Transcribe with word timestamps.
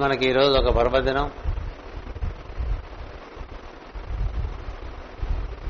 మనకి 0.00 0.28
ఈరోజు 0.28 0.58
ఒక 0.58 0.74
పర్వదినం. 0.74 1.32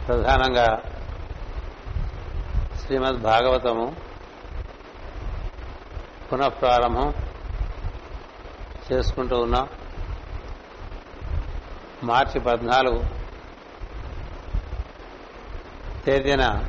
ప్రధానంగా 0.07 0.83
శ్రీమద్ 2.81 3.21
భాగవతము 3.21 3.97
పునఃప్రారంభం 6.33 7.15
చేసుకుంటూ 8.93 9.41
ఉన్నాం. 9.41 9.69
మార్చి 12.05 12.41
పద్నాలుగు 12.41 13.05
తేదీన 16.05 16.65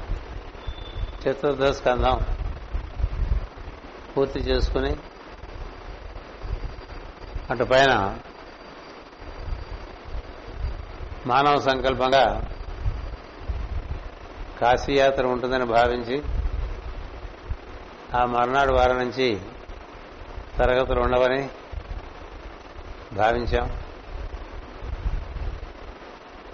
చతుర్థ 1.24 1.66
స్కంధం 1.66 2.20
పూర్తి 4.18 4.40
చేసుకుని 4.40 4.96
అటు 7.54 7.64
పైన 7.64 8.18
మానవ 11.26 11.60
సంకల్పంగా 11.60 12.52
కాశీయాత్ర 14.62 15.26
ఉంటుందని 15.26 15.66
భావించి 15.66 16.24
ఆ 18.18 18.26
మర్నాడు 18.26 18.74
వారం 18.74 18.98
నుంచి 18.98 19.42
తరగతులు 20.58 21.00
ఉండవని 21.02 21.50
భావించాం. 23.14 23.78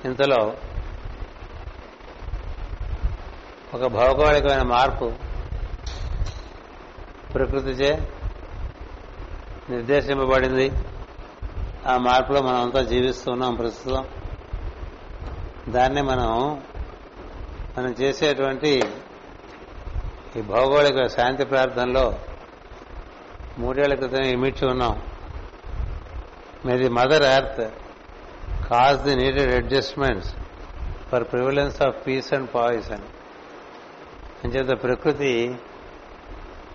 ఇంతలో 0.06 0.54
ఒక 3.74 3.86
భౌగోళికమైన 3.86 4.62
మార్పు 4.62 5.14
ప్రకృతిచే 7.34 8.10
నిర్దేశింపబడింది. 9.70 10.72
ఆ 11.90 11.98
మార్పులో 11.98 12.42
మనం 12.42 12.62
అంతా 12.62 12.82
జీవిస్తున్నాం 12.82 13.56
ప్రస్తుతం. 13.56 14.08
దాన్ని 15.70 16.02
మనం 16.02 16.62
మనం 17.78 17.92
చేసేటువంటి 18.02 18.84
ఈ 20.36 20.42
భౌగోళిక 20.42 21.08
శాంతి 21.08 21.46
ప్రార్థనలో 21.46 22.20
మూడేళ్ళ 23.58 23.96
క్రితం 23.96 24.24
ఇమిడ్చి 24.24 24.68
ఉన్నాం. 24.68 25.04
May 26.66 26.78
the 26.78 26.90
mother 26.90 27.24
earth 27.24 27.74
cause 28.70 29.02
the 29.02 29.16
needed 29.16 29.54
adjustments 29.54 30.34
for 31.12 31.24
prevalence 31.24 31.82
of 31.82 32.08
peace 32.08 32.34
and 32.34 32.50
poison 32.56 33.06
అంచేత 34.44 34.84
ప్రకృతి 34.84 35.56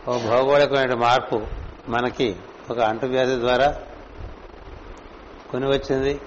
ఓ 0.08 0.18
భౌగోళికమైన 0.18 0.94
మార్పు 0.94 1.46
మనకి 1.88 2.36
ఒక 2.70 2.78
అంటువ్యాధి 2.80 3.40
ద్వారా 3.40 3.74
కొని 5.54 5.66
వచ్చింది. 5.66 6.20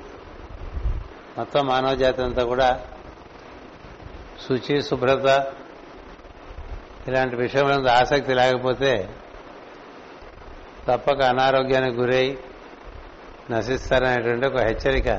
మొత్తం 1.38 1.68
మానవ 1.68 1.96
జాతి 1.96 2.22
అంతా 2.22 2.44
కూడా 2.44 2.68
శుచి 4.46 4.84
శుభ్రత 4.84 5.28
ఇలాంటి 7.08 7.36
విషయంలో 7.36 7.92
ఆసక్తి 7.92 8.34
లేకపోతే 8.34 9.10
తప్పక 10.88 11.22
అనారోగ్యానికి 11.22 11.98
గురై 11.98 12.38
నశిస్తారనేటువంటి 13.52 14.48
ఒక 14.48 14.58
హెచ్చరిక 14.58 15.10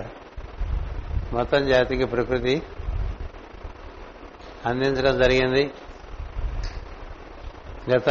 మొత్తం 1.32 1.68
జాతికి 1.68 2.04
ప్రకృతి 2.04 2.62
అందించడం 4.66 5.22
జరిగింది. 5.22 5.70
గత 7.90 8.08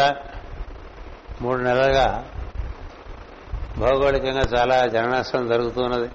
మూడు 1.41 1.59
నెలలుగా 1.61 2.07
భౌగోళికంగా 3.77 4.41
చాలా 4.41 4.87
జననష్టం 4.87 5.47
జరుగుతున్నది. 5.47 6.09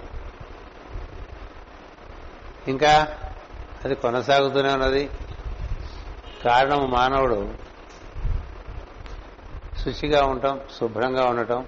ఇంకా 2.68 3.18
అది 3.84 3.94
కొనసాగుతూనే 3.94 4.72
ఉన్నది. 4.72 5.10
కారణం 6.44 6.90
మానవుడు. 6.90 7.54
శుచిగా 9.78 10.22
ఉండటం 10.22 10.60
శుభ్రంగా 10.80 11.24
ఉండటం 11.24 11.66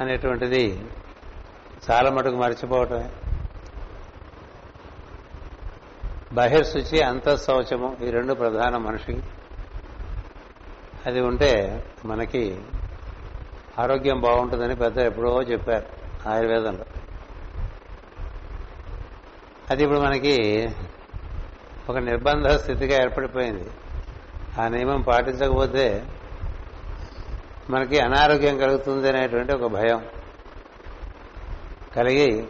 అనేటువంటిది 0.00 0.84
చాలా 1.90 2.10
మటుకు 2.10 2.36
మర్చిపోవటమే. 2.36 3.10
బహిర్శుచి 6.32 7.02
అంతఃశౌచము 7.02 7.96
ఈ 8.02 8.10
రెండు 8.10 8.34
ప్రధాన 8.34 8.76
మనిషికి. 8.76 9.22
అది 11.06 11.20
ఉంటే 11.20 11.84
మనకి 12.04 12.60
ఆరోగ్యం 13.78 14.20
బాగుంటుందని 14.20 14.76
పెద్ద 14.76 14.98
ఎప్పుడో 14.98 15.42
చెప్పారు 15.42 15.86
ఆయుర్వేదంలో. 16.28 16.84
అది 19.70 19.82
ఇప్పుడు 19.82 19.98
మనకి 19.98 20.68
ఒక 21.88 21.96
నిర్బంధ 21.96 22.48
స్థితిగా 22.48 23.02
ఏర్పడిపోయింది. 23.02 23.70
ఆ 24.60 24.68
నియమం 24.68 25.00
పాటించకపోతే 25.00 26.06
మనకి 27.70 27.98
అనారోగ్యం 27.98 28.58
కలుగుతుంది 28.58 29.08
అనేటువంటి 29.08 29.52
ఒక 29.52 29.70
భయం 29.70 30.06
కలిగి 31.96 32.46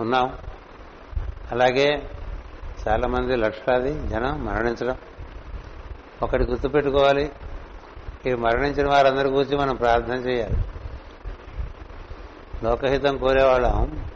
ఉన్నాం. 0.00 0.38
అలాగే 1.52 2.10
చాలామంది 2.88 3.36
లక్షలాది 3.36 4.08
జనం 4.08 4.44
మరణించడం. 4.44 4.96
ఒకటి 6.22 6.42
గుర్తుపెట్టుకోవాలి. 6.42 7.32
ఈ 8.26 8.34
మరణించిన 8.34 8.88
వారందరి 8.88 9.28
గురించి 9.28 9.56
మనం 9.56 9.76
ప్రార్థన 9.76 10.14
చేయాలి. 10.14 10.56
లోకహితం 12.64 13.16
కోరేవాళ్ళం. 13.16 14.06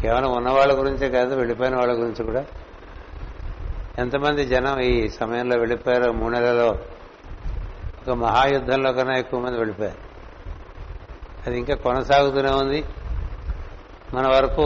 కేవలం 0.00 0.36
ఉన్న 0.36 0.50
వాళ్ళ 0.50 0.78
గురించే 0.78 1.10
కాదు 1.10 1.34
వెళ్ళిపోయిన 1.34 1.76
వాళ్ళ 1.76 1.92
గురించి 1.92 2.24
కూడా. 2.24 2.44
ఎంతమంది 3.98 4.46
జనం 4.46 4.80
ఈ 4.80 5.08
సమయంలో 5.08 5.56
వెళ్ళిపోయారో 5.56 6.12
మూడు 6.12 6.32
నెలలో 6.32 6.66
ఒక 6.66 8.10
మహాయుద్ధంలో 8.10 8.92
కన్నా 8.92 9.18
ఎక్కువ 9.18 9.40
మంది 9.40 9.58
వెళ్ళిపోయారు. 9.58 9.98
అది 11.46 11.58
ఇంకా 11.58 11.74
కొనసాగుతూనే 11.74 12.50
ఉంది. 12.50 12.84
మన 14.14 14.26
వరకు 14.28 14.62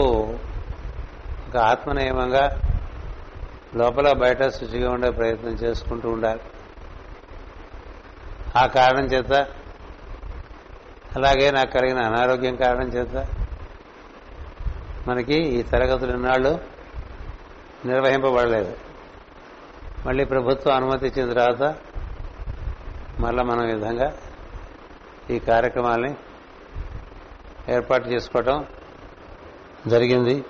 ఒక 1.49 1.57
ఆత్మనియమంగా 1.57 2.61
లోపల 3.75 4.13
బయట 4.13 4.47
శుచిగా 4.47 4.91
ఉండే 4.91 5.09
ప్రయత్నం 5.09 5.51
చేసుకుంటూ 5.51 6.09
ఉండాలి. 6.09 6.39
ఆ 8.55 8.65
కారణం 8.65 9.03
చేత 9.03 9.31
అలాగే 11.15 11.51
నాకు 11.51 11.71
కలిగిన 11.71 11.99
అనారోగ్యం 11.99 12.55
కారణం 12.55 12.87
చేత 12.87 13.27
మనకి 15.07 15.33
ఈ 15.33 15.61
తరగతులు 15.61 16.11
ఇన్నాళ్ళు 16.11 16.59
నిర్వహింపబడలేదు. 17.85 18.77
మళ్ళీ 20.05 20.25
ప్రభుత్వం 20.25 20.75
అనుమతి 20.75 21.07
ఇచ్చిన 21.07 21.33
తర్వాత 21.33 21.75
మళ్ళా 23.19 23.43
మనం 23.43 23.65
విధంగా 23.67 24.17
ఈ 25.29 25.39
కార్యక్రమాల్ని 25.39 26.15
ఏర్పాటు 27.69 28.07
చేసుకోవటం 28.07 28.65
జరిగింది. 29.87 30.45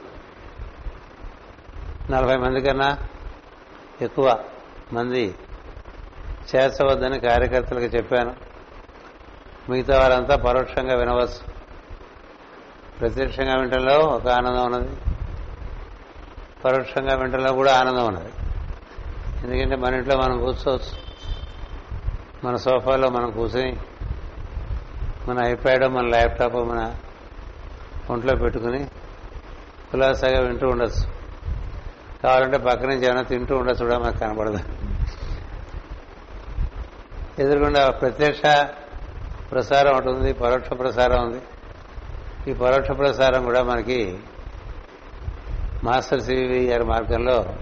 నలభై 2.11 2.37
మంది 2.37 2.61
కన్నా 2.61 2.97
ఎక్కువ 4.01 4.43
మంది 4.93 5.35
చేర్చవద్దని 6.55 7.19
కార్యకర్తలకు 7.19 7.83
చెప్పాను. 7.83 8.35
మిగతా 9.69 9.99
వారంతా 9.99 10.35
పరోక్షంగా 10.35 10.95
వినవచ్చు. 10.95 11.61
ప్రత్యక్షంగా 12.99 13.55
వింటలో 13.55 13.99
ఒక 13.99 14.27
ఆనందం 14.27 14.65
ఉన్నది. 14.65 14.89
పరోక్షంగా 16.65 17.15
వింటలో 17.15 17.53
కూడా 17.53 17.77
ఆనందం 17.77 18.05
ఉన్నది. 18.07 18.29
ఎందుకంటే 19.43 19.75
మన 19.75 19.93
ఇంట్లో 19.93 20.17
మనం 20.17 20.39
కూర్చోవచ్చు. 20.39 21.11
మన 22.47 22.55
సోఫాలో 22.55 23.09
మనం 23.09 23.31
కూర్చొని 23.31 23.77
మన 25.27 25.45
ఐప్యాడ్ 25.45 25.83
మన 25.83 26.05
ల్యాప్టాప్ 26.05 26.55
మన 26.55 26.95
ఒంట్లో 28.09 28.35
పెట్టుకుని 28.35 28.83
కులాసాగా 29.91 30.39
వింటూ 30.39 30.67
ఉండొచ్చు. 30.67 31.11
కావాలంటే 32.23 32.57
పక్క 32.57 32.85
నుంచి 32.85 33.05
ఏమైనా 33.05 33.21
తింటూ 33.21 33.57
ఉండొచ్చు 33.57 33.85
కూడా 33.85 33.99
మనకు 33.99 34.17
కనబడదు. 34.17 34.59
ఎదురుకుండా 37.41 37.89
ప్రత్యక్ష 37.89 38.41
ప్రసారం 39.51 39.97
ఉంటుంది 39.97 40.33
పరోక్ష 40.33 40.69
ప్రసారం 40.69 41.25
ఉంది. 41.25 41.41
ఈ 42.51 42.53
పరోక్ష 42.53 42.91
ప్రసారం 42.91 43.43
కూడా 43.43 43.63
మనకి 43.63 44.19
మాస్టర్ 45.83 46.21
సివి 46.21 46.65
గారి 46.65 46.83
మార్గంలో 46.83 47.55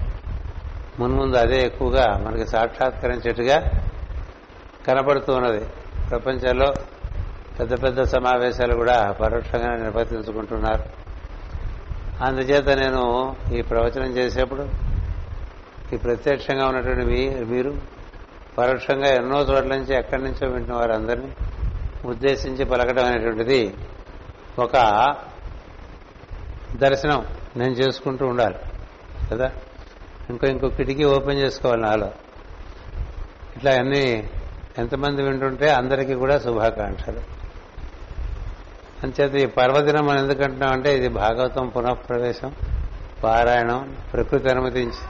మున్ముందు 1.00 1.38
అదే 1.38 1.66
ఎక్కువగా 1.66 2.06
మనకి 2.28 2.48
సాక్షాత్కరించేట్టుగా 2.48 3.58
కనపడుతూ 4.88 5.34
ఉన్నది. 5.34 5.66
ప్రపంచంలో 6.10 6.74
పెద్ద 7.60 7.84
పెద్ద 7.84 8.02
సమావేశాలు 8.02 8.76
కూడా 8.76 9.12
పరోక్షంగా 9.12 9.76
నిర్వర్తించుకుంటున్నారు. 9.76 10.84
అందుచేత 12.24 12.70
నేను 12.70 13.36
ఈ 13.54 13.62
ప్రవచనం 13.62 14.18
చేసేప్పుడు 14.18 14.70
ఈ 15.94 15.98
ప్రత్యక్షంగా 15.98 16.68
ఉన్నటువంటి 16.68 17.06
మీ 17.06 17.30
మీరు 17.30 17.99
పరోక్షంగా 18.60 19.08
ఎన్నో 19.08 19.42
చోట్ల 19.42 19.76
నుంచి 19.76 19.96
ఎక్కడి 19.96 20.24
నుంచో 20.24 20.48
వింటున్న 20.48 20.76
వారందరినీ 20.78 21.32
ఉద్దేశించి 22.06 22.66
పలకడం 22.66 23.06
అనేటువంటిది 23.06 23.74
ఒక 24.60 24.78
దర్శనం 26.76 27.26
నేను 27.58 27.72
చేసుకుంటూ 27.72 28.28
ఉండాలి 28.28 28.56
కదా? 29.32 29.52
ఇంకో 30.30 30.48
ఇంకో 30.48 30.70
కిటికీ 30.70 31.04
ఓపెన్ 31.04 31.40
చేసుకోవాలి 31.40 31.82
నాలో. 31.82 32.12
ఇట్లా 33.58 33.72
అన్ని 33.72 34.30
ఎంతమంది 34.78 35.24
వింటుంటే 35.24 35.70
అందరికీ 35.70 36.14
కూడా 36.14 36.40
శుభాకాంక్షలు. 36.40 37.22
అంచేత 39.04 39.36
ఈ 39.36 39.46
పర్వదినం 39.46 40.06
మనం 40.08 40.20
ఎందుకంటున్నాం 40.20 40.72
అంటే 40.72 40.98
ఇది 40.98 41.10
భాగవతం 41.10 41.68
పునఃప్రవేశం 41.68 42.56
పారాయణం 43.24 43.96
ప్రకృతి 44.14 44.50
అనుమతించి. 44.50 45.06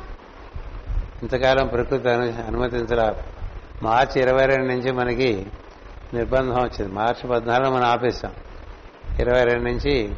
ఇంతకాలం 1.22 1.68
ప్రకృతి 1.68 2.10
అనుమతించరా 2.10 3.16
మార్చి 3.82 4.22
ఇరవై 4.22 4.46
రెండు 4.46 4.66
నుంచి 4.66 4.92
మనకి 4.92 5.48
నిర్బంధం 6.14 6.54
వచ్చింది. 6.54 6.94
మార్చి 6.94 7.30
పద్నాలుగు 7.30 7.74
మనం 7.74 7.84
ఆపేసాం 7.84 8.32
ఇరవై 9.20 9.44
రెండు 9.44 9.64
నుంచి 9.64 10.16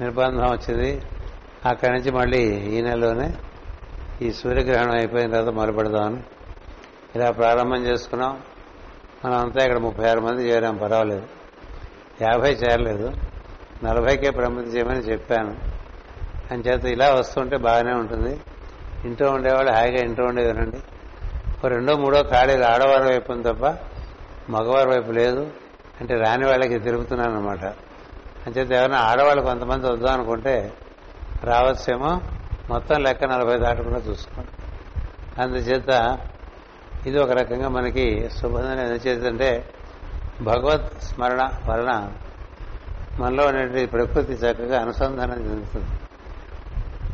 నిర్బంధం 0.00 0.50
వచ్చింది. 0.50 1.02
అక్కడి 1.66 1.92
నుంచి 1.92 2.10
మళ్ళీ 2.10 2.42
ఈ 2.44 2.82
నెలలోనే 2.82 3.34
ఈ 4.22 4.32
సూర్యగ్రహణం 4.32 4.90
అయిపోయిన 4.90 5.30
తర్వాత 5.30 5.54
మొదలుపెడదామని 5.54 6.22
ఇలా 7.16 7.30
ప్రారంభం 7.30 7.86
చేసుకున్నాం. 7.86 8.40
మనం 9.24 9.36
అంతా 9.36 9.64
ఇక్కడ 9.64 9.78
ముప్పై 9.78 10.08
ఆరు 10.08 10.20
మంది 10.20 10.48
చేరాం. 10.48 10.76
పర్వాలేదు. 10.76 11.22
యాభై 12.22 12.52
చేరలేదు. 12.52 13.12
నలభైకే 13.84 14.30
ప్రమతి 14.30 14.68
చేయమని 14.68 14.98
చెప్పాను. 14.98 15.56
అని 16.50 16.62
చేత 16.62 16.84
ఇలా 16.84 17.14
వస్తుంటే 17.14 17.56
బాగానే 17.56 17.92
ఉంటుంది. 17.92 18.40
ఇంట్లో 19.04 19.30
ఉండేవాళ్ళు 19.30 19.72
హాయిగా 19.72 20.04
ఇంట్లో 20.04 20.26
ఉండే 20.26 20.46
వినండి 20.46 20.76
రెండో 21.66 21.96
మూడో 21.96 22.22
ఖాళీలు 22.22 22.64
ఆడవారి 22.64 23.02
వైపు 23.02 23.32
ఉంది 23.32 23.48
తప్ప 23.48 23.66
మగవారి 24.50 24.90
వైపు 24.90 25.10
లేదు. 25.10 25.50
అంటే 26.00 26.14
రాని 26.14 26.46
వాళ్ళకి 26.46 26.78
తిరుగుతున్నాను 26.78 27.36
అనమాట 27.36 27.64
అంచేత 28.46 28.72
ఎవరైనా 28.72 28.98
ఆడవాళ్ళు 28.98 29.42
కొంతమంది 29.42 29.86
వద్దాం 29.86 30.12
అనుకుంటే 30.12 30.72
రావచ్చేమో 31.44 32.20
మొత్తం 32.68 33.02
లెక్క 33.02 33.24
నలభై 33.24 33.58
దాటకుండా 33.58 33.98
చూసుకోండి. 33.98 34.50
అందుచేత 35.42 36.18
ఇది 37.06 37.18
ఒక 37.18 37.30
రకంగా 37.30 37.68
మనకి 37.68 38.30
శుభంగా 38.30 38.82
ఎందుచేతంటే 38.82 39.70
భగవత్ 40.42 41.02
స్మరణ 41.02 41.48
వలన 41.68 42.12
మనలో 43.20 43.46
ఉన్నటువంటి 43.46 43.86
ప్రకృతి 43.86 44.32
చక్కగా 44.32 44.80
అనుసంధానం 44.80 45.50
చెందుతుంది. 45.50 45.86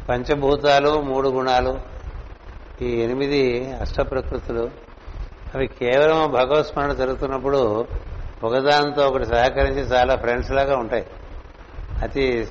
పంచభూతాలు 0.08 1.00
మూడు 1.00 1.28
గుణాలు 1.28 1.93
ఈ 2.82 2.86
ఎనిమిది 2.86 3.72
అష్ట 3.80 4.00
ప్రకృతులు 4.00 4.70
అవి 5.54 5.66
కేవలం 5.66 6.30
భగవత్ 6.32 6.66
స్మరణ 6.66 6.92
జరుగుతున్నప్పుడు 6.92 7.86
ఒకదానితో 8.44 9.06
ఒకటి 9.06 9.24
సహకరించి 9.26 9.80
చాలా 9.80 10.16
ఫ్రెండ్స్ 10.16 10.50
లాగా 10.50 10.76
ఉంటాయి. 10.76 11.06
అతి 12.02 12.48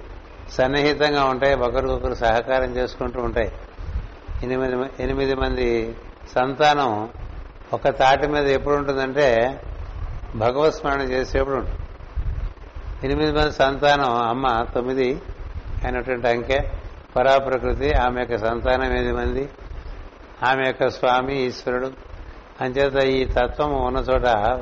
సన్నిహితంగా 0.50 1.24
ఉంటాయి 1.24 1.56
ఒకరికొకరు 1.56 2.14
సహకారం 2.14 2.76
చేసుకుంటూ 2.76 3.22
ఉంటాయి. 3.22 3.52
ఎనిమిది 4.44 5.04
ఎనిమిది 5.04 5.36
మంది 5.36 5.96
సంతానం 6.36 7.10
ఒక 7.74 7.88
తాటి 7.88 8.28
మీద 8.28 8.48
ఎప్పుడు 8.48 8.76
ఉంటుందంటే 8.76 9.60
భగవత్ 10.36 10.76
స్మరణ 10.76 11.02
చేసేప్పుడు 11.02 11.56
ఉంటుంది. 11.56 11.80
ఎనిమిది 13.04 13.32
మంది 13.32 13.52
సంతానం 13.52 14.16
అమ్మ 14.16 14.66
తొమ్మిది 14.76 15.22
అయినటువంటి 15.84 16.28
అంకె 16.28 16.70
పరాప్రకృతి 17.16 17.94
ఆమె 17.94 18.22
యొక్క 18.22 18.38
సంతానం 18.38 18.84
ఎనిమిది 18.84 19.12
మంది 19.12 19.50
ఆమె 20.44 20.68
యొక్క 20.68 20.90
స్వామి 20.90 21.42
ఈశ్వరుడు. 21.42 21.92
అంచేత 22.62 23.04
ఈ 23.04 23.26
తత్వం 23.26 23.86
ఉన్న 23.86 23.98
చోట 23.98 24.60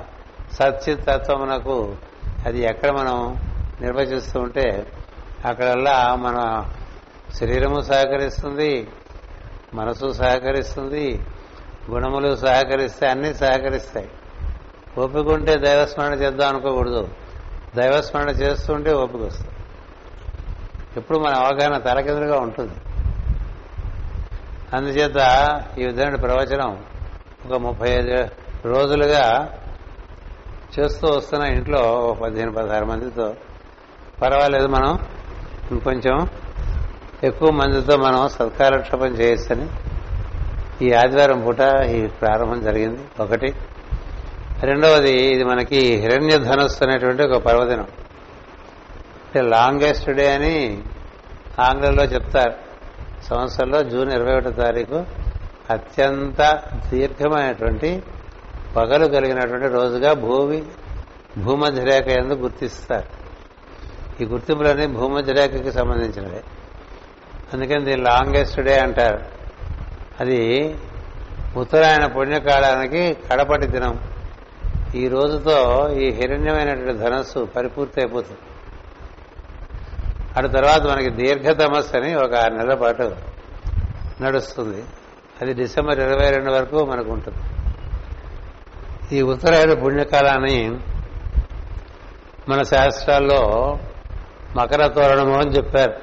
సత్చిత్ 0.53 1.05
తత్వమునకు 1.05 1.95
అది 2.45 2.59
ఎక్కడ 2.59 2.91
మనం 2.91 3.37
నిర్వచిస్తూ 3.81 4.39
ఉంటే 4.39 4.91
అక్కడల్లా 5.45 6.15
మన 6.15 6.65
శరీరము 7.35 7.81
సహకరిస్తుంది 7.81 8.87
మనసు 9.73 10.11
సహకరిస్తుంది 10.11 11.25
గుణములు 11.91 12.35
సహకరిస్తే 12.35 13.07
అన్నీ 13.07 13.33
సహకరిస్తాయి. 13.33 14.09
ఓపిక 14.97 15.27
ఉంటే 15.27 15.55
దైవస్మరణ 15.55 16.13
చేద్దాం 16.13 16.49
అనుకోకూడదు. 16.49 17.07
దైవస్మరణ 17.75 18.29
చేస్తుంటే 18.29 18.93
ఓపిక 18.93 19.21
వస్తుంది 19.21 19.51
ఎప్పుడు 20.97 21.19
మన 21.19 21.33
అవగాహన 21.33 21.77
తలకిందులుగా 21.77 22.39
ఉంటుంది. 22.39 22.73
అందుచేత 24.73 25.17
ఈ 25.77 25.85
విధమైన 25.85 26.15
ప్రవచనం 26.15 26.83
ఒక 27.45 27.53
ముప్పై 27.53 27.89
ఐదు 27.89 28.27
రోజులుగా 28.65 29.57
చేస్తూ 30.79 31.07
వస్తున్న 31.07 31.45
ఇంట్లో 31.45 31.79
ఒక 31.79 32.17
పదిహేను 32.17 32.51
పదహారు 32.51 32.85
మందితో. 32.85 33.33
పర్వాలేదు 34.21 34.67
మనం 34.67 34.99
ఇంకొంచెం 35.71 36.27
ఎక్కువ 37.23 37.51
మందితో 37.51 37.97
మనం 37.97 38.29
సత్కారక్షేపం 38.29 39.07
చేయొచ్చని 39.07 39.67
ఈ 40.81 40.93
ఆదివారం 40.93 41.41
పూట 41.41 41.59
ఈ 41.89 42.07
ప్రారంభం 42.07 42.61
జరిగింది. 42.61 43.01
ఒకటి. 43.19 43.55
రెండవది 44.61 45.11
ఇది 45.11 45.43
మనకి 45.43 45.79
హిరణ్య 45.79 46.37
ధనస్సు 46.37 46.83
అనేటువంటి 46.83 47.23
ఒక 47.23 47.41
పర్వదినం. 47.41 47.87
అంటే 49.25 49.41
లాంగెస్ట్ 49.41 50.09
డే 50.09 50.33
అని 50.33 50.81
ఆంగ్లంలో 51.59 52.03
చెప్తారు. 52.03 52.70
సంవత్సరంలో 53.29 53.83
జూన్ 53.83 54.11
ఇరవై 54.11 54.33
ఒకటో 54.33 54.49
తారీఖు 54.49 55.05
అత్యంత 55.69 56.63
దీర్ఘమైనటువంటి 56.89 58.03
పగలు 58.75 59.07
కలిగినటువంటి 59.07 59.67
రోజుగా 59.67 60.13
భూమి 60.13 60.63
భూమధ్య 61.37 61.83
రేఖ 61.83 62.07
ఎందు 62.07 62.33
గుర్తిస్తారు. 62.33 63.21
ఈ 64.23 64.25
గుర్తింపులన్నీ 64.25 64.87
భూమధ్య 64.87 65.33
రేఖకి 65.33 65.71
సంబంధించినవే. 65.71 66.43
అందుకని 67.53 67.85
దీని 67.85 68.01
లాంగెస్ట్ 68.01 68.59
డే 68.59 68.79
అంటారు. 68.79 69.19
అది 70.21 70.75
ఉత్తరాయణ 71.57 72.05
పుణ్యకాలానికి 72.05 73.17
కడపటి 73.31 73.67
దినం. 73.67 73.99
ఈ 74.95 75.07
రోజుతో 75.07 75.89
ఈ 75.89 76.11
హిరణ్యమైనటువంటి 76.11 76.97
ధనస్సు 76.97 77.47
పరిపూర్తి 77.55 78.01
అయిపోతుంది 78.01 78.37
అటు 80.37 80.47
తర్వాత 80.47 80.81
మనకి 80.81 81.09
దీర్ఘతమస్సు 81.09 81.97
అని 81.97 82.15
ఒక 82.15 82.35
ఆరు 82.35 82.53
నెలల 82.53 82.73
పాటు 82.73 83.15
నడుస్తుంది. 84.21 84.83
అది 85.41 85.53
డిసెంబర్ 85.53 85.99
ఇరవై 85.99 86.29
రెండు 86.29 86.51
వరకు 86.51 86.85
మనకు 86.85 87.11
ఉంటుంది 87.11 87.37
ఈ 89.15 89.21
ఉత్తరాయణ 89.21 89.73
పుణ్యకాలాన్ని 89.73 90.79
మన 92.49 92.61
శాస్త్రాల్లో 92.61 93.77
మకర 94.55 94.87
తోరణము 94.87 95.37
అని 95.37 95.51
చెప్పారు. 95.51 95.93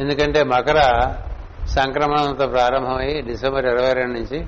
ఎందుకంటే 0.00 0.42
మకర 0.42 1.12
సంక్రమణంతో 1.66 2.46
ప్రారంభమై 2.46 3.20
డిసెంబర్ 3.20 3.66
ఇరవై 3.66 3.92
రెండు 3.92 4.12
నుంచి 4.12 4.46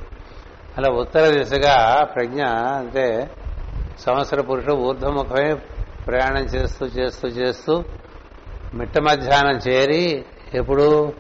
అలా 0.79 0.89
ఉత్తర 0.89 1.21
దిశగా 1.21 2.05
ప్రజ్ఞ 2.05 2.45
అంటే 2.51 3.31
సంవత్సర 3.99 4.41
పురుషుడు 4.41 4.73
ఊర్ధముఖమే 4.73 5.55
ప్రయాణం 6.07 6.43
చేస్తూ 6.43 6.87
చేస్తూ 6.87 7.29
చేస్తూ 7.29 7.85
మిట్ట 8.75 8.99
మధ్యాహ్నం 8.99 9.57
చేరి 9.57 10.25
ఎప్పుడు 10.55 11.13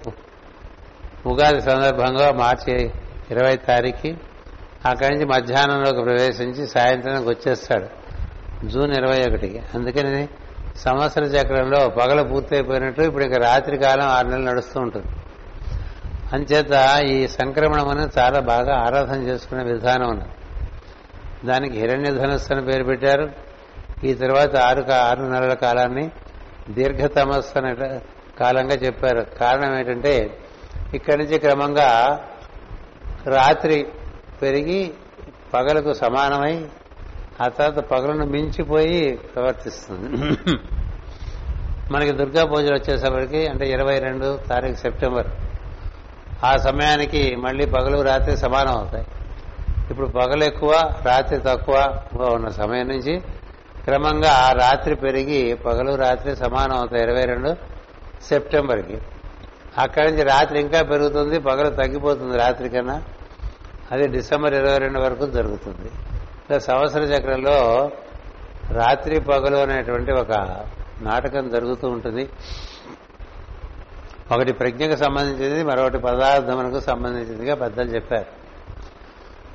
ఉగాది 1.26 1.60
సందర్భంగా 1.60 2.32
మార్చి 2.32 2.90
ఇరవై 3.30 3.56
తారీఖు 3.56 4.14
అక్కడి 4.88 5.14
నుంచి 5.14 5.24
మధ్యాహ్నంలోకి 5.24 6.02
ప్రవేశించి 6.02 6.66
సాయంత్రానికి 6.66 7.28
వచ్చేస్తాడు. 7.28 7.86
జూన్ 8.66 8.94
ఇరవై 8.94 9.20
ఒకటికి. 9.20 9.62
అందుకని 9.74 10.28
సంవత్సర 10.76 11.22
చక్రంలో 11.22 11.88
పగల 11.88 12.22
పూర్తయిపోయినట్టు 12.22 13.02
ఇప్పుడు 13.02 13.24
ఇక 13.24 13.34
రాత్రి 13.34 13.78
కాలం 13.78 14.06
ఆరు 14.06 14.26
నెలలు 14.26 14.44
నడుస్తూ 14.44 14.80
ఉంటుంది. 14.80 15.06
అంచేత 16.32 17.02
ఈ 17.04 17.28
సంక్రమణం 17.28 17.88
అనేది 17.88 18.10
చాలా 18.18 18.40
బాగా 18.40 18.76
ఆరాధన 18.76 19.22
చేసుకునే 19.22 19.72
విధానం 19.72 20.08
ఉన్నది 20.08 20.28
దానికి 21.46 21.78
హిరణ్య 21.78 22.10
ధనుస్సు 22.10 22.52
అని 22.52 22.64
పేరు 22.64 22.84
పెట్టారు. 22.84 23.30
ఈ 24.04 24.14
తర్వాత 24.14 24.56
ఆరు 24.56 24.92
ఆరు 24.92 25.22
నెలల 25.22 25.54
కాలాన్ని 25.54 26.10
దీర్ఘ 26.70 27.06
తమస్సు 27.06 27.58
అనే 27.58 28.00
కాలంగా 28.40 28.74
చెప్పారు. 28.74 29.26
కారణం 29.38 29.78
ఏంటంటే 29.78 30.38
ఇక్కడి 30.94 31.16
నుంచి 31.16 31.38
క్రమంగా 31.38 32.20
రాత్రి 33.26 33.86
పెరిగి 34.42 34.94
పగలకు 35.54 35.92
సమానమై 35.92 36.64
ఆ 37.40 37.48
తర్వాత 37.48 37.84
పగలను 37.84 38.26
మించిపోయి 38.26 39.16
ప్రవర్తిస్తుంది. 39.16 40.36
మనకి 41.90 42.12
దుర్గా 42.12 42.44
పూజలు 42.44 42.74
వచ్చేసరికి 42.74 43.46
అంటే 43.46 43.70
ఇరవై 43.70 43.98
రెండు 43.98 44.40
తారీఖు 44.48 44.76
సెప్టెంబర్. 44.76 45.26
ఆ 46.44 46.56
సమయానికి 46.56 47.36
మళ్ళీ 47.36 47.66
పగలు 47.66 48.02
రాత్రి 48.02 48.36
సమానం 48.36 48.76
అవుతాయి. 48.76 49.06
ఇప్పుడు 49.90 50.06
పగలు 50.06 50.44
ఎక్కువ 50.44 50.94
రాత్రి 51.06 51.38
తక్కువ 51.38 52.00
ఉన్న 52.34 52.48
సమయం 52.48 52.88
నుంచి 52.88 53.22
క్రమంగా 53.84 54.30
ఆ 54.30 54.52
రాత్రి 54.52 54.94
పెరిగి 54.94 55.54
పగలు 55.54 55.94
రాత్రి 55.94 56.36
సమానం 56.36 56.76
అవుతాయి. 56.76 57.02
ఇరవై 57.02 57.24
రెండు 57.24 57.56
సెప్టెంబర్కి. 58.22 58.98
అక్కడి 59.78 60.10
నుంచి 60.10 60.22
రాత్రి 60.22 60.60
ఇంకా 60.60 60.82
పెరుగుతుంది 60.82 61.38
పగలు 61.38 61.70
తగ్గిపోతుంది 61.70 62.36
రాత్రి 62.36 62.68
కన్నా. 62.68 63.02
అది 63.92 64.08
డిసెంబర్ 64.08 64.54
ఇరవై 64.54 64.78
రెండు 64.78 64.98
వరకు 64.98 65.26
జరుగుతుంది. 65.26 65.90
ఇలా 66.50 66.58
సంవత్సర 66.58 67.00
చక్రంలో 67.00 67.90
రాత్రి 68.70 69.20
పగలు 69.20 69.56
అనేటువంటి 69.56 70.12
ఒక 70.12 70.32
నాటకం 71.00 71.50
జరుగుతూ 71.50 71.88
ఉంటుంది. 71.88 72.28
ఒకటి 74.34 74.52
ప్రజ్ఞకు 74.52 74.96
సంబంధించింది 74.96 75.64
మరొకటి 75.64 75.98
పదార్థమునకు 75.98 76.80
సంబంధించిందిగా 76.80 77.54
పెద్దలు 77.54 77.88
చెప్పారు. 77.88 78.26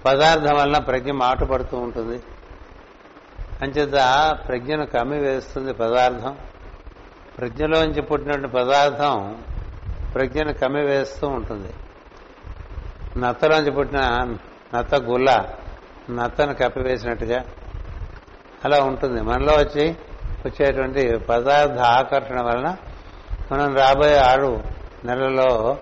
పదార్థం 0.05 0.55
వలన 0.55 0.77
ప్రజ్ఞ 0.77 1.11
మాట 1.11 1.43
పడుతూ 1.43 1.77
ఉంటుంది. 1.77 2.19
అంచేత 3.61 4.37
ప్రజ్ఞను 4.47 4.85
కమ్మి 4.85 5.19
వేస్తుంది 5.19 5.73
పదార్థం. 5.73 6.37
ప్రజ్ఞలోంచి 7.37 8.01
పుట్టినటువంటి 8.01 8.55
పదార్థం 8.55 9.43
ప్రజ్ఞను 10.13 10.53
కమ్మి 10.53 10.85
వేస్తూ 10.85 11.27
ఉంటుంది. 11.27 11.73
నత్తలోంచి 13.19 13.71
పుట్టిన 13.71 13.99
నత్త 14.75 14.95
గుల్ల 14.95 15.45
నత్తను 16.09 16.55
కప్పివేసినట్టుగా 16.55 17.45
అలా 18.65 18.83
ఉంటుంది. 18.83 19.21
మనలో 19.21 19.53
వచ్చి 19.53 19.95
వచ్చేటువంటి 20.45 21.17
పదార్థ 21.17 21.79
ఆకర్షణ 21.79 22.41
వలన 22.41 22.77
మనం 23.51 23.75
రాబోయే 23.75 24.17
ఆడు 24.17 24.59
నెలలో 25.05 25.77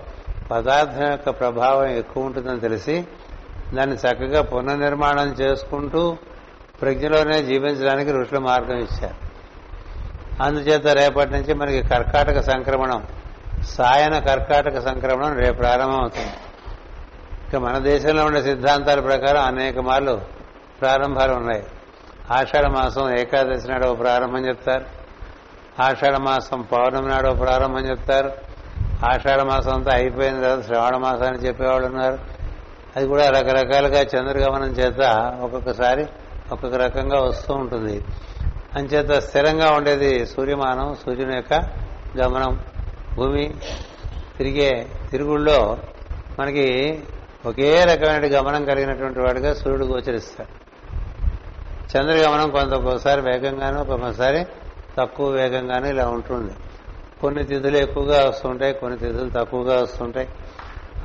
పదార్థం 0.51 1.11
యొక్క 1.11 1.29
ప్రభావం 1.29 1.85
ఎక్కువ 1.85 2.23
ఉంటుందని 2.23 2.59
తెలిసి 2.59 3.07
దాన్ని 3.73 3.95
చక్కగా 3.95 4.41
పునర్నిర్మాణం 4.41 5.27
చేసుకుంటూ 5.27 6.17
ప్రజ్ఞలోనే 6.81 7.43
జీవించడానికి 7.43 8.11
ఋషులు 8.11 8.39
మార్గం 8.39 8.77
ఇచ్చారు. 8.77 9.25
అందుచేత 10.43 10.87
రేపటి 10.87 11.31
నుంచి 11.31 11.53
మనకి 11.53 11.87
కర్కాటక 11.87 12.41
సంక్రమణం 12.41 13.03
సాయన 13.63 14.19
కర్కాటక 14.19 14.79
సంక్రమణం 14.79 15.37
రేపు 15.37 15.57
ప్రారంభమవుతుంది. 15.57 16.33
ఇక 17.49 17.55
మన 17.55 17.77
దేశంలో 17.77 18.25
ఉండే 18.25 18.43
సిద్ధాంతాల 18.43 18.99
ప్రకారం 18.99 19.41
అనేక 19.41 19.79
మార్లు 19.79 20.21
ప్రారంభాలు 20.81 21.33
ఉన్నాయి. 21.33 21.63
ఆషాఢ 22.31 22.65
మాసం 22.65 23.17
ఏకాదశి 23.19 23.67
నాడు 23.67 23.93
ప్రారంభం 23.93 24.47
చెప్తారు. 24.47 24.85
ఆషాఢ 25.81 26.15
మాసం 26.15 26.61
పౌర్ణమి 26.61 27.07
నాడు 27.09 27.31
ప్రారంభం 27.31 27.89
చెప్తారు. 27.89 28.31
ఆషాఢ 29.05 29.41
మాసం 29.41 29.73
అంతా 29.73 29.91
అయిపోయిన 29.93 30.41
తర్వాత 30.41 30.65
శ్రావణ 30.65 30.97
మాసాన్ని 30.97 31.39
చెప్పేవాళ్ళు 31.39 31.87
ఉన్నారు. 31.87 32.19
అది 32.95 33.07
కూడా 33.07 33.29
రకరకాలుగా 33.29 34.01
చంద్రగమనం 34.01 34.69
చేత 34.69 35.33
ఒక్కొక్కసారి 35.41 36.05
ఒక్కొక్క 36.51 36.75
రకంగా 36.75 37.19
వస్తూ 37.19 37.53
ఉంటుంది. 37.53 38.03
అంచేత 38.75 39.11
స్థిరంగా 39.11 39.71
ఉండేది 39.71 40.25
సూర్యమానం 40.25 40.95
సూర్యుని 41.05 41.35
యొక్క 41.35 41.53
గమనం. 42.17 42.59
భూమి 43.15 43.53
తిరిగే 44.37 44.87
తిరుగుళ్ళో 45.11 45.77
మనకి 46.39 46.99
ఒకే 47.45 47.83
రకమైన 47.83 48.39
గమనం 48.39 48.65
కలిగినటువంటి 48.65 49.19
వాడుగా 49.19 49.53
సూర్యుడు 49.53 49.85
గోచరిస్తాడు. 49.85 50.65
చంద్రగమనం 51.97 52.49
కొంత 52.49 52.73
ఒక్కోసారి 52.73 53.21
వేగంగాను 53.21 53.81
ఒక్కొక్కసారి 53.81 54.45
తక్కువ 54.97 55.29
వేగంగాను 55.29 55.85
ఇలా 55.85 56.07
ఉంటుంది. 56.07 56.53
కొన్ని 57.21 57.43
తిథులు 57.43 57.77
ఎక్కువగా 57.77 58.25
వస్తుంటాయి 58.29 58.73
కొన్ని 58.73 58.99
తిథులు 58.99 59.29
తక్కువగా 59.29 59.81
వస్తుంటాయి. 59.81 60.27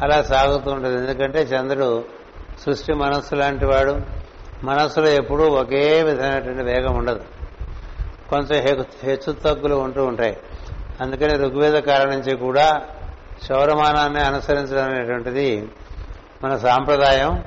అలా 0.02 0.22
సాగుతూ 0.22 0.70
ఉంటుంది. 0.70 0.96
ఎందుకంటే 0.96 1.42
చంద్రుడు 1.42 2.04
సృష్టి 2.66 2.92
మనస్సు 2.92 3.34
లాంటి 3.34 3.64
వాడు. 3.64 4.00
మనసులో 4.64 5.08
ఎప్పుడూ 5.08 5.44
ఒకే 5.44 6.02
విధమైనటువంటి 6.02 6.62
వేగం 6.62 6.94
ఉండదు. 6.94 7.20
కొంచెం 8.30 8.76
హెచ్చు 9.04 9.32
తగ్గులు 9.32 9.74
ఉంటూ 9.74 10.04
ఉంటాయి. 10.04 10.36
అందుకని 11.00 11.34
ఋగ్వేద 11.34 11.72
కాలం 11.72 12.10
నుంచి 12.10 12.36
కూడా 12.36 12.80
శౌరమానాన్ని 13.48 14.20
అనుసరించడం 14.20 14.84
అనేటువంటిది 14.84 15.68
మన 16.44 16.56
సాంప్రదాయం. 16.56 17.42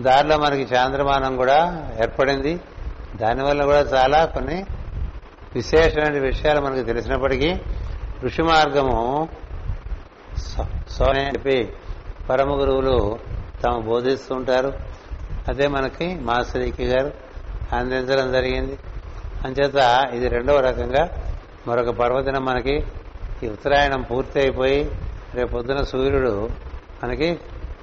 దారిలో 0.00 0.38
మనకి 0.38 0.74
చాంద్రమానం 0.74 1.36
కూడా 1.36 1.90
ఏర్పడింది. 2.00 2.60
దానివల్ల 3.16 3.64
కూడా 3.64 3.80
చాలా 3.80 4.24
కొన్ని 4.24 4.66
విశేషమైన 5.54 6.18
విషయాలు 6.22 6.60
మనకు 6.60 6.82
తెలిసినప్పటికీ 6.82 7.54
ఋషి 8.24 8.42
మార్గము 8.42 9.28
సోనే 10.88 11.28
చెప్పి 11.28 11.72
పరమ 12.30 12.60
గురువులు 12.60 13.18
తాము 13.62 13.80
బోధిస్తుంటారు. 13.80 14.95
అదే 15.48 15.66
మనకి 15.68 16.14
మాస్టరీకి 16.14 16.84
గారు 16.84 17.12
అందించడం 17.72 18.32
జరిగింది. 18.32 18.78
అంచేత 19.44 20.08
ఇది 20.14 20.28
రెండవ 20.28 20.60
రకంగా 20.60 21.04
మరొక 21.66 21.90
పర్వదినం 21.90 22.44
మనకి 22.44 22.84
ఈ 23.42 23.48
ఉత్తరాయణం 23.48 24.02
పూర్తి 24.02 24.40
అయిపోయి 24.40 24.90
రేపొద్దున 25.34 25.82
సూర్యుడు 25.82 26.50
మనకి 27.04 27.28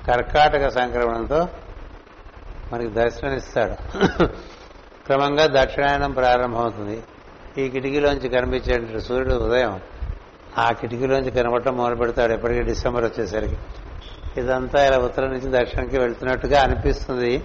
కర్కాటక 0.08 0.70
సంక్రమణంతో 0.70 1.48
మనకి 2.74 2.90
దర్శనమిస్తాడు. 2.90 3.76
క్రమంగా 5.06 5.64
దక్షిణాయనం 5.64 6.12
ప్రారంభమవుతుంది. 6.12 7.04
ఈ 7.58 7.70
కిటికీలోంచి 7.70 8.30
కనిపించే 8.30 9.00
సూర్యుడు 9.00 9.34
ఉదయం 9.34 9.80
ఆ 10.58 10.72
కిటికీలోంచి 10.72 11.32
కనబడటం 11.32 11.78
మొదలు 11.78 11.96
పెడతాడు 11.96 12.34
ఎప్పటికీ 12.34 12.62
డిసెంబర్ 12.62 13.04
వచ్చేసరికి. 13.04 13.58
ఇదంతా 14.38 14.88
ఇలా 14.88 14.98
ఉత్తరం 14.98 15.30
నుంచి 15.30 15.62
దక్షిణకి 15.62 15.98
వెళ్తున్నట్టుగా 15.98 16.62
అనిపిస్తుంది. 16.62 17.44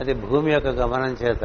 అది 0.00 0.14
భూమి 0.14 0.52
యొక్క 0.52 0.68
గమనం 0.68 1.12
చేత. 1.12 1.44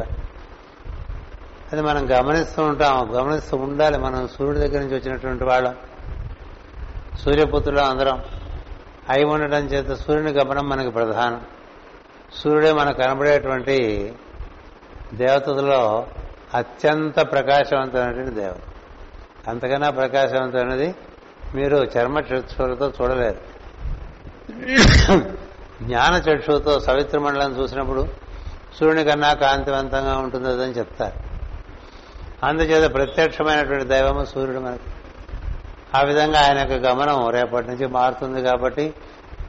అది 1.72 1.82
మనం 1.82 2.10
గమనిస్తూ 2.10 2.62
ఉంటాం. 2.62 3.16
గమనిస్తూ 3.16 3.56
ఉండాలి. 3.56 3.98
మనం 3.98 4.28
సూర్యుడి 4.28 4.58
దగ్గర 4.58 4.80
నుంచి 4.80 4.94
వచ్చినటువంటి 4.94 5.44
వాళ్ళం. 5.44 5.76
సూర్యపుత్రులు 7.18 7.80
అందరం 7.80 8.22
అయి 9.10 9.24
ఉండటం 9.24 9.66
చేత 9.66 9.94
సూర్యుని 9.94 10.32
గమనం 10.32 10.68
మనకి 10.68 10.90
ప్రధానం. 10.90 11.40
సూర్యుడే 12.34 12.72
మనకు 12.72 12.98
కనబడేటువంటి 12.98 14.12
దేవతలో 15.14 16.06
అత్యంత 16.54 17.20
ప్రకాశవంతమైనటువంటి 17.32 18.30
దేవత. 18.30 18.56
అంతకన్నా 19.48 19.90
ప్రకాశవంతమైనది 19.90 20.94
మీరు 21.54 21.76
చర్మ 21.76 22.18
చర్చలతో 22.18 22.92
చూడలేరు 23.00 23.49
జ్ఞాన 25.82 26.14
చక్షుతో 26.14 26.80
సవిత్ర 26.80 27.18
మండలం 27.18 27.58
చూసినప్పుడు 27.58 28.08
సూర్యుని 28.78 29.04
కన్నా 29.04 29.32
కాంతివంతంగా 29.32 30.16
ఉంటుంది 30.18 30.64
అని 30.64 30.72
చెప్తారు. 30.72 31.18
అందుచేత 32.46 32.94
ప్రత్యక్షమైనటువంటి 32.94 33.84
దైవము 33.84 34.24
సూర్యుడు 34.24 34.60
మనకు. 34.60 34.88
ఆ 35.96 36.00
విధంగా 36.02 36.40
ఆయన 36.40 36.58
యొక్క 36.58 36.86
గమనం 36.88 37.28
రేపటి 37.28 37.68
నుంచి 37.68 37.86
మారుతుంది 37.86 38.42
కాబట్టి 38.42 38.94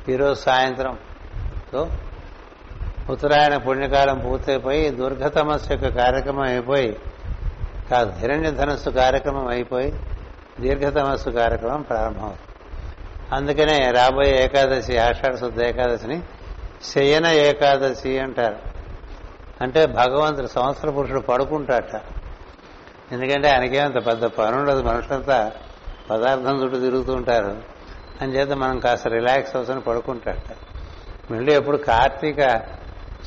ఈరోజు 0.09 0.39
సాయంత్రం 0.41 0.97
ఉత్తరాయణ 3.09 3.57
పుణ్యకాలం 3.57 4.19
పూర్తయిపోయి 4.19 4.89
దుర్గతమస్సు 4.89 5.71
యొక్క 5.71 5.87
కార్యక్రమం 5.87 6.43
అయిపోయి 6.43 6.99
కాదు 7.91 8.11
హిరణ్య 8.11 8.51
ధనస్సు 8.51 8.89
కార్యక్రమం 8.89 9.47
అయిపోయి 9.47 9.89
దీర్ఘతమస్సు 10.59 11.29
కార్యక్రమం 11.29 11.81
ప్రారంభమవుతుంది. 11.81 12.50
అందుకనే 13.31 13.91
రాబోయే 13.91 14.43
ఏకాదశి 14.43 14.97
ఆషాఢ 14.97 15.35
శుద్ధ 15.35 15.61
ఏకాదశిని 15.61 16.21
శయన 16.83 17.27
ఏకాదశి 17.27 18.19
అంటారు. 18.19 18.55
అంటే 19.61 19.85
భగవంతుడు 19.85 20.47
సంవత్సర 20.47 20.89
పురుషుడు 20.89 21.19
పడుకుంటాట 21.19 21.95
ఎందుకంటే 23.11 23.49
ఆయనకేమంత 23.49 24.07
పెద్ద 24.07 24.25
పని 24.25 24.55
ఉండదు 24.55 24.81
మనుషులంతా 24.81 25.51
పదార్థం 26.09 26.63
చుట్టూ 26.63 26.79
తిరుగుతూ 26.79 27.13
ఉంటారు. 27.13 27.57
అని 28.21 28.35
చేత 28.35 28.51
మనం 28.51 28.79
కాస్త 28.79 29.07
రిలాక్స్ 29.07 29.55
అవసరం 29.55 29.79
పడుకుంటాట 29.79 30.43
మళ్ళీ 31.31 31.55
ఎప్పుడు 31.55 31.77
కార్తీక 31.77 32.61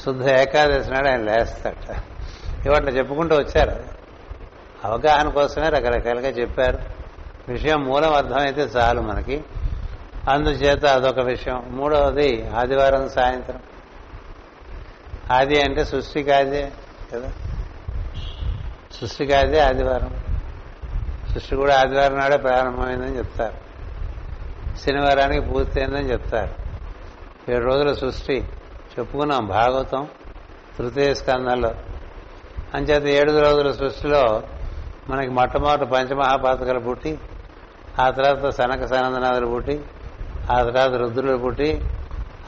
శుద్ధ 0.05 0.29
ఏకాదశి 0.29 0.91
నాడు 0.91 1.09
ఆయన 1.09 1.21
లేస్తాట 1.21 1.97
ఇవాట్ల 2.67 2.89
చెప్పుకుంటూ 2.89 3.37
వచ్చారు. 3.37 3.85
అవగాహన 4.85 5.29
కోసమే 5.29 5.69
రకరకాలుగా 5.69 6.29
చెప్పారు. 6.29 6.79
విషయం 7.49 7.85
మూలం 7.85 8.15
అర్థమైతే 8.15 8.61
చాలు 8.61 9.01
మనకి. 9.01 9.45
అందుచేత 10.29 10.87
అదొక 10.87 11.21
విషయం. 11.21 11.65
మూడవది 11.69 12.49
ఆదివారం 12.49 13.09
సాయంత్రం. 13.09 13.61
ఆది 15.33 15.63
అంటే 15.63 15.85
సృష్టి 15.85 16.23
కాదే? 16.23 16.73
కదా 17.15 17.33
సృష్టి 19.01 19.27
కాదే 19.27 19.61
ఆదివారం. 19.61 20.25
సృష్టి 21.33 21.57
కూడా 21.57 21.81
ఆదివారం 21.81 22.19
నాడే 22.19 22.37
ప్రారంభమైందని 22.37 23.19
చెప్తారు. 23.19 23.55
శనివారానికి 24.79 25.47
పూర్తయిందని 25.47 26.13
చెప్తారు. 26.13 26.55
ఏడు 27.53 27.65
రోజుల 27.65 27.93
సృష్టి. 27.93 28.49
చెప్పుకున్నాం 28.99 29.47
భాగవతం 29.47 30.09
తృతీయ 30.79 31.15
స్కందంలో. 31.15 31.75
అంచేత 32.75 33.21
ఏడు 33.21 33.33
రోజుల 33.33 33.73
సృష్టిలో 33.73 34.43
మనకి 35.09 35.31
మొట్టమొదటి 35.31 35.85
పంచమహాపాతకలు 35.85 36.79
పుట్టి 36.79 37.19
ఆ 37.99 38.11
తర్వాత 38.11 38.49
సనక 38.49 38.87
సనందనాథులు 38.87 39.47
పుట్టి 39.47 39.85
ఆ 40.53 40.63
తర్వాత 40.63 40.91
రుద్రులు 40.91 41.37
పుట్టి 41.37 41.85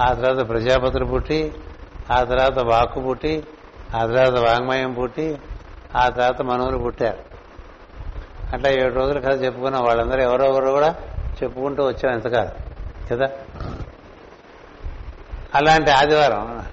ఆ 0.00 0.12
తర్వాత 0.12 0.48
ప్రజాపతులు 0.48 1.04
పుట్టి 1.04 1.54
ఆ 2.10 2.22
తర్వాత 2.22 2.58
వాక్కు 2.58 3.00
పుట్టి 3.00 3.46
ఆ 3.96 4.06
తర్వాత 4.06 4.38
వాంగ్మయం 4.38 4.92
పుట్టి 4.92 5.38
ఆ 5.96 6.08
తర్వాత 6.08 6.42
మనవులు 6.42 6.78
పుట్టారు. 6.78 7.18
అట్లా 8.52 8.70
ఏడు 8.70 8.94
రోజులు 8.94 9.20
కథ 9.20 9.42
చెప్పుకున్న. 9.44 9.78
వాళ్ళందరూ 9.78 10.22
ఎవరో 10.22 10.52
కూడా 10.52 10.94
చెప్పుకుంటూ 11.42 11.86
వచ్చాం. 11.86 12.12
ఎంతకాదు 12.12 12.52
కదా. 13.10 13.28
అలాంటి 15.54 15.90
ఆదివారం. 15.90 16.66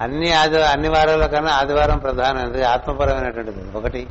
అన్ని 0.00 0.32
ఆది 0.32 0.66
అన్ని 0.66 0.88
వారాల 0.88 1.26
కన్నా 1.26 1.52
ఆదివారం 1.52 1.98
ప్రధానమైనది 1.98 2.64
ఆత్మపరమైనటువంటిది. 2.64 3.76
ఒకటి. 3.76 4.06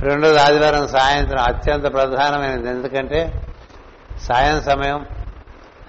రెండోది 0.00 0.40
ఆదివారం 0.40 0.88
సాయంత్రం 0.88 1.42
అత్యంత 1.42 1.92
ప్రధానమైనది. 1.92 2.68
ఎందుకంటే 2.68 3.46
సాయం 4.22 4.62
సమయం. 4.62 5.06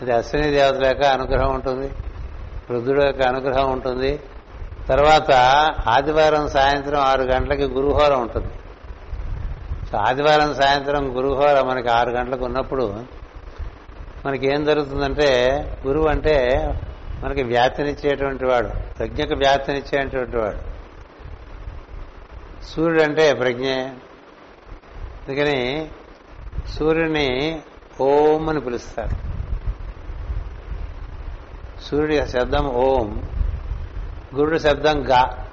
అది 0.01 0.11
అశ్విని 0.11 0.51
దేవతల 0.51 0.87
యొక్క 0.87 1.03
అనుగ్రహం 1.03 1.55
ఉంటుంది. 1.55 1.91
రుద్రుడు 2.69 3.05
యొక్క 3.05 3.21
అనుగ్రహం 3.21 3.71
ఉంటుంది. 3.71 4.19
తర్వాత 4.89 5.31
ఆదివారం 5.87 6.49
సాయంత్రం 6.49 6.99
ఆరు 6.99 7.21
గంటలకి 7.21 7.63
గురుహోరం 7.63 8.21
ఉంటుంది. 8.21 8.47
సో 9.91 9.97
ఆదివారం 9.97 10.55
సాయంత్రం 10.55 11.17
గురుహోర 11.17 11.61
మనకి 11.61 11.89
ఆరు 11.89 12.09
గంటలకు 12.09 12.45
ఉన్నప్పుడు 12.45 13.03
మనకి 14.25 14.47
ఏం 14.47 14.63
జరుగుతుందంటే 14.63 15.59
గురువు 15.87 16.07
అంటే 16.07 16.61
మనకి 17.23 17.43
వ్యాప్తినిచ్చేటువంటి 17.43 18.45
వాడు 18.45 18.67
ప్రజ్ఞకు 18.67 19.33
వ్యాప్తినిచ్చేటువంటి 19.33 20.37
వాడు. 20.37 20.73
సూర్యుడు 22.63 23.03
అంటే 23.03 23.33
ప్రజ్ఞే. 23.33 23.93
అందుకని 25.27 25.89
సూర్యుని 26.79 27.61
ఓం 28.01 28.49
అని 28.49 28.61
పిలుస్తారు. 28.61 29.33
సూర్యుడి 31.81 32.27
శబ్దం 32.27 32.65
ఓం 32.65 33.23
గురుడి 34.35 34.59
శబ్దం 34.59 35.09
గా 35.11 35.47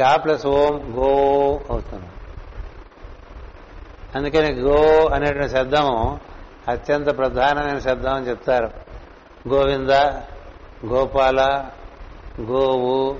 గా 0.00 0.16
ప్లస్ 0.16 0.46
ఓం 0.46 0.96
గో 0.96 1.10
అవుతుంది. 1.70 2.06
అందుకని 4.14 4.52
గో 4.52 5.06
అనేటువంటి 5.06 5.52
శబ్దం 5.52 6.18
అత్యంత 6.68 7.18
ప్రధానమైన 7.18 7.78
శబ్దం 7.78 8.14
అని 8.14 8.28
చెప్తారు. 8.28 8.70
గోవింద 9.48 9.90
గోపాల 10.86 11.64
గోవు 12.40 13.16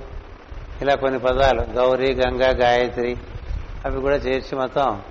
ఇలా 0.81 0.95
కొన్ని 0.95 1.19
పదాలు 1.19 1.61
గౌరీ 1.61 2.13
గంగా 2.13 2.49
గాయత్రి 2.49 3.17
అవి 3.85 4.01
కూడా 4.01 4.15
చేర్చి 4.15 4.57
మొత్తం 4.57 5.01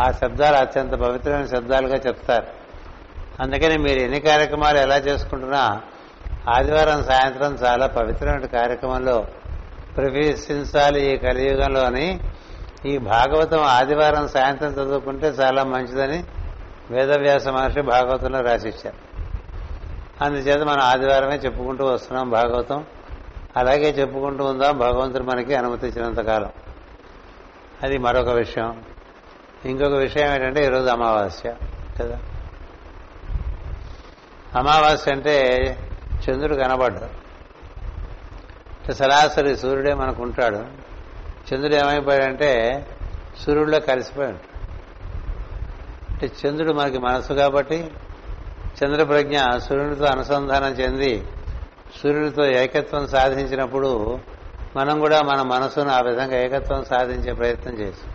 ఆ 0.00 0.10
శబ్దాలు 0.10 0.56
అత్యంత 0.56 0.92
పవిత్రమైన 0.92 1.46
శబ్దాలుగా 1.46 1.96
చెప్తారు. 1.96 2.59
అందుకని 3.40 3.78
మీరు 3.78 3.98
ఎన్ని 3.98 4.20
కార్యక్రమాలు 4.20 4.78
ఎలా 4.78 4.96
చేసుకుంటున్నా 4.96 5.82
ఆదివారం 6.48 7.04
సాయంత్రం 7.04 7.54
చాలా 7.54 7.86
పవిత్రమైన 7.86 8.46
కార్యక్రమంలో 8.46 9.26
ప్రవేశించాలి 9.96 11.14
ఈ 11.14 11.16
కలియుగంలోని. 11.16 12.20
ఈ 12.86 12.98
భాగవతం 12.98 13.60
ఆదివారం 13.62 14.28
సాయంత్రం 14.28 14.72
చదువుకుంటే 14.72 15.26
చాలా 15.26 15.64
మంచిదని 15.64 16.24
వేదవ్యాస 16.90 17.48
మహర్షి 17.48 17.80
భాగవతంలో 17.80 18.40
రాసిచ్చారు. 18.40 19.24
అందుచేత 20.24 20.58
మనం 20.58 20.80
ఆదివారమే 20.80 21.36
చెప్పుకుంటూ 21.36 21.84
వస్తున్నాం 21.84 22.30
భాగవతం. 22.30 22.84
అలాగే 23.56 23.90
చెప్పుకుంటూ 23.90 24.44
ఉందాం 24.44 24.78
భగవంతుడు 24.78 25.22
మనకి 25.22 25.54
అనుమతించినంతకాలం 25.54 26.50
అది 27.82 27.98
మరొక 27.98 28.28
విషయం. 28.28 28.82
ఇంకొక 29.64 29.92
విషయం 29.92 30.34
ఏంటంటే 30.34 30.64
ఈరోజు 30.64 30.86
అమావాస్య 30.86 31.54
కదా. 32.00 32.18
అమావాస్య 34.56 35.12
అంటే 35.12 35.36
చంద్రుడు 36.24 36.54
కనబడ్డు 36.54 37.04
అంటే 38.80 38.94
సరాసరి 38.94 39.56
సూర్యుడే 39.56 39.94
మనకు 39.94 40.22
ఉంటాడు 40.22 40.60
చంద్రుడు 41.48 41.74
ఏమైపోయాడంటే 41.74 42.50
సూర్యుడిలో 43.44 43.80
కలిసిపోయాడు 43.80 44.38
అంటే 46.10 46.30
చంద్రుడు 46.40 46.72
మనకి 46.72 46.98
మనసు 46.98 47.32
కాబట్టి 47.32 47.90
చంద్ర 48.84 49.02
ప్రజ్ఞ 49.04 49.36
సూర్యునితో 49.58 50.04
అనుసంధానం 50.04 50.72
చెంది 50.72 51.26
సూర్యుడితో 52.02 52.44
ఏకత్వం 52.44 53.06
సాధించినప్పుడు 53.06 54.20
మనం 54.76 55.00
కూడా 55.00 55.22
మన 55.22 55.42
మనసును 55.42 55.90
ఆ 55.90 56.00
విధంగా 56.00 56.36
ఏకత్వం 56.36 56.84
సాధించే 56.84 57.32
ప్రయత్నం 57.32 57.74
చేసాం 57.74 58.12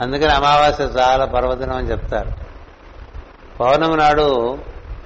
అందుకని 0.00 0.32
అమావాస్య 0.32 0.84
చాలా 0.84 1.24
పర్వదినం 1.24 1.76
అని 1.76 1.90
చెప్తారు. 1.90 2.32
పౌర్ణమి 3.60 3.96
నాడు 3.96 4.58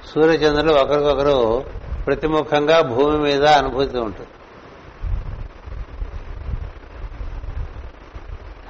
సూర్యచంద్రులు 0.07 0.73
ఒకరికొకరు 0.73 1.63
ప్రతిముఖంగా 2.05 2.81
భూమి 2.81 3.17
మీద 3.17 3.45
అనుభూతి 3.45 3.97
ఉంటుంది. 3.97 4.29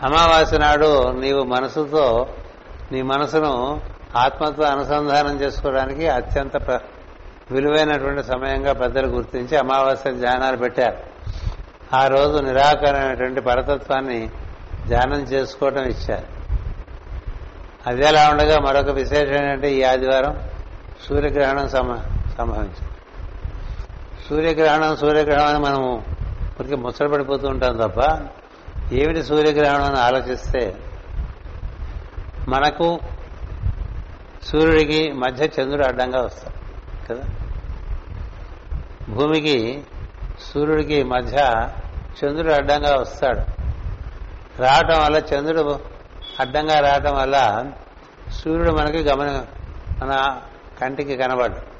అమావాస్య 0.03 0.57
నాడు 0.57 1.11
నీవు 1.11 1.43
మనసుతో 1.43 2.27
నీ 2.91 3.01
మనసును 3.01 3.81
ఆత్మతో 4.15 4.63
అనుసంధానం 4.63 5.41
చేసుకోవడానికి 5.41 6.07
అత్యంత 6.07 6.53
ప్ర- 6.53 6.79
విలువైనటువంటి 7.51 8.23
సమయంగా 8.23 8.73
పెద్దలు 8.73 9.07
గుర్తించి 9.07 9.57
అమావాస్య 9.57 10.11
ధ్యానాలు 10.11 10.57
పెట్టారు. 10.57 10.97
ఆ 11.95 12.07
రోజు 12.07 12.39
నిరాకరమైనటువంటి 12.39 13.41
పరతత్వాన్ని 13.41 14.29
ధ్యానం 14.87 15.21
చేసుకోవటం 15.21 15.83
ఇచ్చారు. 15.83 16.27
అది 17.87 18.05
ఎలా 18.05 18.29
ఉండగా 18.29 18.59
మరొక 18.59 18.89
విశేషం 18.89 19.33
ఏంటంటే 19.33 19.73
ఈ 19.73 19.83
ఆదివారం 19.83 20.37
సూర్యగ్రహణం 21.07 21.69
సమ 21.69 21.95
సంభవించింది. 22.37 22.91
సూర్యగ్రహణం 24.29 24.97
సూర్యగ్రహణం 24.97 25.47
అని 25.47 25.59
మనము 25.59 26.03
ఇప్పటికీ 26.47 26.75
పడిపోతూ 27.07 27.47
ఉంటాం 27.47 27.77
తప్ప 27.77 28.27
ఏమిటి 28.91 29.23
సూర్యగ్రహణం 29.23 29.83
అని 29.83 29.99
ఆలోచిస్తే 29.99 30.75
మనకు 32.49 32.99
సూర్యుడికి 34.43 35.11
మధ్య 35.11 35.45
చంద్రుడు 35.45 35.85
అడ్డంగా 35.85 36.21
వస్తాడు 36.21 36.53
కదా? 37.13 37.23
భూమికి 39.09 39.83
సూర్యుడికి 40.53 41.03
మధ్య 41.03 41.37
చంద్రుడు 42.23 42.53
అడ్డంగా 42.53 42.95
వస్తాడు. 42.95 43.39
రావటం 44.61 45.03
వల్ల 45.03 45.35
చంద్రుడు 45.35 45.79
అడ్డంగా 46.39 46.79
రావటం 46.79 47.15
వల్ల 47.15 47.63
సూర్యుడు 48.31 48.71
మనకి 48.71 49.03
గమన 49.03 49.45
మన 50.03 50.41
కంటికి 50.81 51.17
కనబడ్డు. 51.17 51.73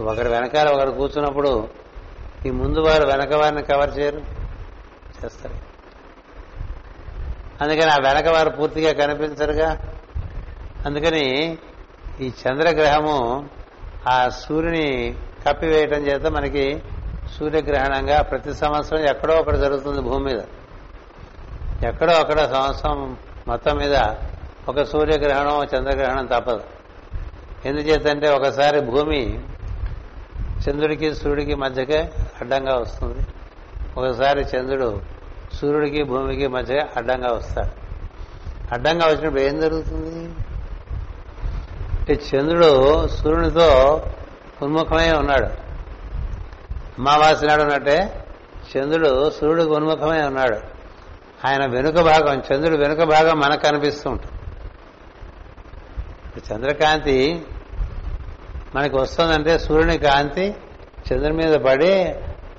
ఒకరి 0.00 0.28
వెనకాల 0.28 0.68
ఒకరు 0.68 0.90
కూర్చున్నప్పుడు 0.90 1.68
ఈ 2.46 2.50
ముందు 2.50 2.78
వారు 2.78 3.06
వెనక 3.06 3.34
వారిని 3.34 3.62
కవర్ 3.62 3.98
చేయరు 3.98 4.20
చేస్తారు. 5.24 5.54
అందుకని 7.60 7.90
ఆ 7.90 8.12
వెనక 8.12 8.28
వారు 8.28 8.50
పూర్తిగా 8.50 9.06
కనిపించరుగా. 9.06 9.78
అందుకని 10.86 11.58
ఈ 12.20 12.28
చంద్రగ్రహము 12.28 13.48
ఆ 14.08 14.28
సూర్యుని 14.28 15.14
కప్పివేయటం 15.48 15.96
చేత 15.96 16.26
మనకి 16.26 16.82
సూర్యగ్రహణంగా 17.38 18.22
ప్రతి 18.22 18.54
సంవత్సరం 18.54 18.98
ఎక్కడో 18.98 19.34
ఒకటి 19.34 19.56
జరుగుతుంది 19.56 20.00
భూమి 20.00 20.24
మీద. 20.24 20.42
ఎక్కడో 21.84 22.12
అక్కడ 22.12 22.38
సంవత్సరం 22.38 23.16
మొత్తం 23.48 23.76
మీద 23.76 23.96
ఒక 24.68 24.82
సూర్యగ్రహణం 24.82 25.64
చంద్రగ్రహణం 25.64 26.26
తప్పదు. 26.26 26.73
ఎందుచేతంటే 27.64 28.30
ఒకసారి 28.30 28.80
భూమి 28.80 29.40
చంద్రుడికి 30.68 31.14
సూర్యుడికి 31.14 31.54
మధ్యకే 31.54 32.10
అడ్డంగా 32.40 32.74
వస్తుంది. 32.74 33.26
ఒకసారి 33.96 34.40
చంద్రుడు 34.40 35.00
సూర్యుడికి 35.54 36.02
భూమికి 36.02 36.46
మధ్యగా 36.46 36.88
అడ్డంగా 36.96 37.32
వస్తాడు. 37.32 37.84
అడ్డంగా 38.74 39.06
వచ్చినప్పుడు 39.06 39.40
ఏం 39.40 39.60
జరుగుతుంది? 39.60 40.34
అంటే 41.98 42.12
చంద్రుడు 42.12 43.08
సూర్యునితో 43.08 44.02
ఉన్ముఖమై 44.62 45.12
ఉన్నాడు. 45.12 45.46
అమావాస్య 46.98 47.46
నాడు 47.46 47.62
ఉన్నట్టే 47.62 48.24
చంద్రుడు 48.76 49.30
సూర్యుడికి 49.30 49.70
ఉన్ముఖమై 49.70 50.22
ఉన్నాడు. 50.22 50.56
ఆయన 51.46 51.66
వెనుక 51.66 51.94
భాగం 51.94 52.42
చంద్రుడు 52.52 52.76
వెనుక 52.76 53.02
భాగం 53.02 53.40
మనకు 53.40 53.62
కనిపిస్తూ 53.62 54.10
ఉంటుంది. 54.10 54.34
చంద్రకాంతి 56.54 57.42
మనకి 58.74 58.96
వస్తుందంటే 58.96 59.58
సూర్యుని 59.58 59.98
కాంతి 59.98 60.54
చంద్రుని 61.12 61.32
మీద 61.32 61.54
పడి 61.54 62.14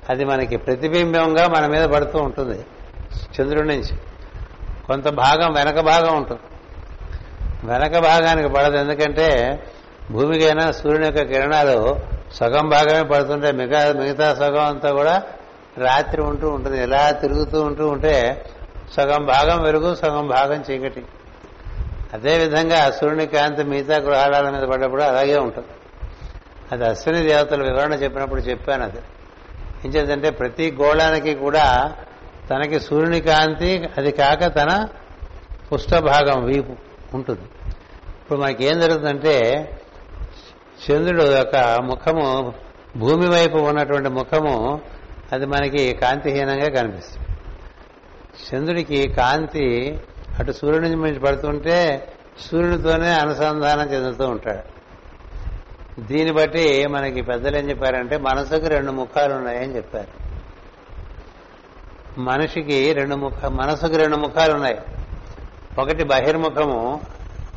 అది 0.08 0.24
మనకి 0.24 0.56
ప్రతిబింబంగా 0.56 1.48
మన 1.48 1.66
మీద 1.66 1.84
పడుతూ 1.84 2.18
ఉంటుంది 2.18 2.64
చంద్రుడి 3.40 3.68
నుంచి. 3.68 3.96
కొంత 4.86 5.08
భాగం 5.08 5.52
వెనక 5.52 5.80
భాగం 5.80 6.16
ఉంటుంది. 6.16 6.40
వెనక 7.64 7.98
భాగానికి 7.98 8.48
పడదు 8.48 8.76
ఎందుకంటే 8.76 9.60
భూమికైనా 10.10 10.72
సూర్యుని 10.72 11.06
యొక్క 11.06 11.22
కిరణాలు 11.22 12.00
సగం 12.34 12.68
భాగమే 12.68 13.02
పడుతుంటే 13.02 13.52
మిగతా 13.52 13.92
మిగతా 13.92 14.34
సగం 14.34 14.64
అంతా 14.64 14.90
కూడా 14.90 15.22
రాత్రి 15.78 16.22
ఉంటూ 16.22 16.50
ఉంటుంది. 16.50 16.82
ఇలా 16.82 17.10
తిరుగుతూ 17.10 17.62
ఉంటూ 17.62 17.88
ఉంటే 17.88 18.44
సగం 18.96 19.26
భాగం 19.26 19.62
వెలుగు 19.62 19.94
సగం 19.94 20.28
భాగం 20.28 20.64
చీకటి. 20.70 21.04
అదేవిధంగా 22.14 22.90
సూర్యుని 22.90 23.26
కాంతి 23.26 23.62
మిగతా 23.62 23.96
గృహాల 23.96 24.50
మీద 24.50 24.62
పడ్డప్పుడు 24.62 25.02
అలాగే 25.02 25.36
ఉంటుంది. 25.36 25.68
అది 26.72 26.84
అశ్విని 26.84 27.22
దేవతల 27.22 27.62
వివరణ 27.62 27.92
చెప్పినప్పుడు 27.92 28.40
చెప్పాను 28.40 28.84
అది. 28.84 28.98
ఏం 29.84 29.90
చేద్దంటే 29.90 30.30
ప్రతి 30.30 30.76
గోళానికి 30.82 31.34
కూడా 31.34 31.94
తనకి 32.50 32.80
సూర్యుని 32.80 33.20
కాంతి 33.20 33.88
అది 33.98 34.10
కాక 34.10 34.54
తన 34.54 34.88
పుష్ట 35.72 35.94
భాగం 35.94 36.44
వీపు 36.44 36.72
ఉంటుంది. 37.14 37.42
ఇప్పుడు 38.22 38.38
మనకి 38.38 38.64
ఏం 38.64 38.80
జరుగుతుందంటే 38.80 39.68
చంద్రుడు 40.90 41.22
యొక్క 41.22 41.56
ముఖము 41.80 42.54
భూమి 42.96 43.28
వైపు 43.28 43.58
ఉన్నటువంటి 43.58 44.08
ముఖము 44.08 44.80
అది 45.32 45.46
మనకి 45.46 45.92
కాంతిహీనంగా 45.92 46.68
కనిపిస్తుంది. 46.68 47.26
చంద్రుడికి 48.52 49.08
కాంతి 49.08 50.00
అటు 50.38 50.52
సూర్యుడి 50.52 50.88
నుంచి 50.88 51.20
పడుతుంటే 51.20 52.08
సూర్యుడితోనే 52.40 53.10
అనుసంధానం 53.10 53.92
చెందుతూ 53.92 54.26
ఉంటాడు. 54.26 54.75
దీన్ని 55.98 56.32
బట్టి 56.32 56.86
మనకి 56.86 57.22
పెద్దలు 57.22 57.56
ఏం 57.56 57.70
చెప్పారంటే 57.70 58.16
మనసుకు 58.16 58.66
రెండు 58.66 58.92
ముఖాలు 58.92 59.34
ఉన్నాయని 59.34 59.76
చెప్పారు. 59.76 60.26
మనిషికి 62.20 62.92
రెండు 62.92 63.14
ముఖ 63.14 63.44
మనసుకు 63.44 63.96
రెండు 63.96 64.16
ముఖాలు 64.16 64.52
ఉన్నాయి. 64.54 64.78
ఒకటి 65.78 66.04
బహిర్ముఖము 66.04 67.00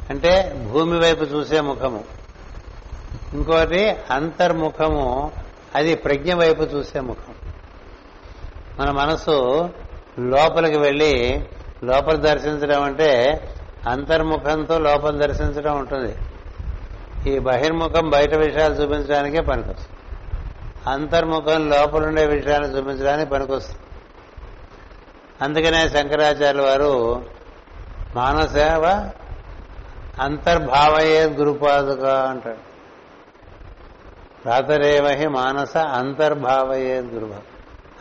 అంటే 0.10 0.63
భూమి 0.71 0.99
వైపు 0.99 1.23
చూసే 1.23 1.62
ముఖము. 1.62 2.04
ఇంకోటి 3.34 3.89
అంతర్ముఖము 3.89 5.32
అది 5.75 5.95
ప్రజ్ఞ 5.95 6.34
వైపు 6.34 6.63
చూసే 6.63 6.99
ముఖం. 6.99 7.34
మన 8.80 8.91
మనసు 8.91 9.69
లోపలికి 10.19 10.78
వెళ్ళి 10.78 11.45
లోపల 11.84 12.15
దర్శించడం 12.15 12.84
అంటే 12.84 13.39
అంతర్ముఖంతో 13.89 14.80
లోపల 14.80 15.17
దర్శించడం 15.17 15.80
ఉంటుంది. 15.80 16.15
ఈ 17.27 17.39
బహిర్ముఖం 17.39 18.10
బయట 18.10 18.36
విషయాలు 18.36 18.73
చూపించడానికే 18.73 19.41
పనికొస్తుంది. 19.41 19.89
అంతర్ముఖం 20.89 21.69
లోపలుండే 21.69 22.25
విషయాన్ని 22.25 22.77
చూపించడానికి 22.77 23.29
పనికొస్తుంది. 23.32 23.79
అందుకనే 25.41 25.89
శంకరాచార్య 25.89 26.62
వారు 26.62 27.25
మానసేవ 28.15 29.10
అంతర్భావయే 30.19 31.25
గురుపాదుగా 31.25 32.29
అంటాడు 32.29 32.69
రాతరేవహి 34.45 35.27
మానస 35.27 35.77
అంతర్భావయే 35.77 36.99
గురుభావ 36.99 37.39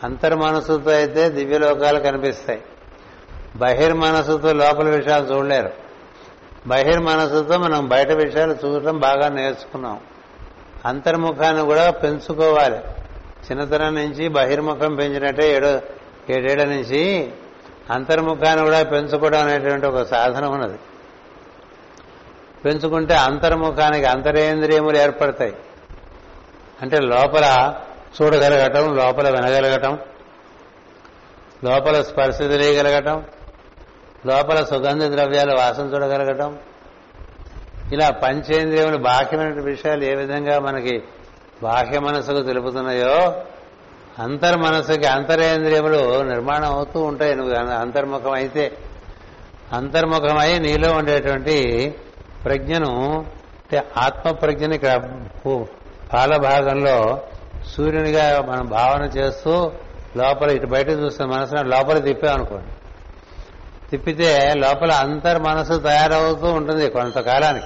అంతర్మనసుతో 0.03 0.91
అయితే 0.91 1.29
దివ్యలోకాలు 1.29 1.99
కనిపిస్తాయి. 1.99 2.61
బహిర్మనసుతో 3.55 4.53
లోపల 4.53 4.89
విషయాలు 4.89 5.25
చూడలేరు. 5.25 5.88
బహిర్మనసుతో 6.67 7.57
మనం 7.57 7.87
బయట 7.87 8.11
విషయాలు 8.11 8.55
చూడటం 8.65 8.99
బాగా 8.99 9.29
నేర్చుకున్నాం. 9.29 9.99
అంతర్ముఖాన్ని 10.85 11.63
కూడా 11.63 11.89
పెంచుకోవాలి. 11.89 12.77
చిన్నతనం 13.51 13.95
నుంచి 13.95 14.27
బహిర్ముఖం 14.27 14.95
పెంచినట్టే 14.95 15.55
ఏడు 15.55 15.79
ఏడేళ్ళ 16.29 16.63
నుంచి 16.63 17.31
అంతర్ముఖాన్ని 17.91 18.65
కూడా 18.65 18.83
పెంచుకోవడం 18.83 19.41
అనేటువంటి 19.41 19.85
ఒక 19.85 20.03
సాధనం 20.03 20.51
ఉన్నది. 20.51 20.79
పెంచుకుంటే 22.65 23.15
అంతర్ముఖానికి 23.15 24.05
అంతరేంద్రియములు 24.05 24.97
ఏర్పడతాయి. 24.97 25.53
అంటే 26.81 26.99
లోపల 26.99 27.73
చూడగలగటం 28.21 28.97
లోపల 28.97 29.29
వినగలగటం 29.29 29.99
లోపల 31.63 32.01
స్పర్శ 32.01 32.37
తెలియగలగటం 32.37 33.23
లోపల 34.25 34.63
సుగంధ 34.63 35.03
ద్రవ్యాలు 35.03 35.55
వాసన 35.55 35.83
చూడగలగటం. 35.83 36.57
ఇలా 37.93 38.09
పంచేంద్రియములు 38.09 38.97
బాహ్యమైన 38.97 39.61
విషయాలు 39.61 40.03
ఏ 40.03 40.15
విధంగా 40.15 40.59
మనకి 40.59 41.03
బాహ్య 41.63 41.99
మనసుకు 41.99 42.41
తెలుపుతున్నాయో 42.41 43.43
అంతర్మనసుకి 44.19 45.05
అంతరేంద్రియములు 45.05 46.23
నిర్మాణం 46.23 46.71
అవుతూ 46.71 47.01
ఉంటాయి. 47.01 47.35
నువ్వు 47.35 47.55
అంతర్ముఖం 47.55 48.31
అయితే 48.31 48.77
అంతర్ముఖమై 49.73 50.59
నీలో 50.59 50.91
ఉండేటువంటి 50.91 51.95
ప్రజ్ఞను 52.45 53.17
అంటే 53.61 53.83
ఆత్మ 53.97 54.31
ప్రజ్ఞని 54.31 54.75
ఇక్కడ 54.75 55.01
పాల 56.13 56.37
భాగంలో 56.37 57.21
సూర్యునిగా 57.75 58.41
మనం 58.41 58.65
భావన 58.65 59.03
చేస్తూ 59.03 59.71
లోపల 60.17 60.49
ఇటు 60.49 60.67
బయట 60.67 60.89
చూస్తున్న 60.89 61.35
మనసును 61.35 61.63
లోపల 61.63 61.97
తిప్పామనుకోండి. 61.97 62.67
తిప్పితే 63.91 64.53
లోపల 64.53 64.91
అంతర్ 64.91 65.41
మనసు 65.41 65.79
తయారవుతూ 65.79 66.47
ఉంటుంది 66.47 66.89
కొంతకాలానికి. 66.89 67.65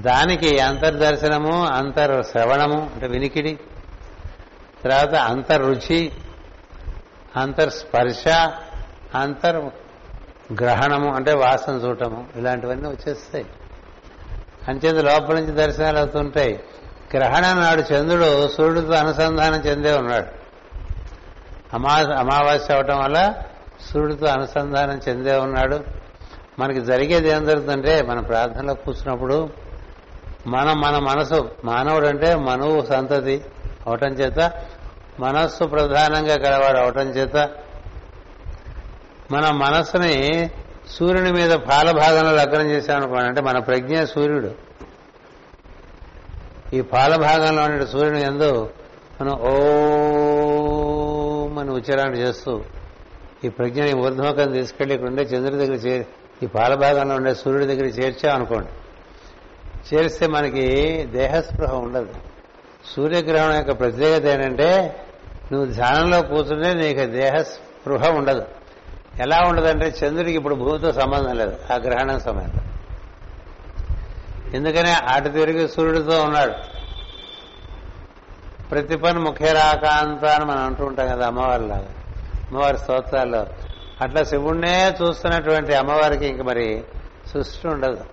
దానికి 0.00 0.58
అంతర్దర్శనము 0.58 1.66
అంతర్ 1.66 2.26
శ్రవణము 2.26 2.90
అంటే 2.94 3.06
వినికిడి 3.06 3.58
తర్వాత 4.84 5.14
అంతర్రుచి 5.14 6.12
అంతర్స్పర్శ 7.36 8.28
అంతర్ 9.14 9.56
గ్రహణము 10.52 11.14
అంటే 11.14 11.32
వాసన 11.32 11.72
చూడటము 11.72 12.26
ఇలాంటివన్నీ 12.36 12.88
వచ్చేస్తాయి. 12.88 13.46
అంచేత 14.68 15.04
లోపల 15.04 15.34
నుంచి 15.34 15.52
దర్శనాలు 15.52 15.98
అవుతుంటాయి. 15.98 16.60
గ్రహణం 17.16 17.60
నాడు 17.60 17.94
చంద్రుడు 17.94 18.48
సూర్యుడితో 18.48 18.92
అనుసంధానం 18.92 19.60
చెందే 19.60 19.92
ఉన్నాడు. 19.92 20.26
అమా 21.74 21.94
అమావాస్య 22.18 22.74
అవటం 22.74 22.98
వల్ల 22.98 23.34
సూర్యుడితో 23.90 24.26
అనుసంధానం 24.26 25.00
చెందే 25.08 25.36
ఉన్నాడు. 25.36 25.80
మనకి 26.58 26.80
జరిగేది 26.80 27.28
ఏం 27.28 27.44
జరుగుతుందంటే 27.44 28.02
మన 28.02 28.20
ప్రార్థనలో 28.20 28.74
కూర్చున్నప్పుడు 28.74 29.50
మనం 30.46 30.80
మన 30.80 30.98
మనసు 30.98 31.50
మానవుడు 31.64 32.06
అంటే 32.06 32.34
మనువు 32.34 32.86
సంతతి 32.86 33.44
అవటం 33.86 34.08
చేత 34.08 34.52
మనస్సు 35.20 35.64
ప్రధానంగా 35.64 36.36
కలవాడు 36.36 36.78
అవటం 36.78 37.08
చేత 37.08 37.36
మన 39.30 39.50
మనస్సుని 39.50 40.50
సూర్యుని 40.88 41.32
మీద 41.32 41.50
పాలభాగంలో 41.50 42.32
లగ్నం 42.32 42.70
చేశామనుకోండి 42.70 43.24
అంటే 43.24 43.40
మన 43.40 43.58
ప్రజ్ఞ 43.58 44.04
సూర్యుడు. 44.04 44.50
ఈ 46.74 46.80
పాలభాగంలో 46.80 47.62
ఉండే 47.62 47.86
సూర్యుని 47.86 48.22
ఎందు 48.22 48.70
మనం 49.20 49.32
ఓ 49.32 49.54
అని 51.60 51.70
ఉచ్చారణ 51.70 52.14
చేస్తూ 52.14 52.62
ఈ 53.44 53.48
ప్రజ్ఞని 53.48 53.94
ఊర్ధ్వకం 53.94 54.52
తీసుకెళ్ళి 54.52 54.94
ఇక్కడ 54.94 55.08
ఉండే 55.08 55.22
చంద్రుడి 55.22 55.56
దగ్గర 55.56 55.76
చే 55.76 56.06
ఈ 56.42 56.46
పాలభాగంలో 56.46 57.14
ఉండే 57.14 57.34
సూర్యుడి 57.34 57.66
దగ్గర 57.66 57.84
చేర్చామనుకోండి 57.84 58.68
చేరిస్తే 59.94 60.26
మనకి 60.26 60.64
దేహస్పృహ 61.12 61.74
ఉండదు. 61.74 62.14
సూర్యగ్రహణం 62.96 63.54
యొక్క 63.54 63.78
ప్రత్యేకత 63.80 64.26
ఏంటంటే 64.26 65.00
నువ్వు 65.52 65.72
ధ్యానంలో 65.72 66.22
కూర్చుంటే 66.22 66.74
నీకు 66.74 67.00
దేహస్పృహ 67.00 68.10
ఉండదు. 68.10 68.44
ఎలా 69.20 69.38
ఉండదంటే 69.48 69.86
చంద్రుడికి 69.86 70.36
ఇప్పుడు 70.36 70.54
భూమితో 70.54 70.92
సంబంధం 70.92 71.36
లేదు 71.36 71.56
ఆ 71.72 71.76
గ్రహణం 71.76 72.20
సమయంలో. 72.20 72.62
ఎందుకనే 74.56 74.92
అటు 74.92 75.28
తిరిగి 75.28 75.68
సూర్యుడితో 75.68 76.22
ఉన్నాడు. 76.22 76.52
ప్రతిపన్ 78.70 79.18
ముఖ్యరాకాంత 79.18 80.24
అని 80.24 80.44
మనం 80.44 80.64
అంటూ 80.66 80.84
ఉంటాం 80.84 81.08
కదా 81.08 81.26
అమ్మవారిలాగా. 81.26 81.88
అమ్మవారి 82.52 82.78
స్తోత్రాల్లో 82.78 83.46
అట్లా 84.00 84.24
శివుణ్ణే 84.24 84.96
చూస్తున్నటువంటి 85.02 85.74
అమ్మవారికి 85.74 86.26
ఇంక 86.26 86.40
మరి 86.40 86.84
సృష్టి 87.32 87.68
ఉండదు. 87.68 88.04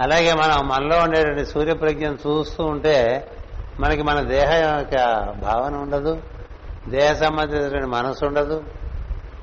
అలాగే 0.00 0.32
మనం 0.32 0.68
మనలో 0.68 0.98
ఉండేటువంటి 0.98 1.46
సూర్యప్రజ్ఞను 1.46 2.14
చూస్తూ 2.14 2.64
ఉంటే 2.64 3.30
మనకి 3.80 4.02
మన 4.02 4.20
దేహ 4.20 4.54
యొక్క 4.54 4.94
భావన 5.32 5.76
ఉండదు. 5.76 6.22
దేహ 6.88 7.12
సంబంధించినటువంటి 7.12 7.86
మనసు 7.86 8.24
ఉండదు. 8.24 8.64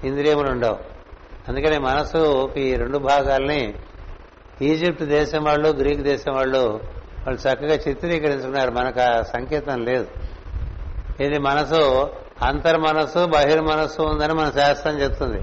ఇంద్రియములు 0.04 0.52
ఉండవు. 0.52 0.78
అందుకని 1.48 1.80
మనసు 1.80 2.54
ఈ 2.58 2.76
రెండు 2.76 2.98
భాగాల్ని 2.98 3.74
ఈజిప్ట్ 4.62 5.04
దేశం 5.04 5.44
వాళ్ళు 5.44 5.70
గ్రీక్ 5.70 6.02
దేశం 6.02 6.34
వాళ్ళు 6.34 6.80
వాళ్ళు 7.28 7.39
చక్కగా 7.41 7.76
చిత్రీకరించుకున్నారు. 7.76 8.72
మనకు 8.72 9.02
ఆ 9.02 9.22
సంకేతం 9.22 9.86
లేదు. 9.86 10.08
ఇది 11.20 11.38
మనసు 11.39 12.10
అంతర్మనస్సు 12.41 13.26
బహిర్మనస్సు 13.26 14.02
ఉందని 14.02 14.34
మన 14.34 14.52
శాస్త్రం 14.56 15.02
చెప్తుంది. 15.02 15.41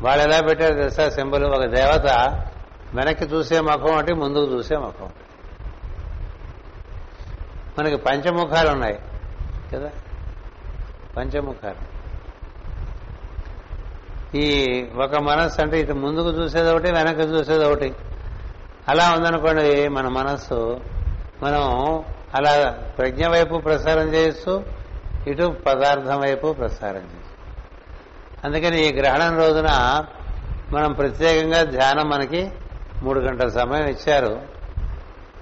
వాళ్ళు 0.00 0.24
ఎలా 0.24 0.40
పెట్టారు 0.40 0.74
తెలుసా? 0.74 1.08
సింబల్ 1.08 1.44
ఒక 1.44 1.64
దేవత 1.64 2.06
వెనక్కి 2.94 3.24
చూసే 3.24 3.60
ముఖం 3.60 3.94
ఒకటి 3.94 4.12
ముందుకు 4.14 4.52
చూసే 4.52 4.76
ముఖం 4.76 5.08
మనకి 7.78 7.96
పంచముఖాలు 7.96 8.70
ఉన్నాయి 8.70 8.98
కదా? 9.74 9.90
పంచముఖాలు. 11.16 11.98
ఈ 14.36 14.84
ఒక 14.96 15.16
మనస్సు 15.16 15.60
అంటే 15.60 15.80
ఇటు 15.80 15.92
ముందుకు 15.92 16.28
చూసేది 16.28 16.70
ఒకటి 16.70 16.92
వెనక్కి 16.92 17.22
చూసేది 17.22 17.64
ఒకటి. 17.64 17.94
అలా 18.88 19.12
ఉందనుకోండి 19.12 19.88
మన 19.88 20.08
మనస్సు 20.08 20.80
మనం 21.42 21.62
అలా 22.34 22.70
ప్రజ్ఞ 22.70 23.26
వైపు 23.26 23.58
ప్రసారం 23.58 24.14
చేస్తూ 24.14 24.62
ఇటు 25.28 25.56
పదార్థం 25.66 26.20
వైపు 26.20 26.52
ప్రసారం 26.52 26.96
చేస్తూ. 26.96 27.52
అందుకని 28.44 28.86
ఈ 28.86 28.92
గ్రహణం 28.92 29.38
రోజున 29.38 29.66
మనం 30.70 30.92
ప్రత్యేకంగా 30.92 31.62
ధ్యానం 31.62 32.08
మనకి 32.08 32.50
మూడు 33.02 33.20
గంటల 33.20 33.48
సమయం 33.48 33.86
ఇచ్చారు. 33.86 34.42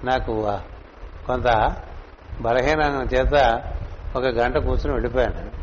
నాకు 0.03 0.59
కొంత 1.27 1.75
బలహీనం 2.41 3.09
చేత 3.13 3.63
ఒక 4.15 4.23
గంట 4.23 4.57
కూర్చుని 4.57 4.91
వెళ్ళిపోయాను. 4.91 5.57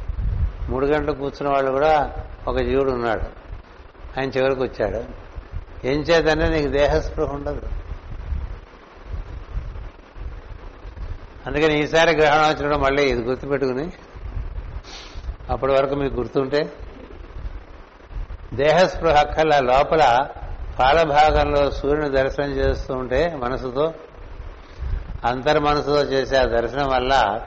మూడు 0.71 0.87
గంటలు 0.87 1.13
కూర్చున్న 1.13 1.53
వాళ్ళు 1.53 1.71
కూడా 1.71 2.13
ఒక 2.49 2.59
జీవుడు 2.59 2.91
ఉన్నాడు. 2.91 3.45
ఆయన 4.21 4.31
చివరికి 4.31 4.63
వచ్చాడు. 4.63 5.05
ఏం 5.87 6.01
చేతంటే 6.01 6.49
నీకు 6.49 6.69
దేహస్పృహ 6.69 7.33
ఉండదు. 7.33 7.63
అందుకని 11.47 11.83
ఈసారి 11.83 12.17
గ్రహణం 12.17 12.43
వచ్చినప్పుడు 12.43 12.85
మళ్ళీ 12.85 13.03
ఇది 13.03 13.23
గుర్తుపెట్టుకుని 13.23 13.93
అప్పటి 15.51 15.73
వరకు 15.73 15.95
మీకు 15.95 16.15
గుర్తుంటే? 16.15 16.73
దేహస్పృహ 18.55 19.23
కల్లా 19.23 19.61
లోపల 19.61 20.27
పాలభాగంలో 20.79 21.71
సూర్యుని 21.71 22.11
దర్శనం 22.11 22.51
చేస్తూ 22.51 22.95
ఉంటే 22.95 23.39
మనసుతో 23.43 23.95
అంతర్మనసుతో 25.25 26.03
చేసే 26.03 26.37
ఆ 26.37 26.45
దర్శనం 26.45 26.89
వల్ల 26.89 27.41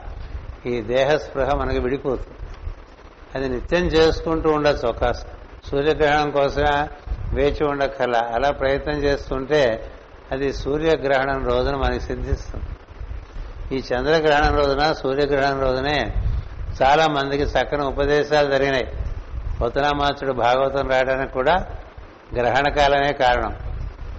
ఈ 0.66 0.80
దేహస్పృహ 0.80 1.54
మనకి 1.54 1.80
విడిపోతుంది. 1.80 2.36
అది 3.34 3.48
నిత్యం 3.48 3.86
చేసుకుంటూ 3.86 4.50
ఉండొచ్చు. 4.50 4.88
ఒక 4.88 5.12
సూర్యగ్రహణం 5.70 6.30
కోసమే 6.30 6.88
వేచి 7.34 7.64
ఉండక్కల 7.64 8.16
అలా 8.16 8.50
ప్రయత్నం 8.50 8.94
చేస్తుంటే 8.94 9.92
అది 10.32 10.52
సూర్యగ్రహణం 10.52 11.46
రోజున 11.46 11.76
మనకి 11.76 12.00
సిద్ధిస్తుంది. 12.00 12.64
ఈ 13.76 13.82
చంద్రగ్రహణం 13.94 14.56
రోజున 14.56 14.92
సూర్యగ్రహణం 14.92 15.60
రోజునే 15.60 16.12
చాలా 16.82 17.06
మందికి 17.06 17.42
చక్కని 17.42 17.84
ఉపదేశాలు 17.84 18.50
జరిగినాయి. 18.50 18.92
పొత్తనామాచుడు 19.60 20.32
భాగవతం 20.32 20.88
రాయడానికి 20.88 21.32
కూడా 21.32 21.66
గ్రహణ 22.34 22.68
కాలమే 22.68 23.12
కారణం. 23.12 23.56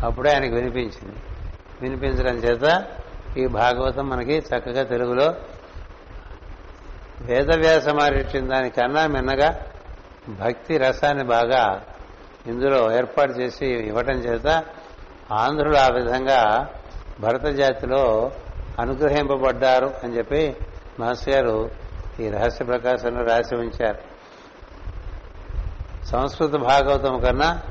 అప్పుడే 0.04 0.34
ఆయనకు 0.34 0.56
వినిపించింది. 0.56 1.15
వినిపించడం 1.82 2.36
చేత 2.36 2.86
ఈ 3.38 3.48
భాగవతం 3.48 4.10
మనకి 4.10 4.38
చక్కగా 4.38 4.84
తెలుగులో 4.84 5.34
వేదవ్యాస 7.22 7.88
ఇచ్చిన 7.88 8.48
దానికన్నా 8.48 9.08
మిన్నగా 9.08 9.60
భక్తి 10.30 10.78
రసాన్ని 10.78 11.24
బాగా 11.24 11.82
ఇందులో 12.48 12.91
ఏర్పాటు 12.98 13.32
చేసి 13.32 13.65
ఇవ్వటం 13.65 14.13
చేత 14.13 14.63
ఆంధ్రులు 15.32 15.78
ఆ 15.78 15.88
విధంగా 15.88 16.67
భరత 17.19 17.45
జాతిలో 17.45 18.32
అనుగ్రహింపబడ్డారు 18.80 19.93
అని 20.04 20.17
చెప్పి 20.17 20.56
మాస్టర్ 21.00 21.34
గారు 21.34 21.72
ఈ 22.19 22.29
రహస్య 22.29 22.65
ప్రకాశంలో 22.65 23.23
రాసి 23.23 23.55
ఉంచారు. 23.55 23.97
సంస్కృత 26.05 26.51
భాగవతం 26.51 27.19
కన్నా 27.19 27.62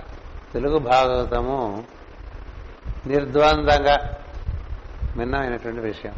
తెలుగు 0.52 0.78
భాగవతము 0.78 1.84
నిర్ద్వందంగా 3.06 4.16
భిన్నమైనటువంటి 5.16 5.80
విషయం. 5.80 6.14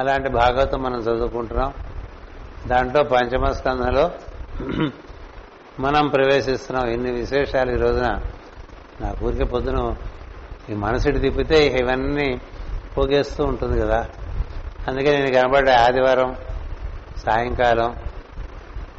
అలాంటి 0.00 0.28
భాగవతం 0.28 0.82
మనం 0.82 0.98
చదువుకుంటున్నాం. 0.98 1.72
దాంట్లో 2.66 3.02
పంచమ 3.02 3.52
స్కంధంలో 3.52 4.10
మనం 5.80 6.08
ప్రవేశిస్తున్నాం. 6.08 6.88
ఎన్ని 6.88 7.10
విశేషాలు 7.12 7.72
ఈ 7.72 7.76
రోజున. 7.76 8.20
నా 9.00 9.14
ఊరికే 9.22 9.44
పొద్దున 9.44 9.94
ఈ 10.70 10.74
మనసుడి 10.74 11.18
తిప్పితే 11.18 11.66
ఇవన్నీ 11.66 12.40
పోగేస్తూ 12.96 13.44
ఉంటుంది 13.44 13.80
కదా. 13.80 14.08
అందుకే 14.88 15.18
నేను 15.18 15.34
కనబడే 15.34 15.72
ఆదివారం 15.72 16.36
సాయంకాలం. 17.26 17.96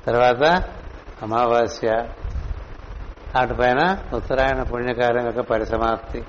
తర్వాత 0.07 0.63
అమావాస్య. 1.23 2.05
అటుపైన 3.35 3.97
ఉత్తరాయణ 4.13 4.63
పుణ్యకాలం 4.63 5.25
యొక్క 5.25 5.39
పరిసమాప్తి. 5.39 6.23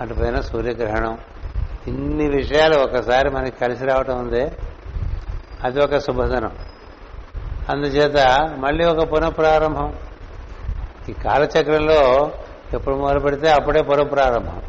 అటుపైన 0.00 0.40
సూర్యగ్రహణం. 0.40 1.18
ఇన్ని 1.86 2.30
విషయాలు 2.30 2.78
ఒకసారి 2.78 3.30
మనకి 3.30 3.58
కలిసి 3.58 3.84
రావటం 3.84 4.18
ఉందే. 4.18 4.52
అది 5.64 5.80
ఒక 5.80 5.98
శుభదనం. 5.98 6.56
అందుచేత 7.68 8.50
మళ్ళీ 8.58 8.84
ఒక 8.84 9.12
పునఃప్రారంభం. 9.12 9.94
ఈ 11.08 11.12
కాలచక్రంలో 11.12 12.32
ఎప్పుడు 12.74 12.94
మొదలు 12.94 13.18
పెడితే 13.18 13.50
అప్పుడే 13.50 13.82
పునఃప్రారంభం. 13.82 14.62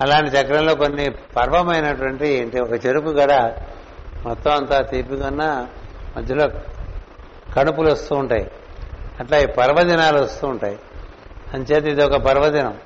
అలాంటి 0.00 0.30
చక్రంలో 0.30 0.74
కొన్ని 0.74 1.10
పర్వమైనటువంటి 1.10 2.28
ఏంటి 2.28 2.60
ఒక 2.60 2.86
చెరుకు 2.86 3.08
గడ 3.08 3.52
మొత్తం 4.26 4.50
అంతా 4.50 4.82
తీపికన్నా 4.82 5.68
మధ్యలో 6.16 6.48
కడుపులు 7.54 7.90
వస్తూ 7.90 8.16
ఉంటాయి. 8.16 8.50
అట్లా 9.20 9.38
ఈ 9.38 9.46
పర్వదినాలు 9.46 10.22
వస్తూ 10.22 10.46
ఉంటాయి. 10.48 10.78
అంచేత 11.54 11.84
ఇది 11.84 12.04
ఒక 12.04 12.16
పర్వదినం. 12.16 12.78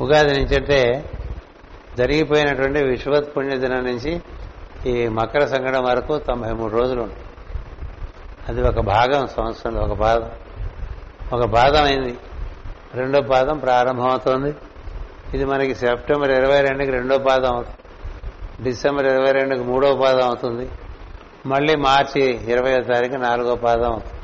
ఉగాది 0.00 0.40
నుంచి 0.40 0.56
అంటే 0.56 1.10
జరిగిపోయినటువంటి 1.98 2.82
విశ్వత్ 2.82 3.36
పుణ్యదినం 3.36 3.84
నుంచి 3.84 4.22
ఈ 4.86 5.08
మకర 5.08 5.46
సంగడం 5.46 5.84
వరకు 5.84 6.18
తొంభై 6.18 6.52
మూడు 6.52 6.76
రోజులు 6.76 7.02
ఉంటాయి. 7.02 7.24
అది 8.48 8.62
ఒక 8.62 8.80
భాగం 8.80 9.26
సంవత్సరంలో 9.26 9.80
ఒక 9.80 9.92
భాగం. 9.92 10.30
ఒక 11.32 11.44
భాగం 11.44 11.84
అయింది. 11.84 12.16
రెండో 12.94 13.20
పాదం 13.20 13.58
ప్రారంభమవుతోంది. 13.58 14.54
ఇది 15.34 15.44
మనకి 15.44 15.74
సెప్టెంబర్ 15.74 16.30
ఇరవై 16.30 16.60
రెండుకి 16.60 16.90
రెండో 16.90 17.18
పాదం 17.18 17.52
అవుతుంది. 17.52 17.87
డిసెంబర్ 18.62 19.06
ఇరవై 19.06 19.32
రెండుకి 19.32 19.62
మూడో 19.62 19.94
పాదం 19.94 20.20
అవుతుంది. 20.20 20.68
మళ్ళీ 21.46 21.76
మార్చి 21.76 22.22
ఇరవయో 22.24 22.80
తారీఖు 22.80 23.14
నాలుగో 23.14 23.54
పాదం 23.54 23.92
అవుతుంది. 23.92 24.20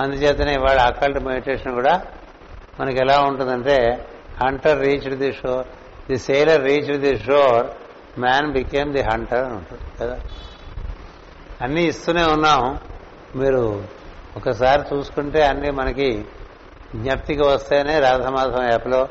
అందుచేతనే 0.00 0.54
ఇవాళ 0.54 0.78
అకల్ట్ 0.78 1.20
మెడిటేషన్ 1.20 1.74
కూడా 1.74 2.02
మనకి 2.80 2.98
ఎలా 2.98 3.20
ఉంటుందంటే 3.20 4.06
hunter 4.42 4.80
reached 4.80 5.14
the 5.14 5.32
shore 5.32 5.66
the 6.10 6.18
sailor 6.18 6.64
reached 6.64 6.98
the 6.98 7.18
shore 7.18 7.66
man 8.20 8.52
became 8.52 8.92
the 8.92 9.00
hunter 9.00 9.44
అని 9.44 9.54
ఉంటుంది 9.54 9.82
కదా? 10.00 10.20
అన్నీ 11.60 11.84
ఇస్తూనే 11.84 12.22
ఉన్నాం. 12.22 12.78
మీరు 13.36 13.84
ఒకసారి 14.36 14.82
చూసుకుంటే 14.94 15.46
అన్నీ 15.46 15.70
మనకి 15.70 16.24
జ్ఞప్తికి 16.96 17.42
వస్తేనే 17.42 18.00
రాధమాధం 18.00 18.64
యాప్లో 18.70 19.08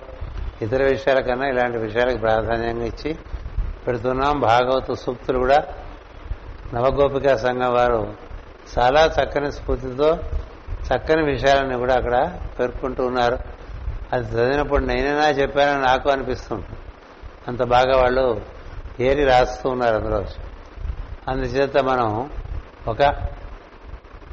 ఇతర 0.61 0.83
విషయాల 0.83 1.19
కన్నా 1.19 1.47
ఇలాంటి 1.47 1.77
విషయాలకు 1.77 2.17
ప్రాధాన్యంగా 2.17 2.85
ఇచ్చి 2.85 3.17
పెడుతున్నాం. 3.87 4.39
భాగవత 4.39 4.93
సూక్తులు 4.93 5.39
కూడా 5.39 5.63
నవగోపికా 6.73 7.37
సంఘం 7.37 7.73
వారు 7.73 8.13
చాలా 8.79 9.05
చక్కని 9.05 9.51
స్ఫూర్తితో 9.51 10.17
చక్కని 10.87 11.23
విషయాలను 11.23 11.77
కూడా 11.77 11.95
అక్కడ 11.95 12.39
పేర్కొంటూ 12.59 13.05
ఉన్నారు. 13.07 13.37
అది 14.13 14.25
చదివినప్పుడు 14.25 14.85
నేనైనా 14.85 15.29
చెప్పానని 15.29 15.81
నాకు 15.81 16.09
అనిపిస్తుంది. 16.09 16.65
అంత 17.47 17.63
బాగా 17.63 17.97
వాళ్ళు 17.97 18.41
ఏరి 18.99 19.23
రాస్తూ 19.23 19.69
ఉన్నారు 19.69 19.95
అందులో. 19.95 20.25
అందుచేత 21.27 21.77
మనం 21.77 22.31
ఒక 22.87 23.15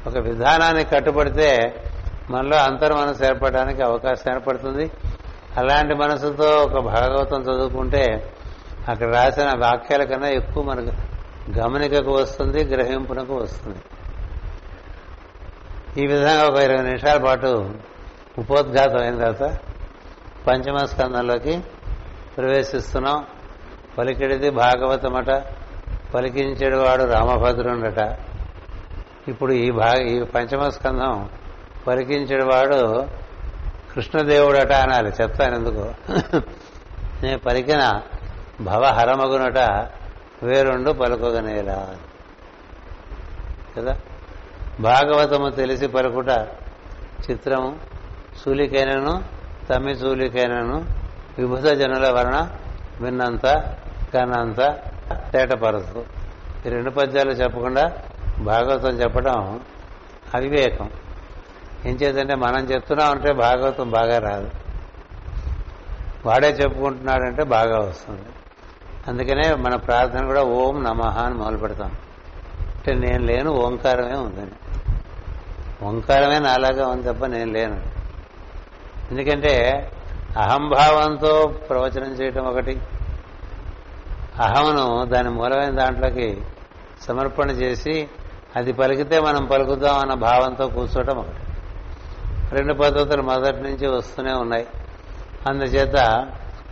ఒక 0.07 0.17
విధానాన్ని 0.17 0.83
కట్టుబడితే 0.83 1.75
మనలో 2.29 2.57
అంతర్మనసు 2.57 3.23
ఏర్పడడానికి 3.23 3.81
అవకాశం 3.81 4.33
ఏర్పడుతుంది. 4.33 4.91
అలాంటి 5.57 5.93
మనసుతో 5.93 6.43
ఒక 6.43 6.79
భాగవతం 6.79 7.41
చదువుకుంటే 7.41 8.33
అక్కడ 8.89 9.15
రాసిన 9.15 9.49
వాక్యాల 9.57 10.03
కన్నా 10.03 10.27
ఎక్కువ 10.27 10.63
మనకు 10.63 10.91
గమనికకు 11.59 12.11
వస్తుంది 12.11 12.63
గ్రహింపునకు 12.63 13.35
వస్తుంది. 13.35 13.79
ఈ 16.01 16.07
విధంగా 16.07 16.43
ఒక 16.43 16.61
ఇరవై 16.61 16.83
నిమిషాల 16.83 17.17
పాటు 17.17 17.73
ఉపోద్ఘాతం 18.37 19.01
అయిన 19.01 19.23
తర్వాత 19.23 19.59
పంచమ 20.47 20.77
స్కందంలోకి 20.77 21.63
ప్రవేశిస్తున్నాం. 22.37 23.25
పలికిడిది 23.97 24.49
భాగవతమట 24.49 25.43
పలికించేవాడు 26.13 27.03
రామభద్రుండట. 27.03 28.17
ఇప్పుడు 29.27 29.53
ఈ 29.53 29.71
భాగ 29.71 29.97
ఈ 30.01 30.23
పంచమ 30.23 30.69
స్కంధం 30.69 31.29
పలికించేవాడు 31.87 33.07
కృష్ణదేవుడట 33.93 34.71
అనాలి 34.71 35.09
చెప్తాను 35.09 35.55
ఎందుకు. 35.55 35.93
నేను 37.23 37.39
పలికిన 37.39 38.01
భవహరమగునట 38.61 39.57
వేరుండు 40.43 40.91
పలుకొగనేలా. 40.91 41.95
కదా? 43.77 43.97
భాగవతము 44.79 45.49
తెలిసి 45.49 45.87
పలుకుట 45.87 46.29
చిత్రము. 47.31 47.79
సూలికైనను 48.45 49.23
తమ్మి 49.69 49.95
సూలికైనను 49.95 50.85
విభుత 51.39 51.63
జనుల 51.63 52.09
వలన 52.11 52.49
విన్నంత 53.01 53.47
కనంత 54.13 54.61
తేటపరచు. 55.31 56.05
ఈ 56.65 56.69
రెండు 56.69 56.89
పద్యాలు 56.89 57.31
చెప్పకుండా 57.31 57.91
భాగవతం 58.39 58.89
చెప్పడం 58.89 59.59
అవివేకం. 60.35 60.89
ఏం 61.85 61.95
చేద్దంటే 61.95 62.35
మనం 62.35 62.65
చెప్తున్నాం 62.65 63.11
అంటే 63.11 63.33
భాగవతం 63.33 63.89
బాగా 63.89 64.17
రాదు. 64.17 64.49
వాడే 66.25 66.47
చెప్పుకుంటున్నాడంటే 66.47 67.43
బాగా 67.43 67.79
వస్తుంది. 67.79 68.29
అందుకనే 69.07 69.55
మన 69.55 69.75
ప్రార్థన 69.75 70.25
కూడా 70.25 70.43
ఓం 70.43 70.83
నమః 70.83 71.19
అని 71.19 71.35
మొదలు 71.35 71.57
పెడతాం 71.57 71.91
అంటే 72.75 72.93
నేను 72.93 73.25
లేను 73.25 73.51
ఓంకారమే 73.51 74.13
ఉందని. 74.13 74.51
ఓంకారమే 75.85 76.39
నాలాగా 76.39 76.87
ఉంది 76.87 77.13
తప్ప 77.13 77.25
నేను 77.25 77.51
లేను. 77.51 77.81
ఎందుకంటే 79.11 79.91
అహంభావంతో 80.37 81.47
ప్రవచనం 81.69 82.11
చేయటం 82.11 82.45
ఒకటి. 82.45 82.81
అహమును 84.39 85.05
దాని 85.05 85.29
మూలమైన 85.29 85.69
దాంట్లోకి 85.69 86.41
సమర్పణ 87.01 87.49
చేసి 87.49 88.09
అది 88.55 88.73
పలికితే 88.73 89.19
మనం 89.19 89.45
పలుకుదాం 89.45 89.95
అన్న 89.95 90.13
భావంతో 90.13 90.67
కూర్చోవటం 90.67 91.17
ఒకటి. 91.17 91.37
రెండు 92.55 92.73
పద్ధతులు 92.73 93.21
మొదటి 93.21 93.61
నుంచి 93.61 93.87
వస్తూనే 93.87 94.33
ఉన్నాయి. 94.33 94.67
అందుచేత 95.47 96.27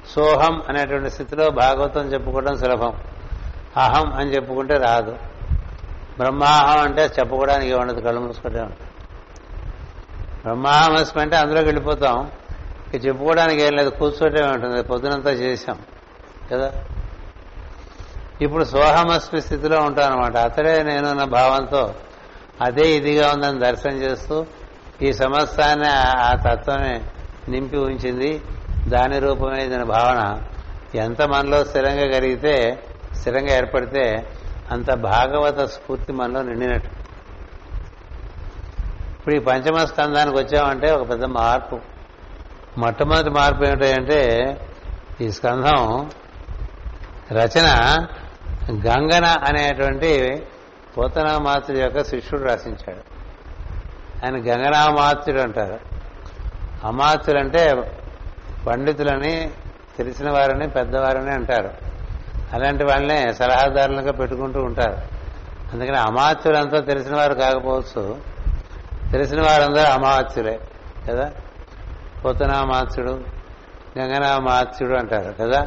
సోహం 0.10 0.62
అనేటువంటి 0.70 1.10
స్థితిలో 1.10 1.50
భాగవతం 1.50 2.02
చెప్పుకోవడం 2.02 2.58
సులభం. 2.58 2.94
అహం 3.78 4.14
అని 4.14 4.36
చెప్పుకుంటే 4.36 4.78
రాదు. 4.78 5.18
బ్రహ్మాహం 6.18 6.80
అంటే 6.80 7.02
చెప్పుకోవడానికి 7.02 7.74
ఉండదు 7.74 8.02
కళ్ళు 8.02 8.22
మూసుకుంటే 8.22 8.62
ఉంటుంది. 8.62 8.90
బ్రహ్మాహమస్మి 10.44 11.22
అంటే 11.22 11.38
అందులోకి 11.38 11.66
వెళ్ళిపోతాం. 11.66 12.32
ఇక 12.94 13.06
చెప్పుకోవడానికి 13.06 13.62
ఏం 13.62 13.76
లేదు 13.76 13.90
కూర్చోటే 13.90 14.44
ఉంటుంది 14.44 14.84
పొద్దునంతా 14.84 15.32
చేశాం. 15.32 15.80
కదా? 16.52 16.72
ఇప్పుడు 18.42 18.64
సోహమస్మి 18.64 19.42
స్థితిలో 19.42 19.82
ఉంటాను 19.82 20.16
అనమాట 20.16 20.38
అతడే 20.38 20.84
నేను 20.84 21.14
నా 21.14 21.24
భావంతో 21.24 21.96
అదే 22.62 22.92
ఇదిగా 22.92 23.32
ఉందని 23.32 23.60
దర్శనం 23.60 23.94
చేస్తూ 23.94 24.46
ఈ 25.02 25.14
సమస్తాన్ని 25.14 25.90
ఆ 25.90 26.34
తత్వమే 26.34 27.02
నింపి 27.50 27.78
ఉంచింది 27.78 28.42
దాని 28.88 29.20
రూపమే 29.20 29.68
దీని 29.68 29.84
భావన 29.84 30.42
ఎంత 30.98 31.22
మనలో 31.22 31.64
స్థిరంగా 31.64 32.08
కలిగితే 32.12 32.84
స్థిరంగా 33.14 33.50
ఏర్పడితే 33.50 34.32
అంత 34.72 34.94
భాగవత 34.94 35.60
స్ఫూర్తి 35.60 36.14
మనలో 36.14 36.42
నిండినట్టు. 36.42 36.90
ఇప్పుడు 39.14 39.36
ఈ 39.36 39.40
పంచమ 39.40 39.86
స్కందానికి 39.86 40.38
వచ్చామంటే 40.38 40.92
ఒక 40.92 41.10
పెద్ద 41.10 41.26
మార్పు. 41.26 41.80
మొట్టమొదటి 42.78 43.30
మార్పు 43.30 43.64
ఏమిటంటే 43.64 44.22
ఈ 45.22 45.32
స్కంధం 45.32 46.10
రచన 47.32 47.98
గంగన 48.72 49.26
అనేటువంటి 49.26 50.44
పోతనామాత్రుడి 50.98 51.82
యొక్క 51.82 52.04
శిష్యుడు 52.04 52.44
రచించాడు 52.44 53.14
ఆయన 54.26 54.36
గంగనామాత్యుడు 54.36 55.42
అంటారు. 55.42 55.80
అమాత్యులు 56.88 57.40
అంటే 57.40 57.76
పండితులని 58.68 59.52
తెలిసిన 59.98 60.32
వారిని 60.32 60.70
పెద్దవారని 60.70 61.32
అంటారు. 61.32 61.70
అలాంటి 62.54 62.84
వాళ్ళనే 62.84 63.34
సలహాదారులుగా 63.34 64.12
పెట్టుకుంటూ 64.12 64.64
ఉంటారు. 64.64 64.98
అందుకని 65.74 65.98
అమాత్యులంతా 65.98 66.80
తెలిసిన 66.80 67.16
వారు 67.16 67.34
కాకపోవచ్చు. 67.34 68.22
తెలిసిన 69.12 69.42
వారందరూ 69.42 69.84
అమాత్యులే 69.84 70.60
కదా? 71.10 71.32
పోతనామాత్యుడు 72.26 73.12
గంగనామాత్యుడు 74.00 74.98
అంటారు 74.98 75.36
కదా? 75.40 75.62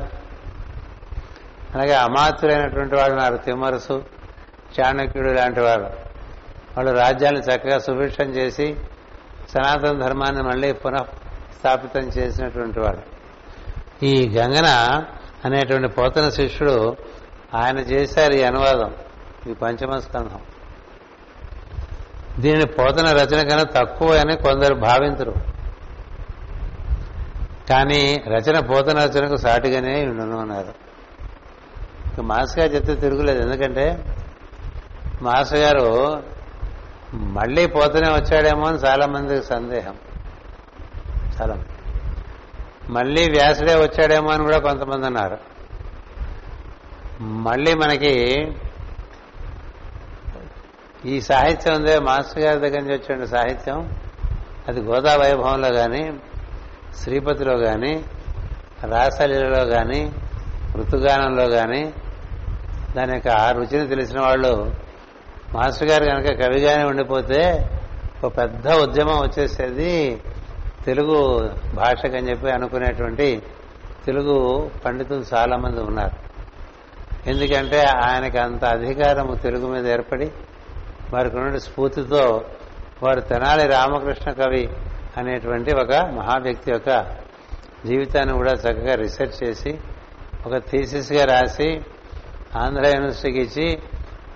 అలాగే 1.74 1.94
అమాత్యులైనటువంటి 1.94 2.94
వాడు 2.94 3.12
ఉన్నారు 3.12 3.36
తిమ్మరసు 3.36 4.04
చాణక్యుడు 4.80 5.28
లాంటి 5.28 5.60
వారు. 5.60 6.06
వాళ్ళు 6.76 6.92
రాజ్యాలను 6.92 7.38
చక్కగా 7.38 7.78
సుభిక్షం 7.78 8.24
చేసి 8.24 8.76
సనాతన 9.48 10.00
ధర్మాన్ని 10.00 10.42
మళ్ళీ 10.42 10.72
పునః 10.72 11.04
స్థాపితం 11.66 12.08
చేసినటువంటి 12.08 12.80
వాడు. 12.80 12.98
ఈ 14.04 14.28
గంగన 14.28 14.68
అనేటువంటి 15.44 15.88
పోతన 15.88 16.28
శిష్యుడు 16.28 16.96
ఆయన 17.54 17.78
చేశారు 17.78 18.32
ఈ 18.32 18.42
అనువాదం 18.42 18.94
ఈ 19.50 19.54
పంచమ 19.54 19.98
స్కంధం 19.98 20.40
దీనిని 22.38 22.66
పోతన 22.66 23.06
రచన 23.06 23.48
కన్నా 23.48 23.62
తక్కువ 23.62 24.16
అని 24.16 24.36
కొందరు 24.36 24.74
భావించరు 24.74 25.34
కానీ 27.70 28.22
రచన 28.26 28.58
పోతన 28.60 28.98
రచనకు 28.98 29.36
సాటిగానే 29.36 30.06
ఉండను 30.06 30.38
అన్నారు. 30.38 30.72
ఇక 32.12 32.18
చెప్తే 32.74 32.94
తిరుగులేదు. 32.94 33.42
ఎందుకంటే 33.42 34.04
మాస్ 35.22 35.54
గారు 35.54 36.22
మళ్ళీ 37.14 37.66
పోతనే 37.66 38.08
వచ్చాడేమో 38.08 38.66
అని 38.66 38.78
చాలా 38.78 39.06
మందికి 39.06 39.46
సందేహం. 39.46 39.94
స్థలం. 41.36 41.64
మళ్ళీ 42.90 43.30
వ్యాసుడే 43.30 43.74
వచ్చాడేమో 43.74 44.30
అని 44.30 44.44
కూడా 44.44 44.58
కొంతమంది 44.58 45.06
అన్నారు. 45.06 45.38
మళ్ళీ 47.22 47.74
మనకి 47.74 48.46
ఈ 51.04 51.20
సాహిత్యం 51.20 51.74
ఉందే 51.74 51.98
మాస్టర్ 51.98 52.42
గారి 52.42 52.60
దగ్గర 52.60 52.80
నుంచి 52.80 52.94
వచ్చిన 52.94 53.24
సాహిత్యం 53.24 53.94
అది 54.68 54.80
గోదా 54.80 55.16
వైభవంలో 55.16 55.72
కానీ 55.72 56.12
శ్రీపతిలో 56.96 57.58
కానీ 57.58 58.04
రాసలీలలో 58.84 59.64
కానీ 59.64 60.12
ఋతుగానంలో 60.76 61.48
కానీ 61.48 61.94
దాని 62.96 63.12
యొక్క 63.12 63.28
ఆ 63.28 63.50
రుచిని 63.50 63.88
తెలిసిన 63.88 64.20
వాళ్ళు 64.20 64.72
మాస్టర్ 65.52 65.88
గారు 65.88 66.04
కనుక 66.04 66.44
కవిగానే 66.44 66.84
ఉండిపోతే 66.84 67.70
ఒక 68.24 68.38
పెద్ద 68.38 68.68
ఉద్యమం 68.68 69.16
వచ్చేసేది 69.16 70.22
తెలుగు 70.86 71.48
భాషకని 71.74 72.30
చెప్పి 72.30 72.50
అనుకునేటువంటి 72.50 73.42
తెలుగు 74.06 74.70
పండితులు 74.84 75.24
చాలా 75.34 75.56
మంది 75.56 75.80
ఉన్నారు. 75.80 76.16
ఎందుకంటే 77.30 77.80
ఆయనకి 77.82 78.38
అంత 78.38 78.64
అధికారము 78.64 79.34
తెలుగు 79.34 79.66
మీద 79.66 79.86
ఏర్పడి 79.86 80.30
వారికి 81.12 81.36
ఉన్న 81.36 81.58
స్ఫూర్తితో 81.58 82.44
వారు 83.02 83.20
తెనాలి 83.20 83.66
రామకృష్ణ 83.66 84.30
కవి 84.32 84.68
అనేటువంటి 85.16 85.74
ఒక 85.74 85.92
మహా 85.94 86.38
వ్యక్తి 86.38 86.70
యొక్క 86.70 86.90
జీవితాన్ని 87.86 88.34
కూడా 88.34 88.52
చక్కగా 88.52 88.94
రీసెర్చ్ 88.94 89.44
చేసి 89.44 89.78
ఒక 90.46 90.56
థీసిస్గా 90.58 91.24
రాసి 91.24 91.80
ఆంధ్ర 92.56 92.86
యూనివర్సిటీకి 92.86 93.40
ఇచ్చి 93.40 93.82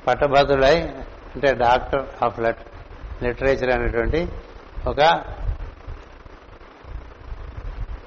పట్టభద్రులై 0.07 0.77
అంటే 1.35 1.53
డాక్టర్ 1.55 2.25
ఆఫ్ 2.25 2.41
లెట్ 2.41 2.63
లిటరేచర్ 3.23 3.71
అనేటువంటి 3.71 4.29
ఒక 4.87 5.23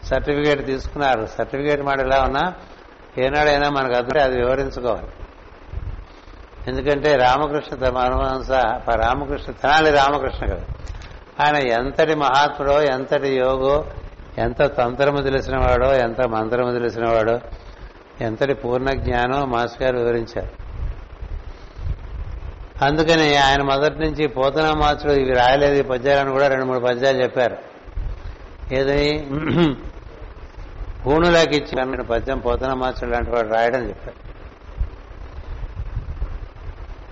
సర్టిఫికేట్ 0.05 0.65
తీసుకున్నారు. 0.65 1.27
సర్టిఫికేట్ 1.37 1.81
మాట 1.81 1.99
ఎలా 1.99 2.23
ఉన్నా 2.23 2.53
ఏనాడైనా 3.17 3.69
మనకు 3.69 3.93
అదే 3.93 4.19
అది 4.19 4.37
వివరించుకోవాలి. 4.37 5.07
ఎందుకంటే 6.67 7.15
రామకృష్ణ 7.15 7.75
పరమహంస 7.75 8.51
రామకృష్ణ 8.95 9.53
తనాలి 9.53 9.91
రామకృష్ణ 9.91 10.45
కదా. 10.45 10.63
ఆయన 11.45 11.67
ఎంతటి 11.67 12.15
మహాత్ముడో 12.15 12.81
ఎంతటి 12.81 13.29
యోగో 13.29 13.85
ఎంత 14.37 14.77
తంత్రము 14.77 15.21
తెలిసినవాడో 15.21 15.93
ఎంత 15.93 16.21
మంత్రము 16.21 16.71
తెలిసినవాడో 16.71 17.39
ఎంతటి 18.21 18.53
పూర్ణ 18.53 18.89
జ్ఞానో 18.89 19.45
మాస్ 19.45 19.81
గారు 19.81 19.97
వివరించారు. 19.97 20.63
అందుకని 22.85 23.37
ఆయన 23.37 23.61
మొదటి 23.61 23.99
నుంచి 23.99 24.27
పోతనా 24.27 24.73
మాత్రుడు 24.73 25.13
ఇవి 25.13 25.33
రాయలేదు 25.33 25.73
ఈ 25.73 25.81
పద్యాలను 25.81 26.31
కూడా 26.31 26.47
రెండు 26.47 26.65
మూడు 26.65 26.79
పద్యాలు 26.79 27.23
చెప్పారు. 27.23 27.57
ఏదని 28.73 29.27
పూణులాకి 31.05 31.55
ఇచ్చి 31.55 32.03
పద్యం 32.03 32.39
పోతన 32.39 32.73
మాస్టర్ 32.73 33.09
లాంటి 33.09 33.31
వాడు 33.31 33.47
రాయడం 33.47 33.89
చెప్పారు 33.89 34.33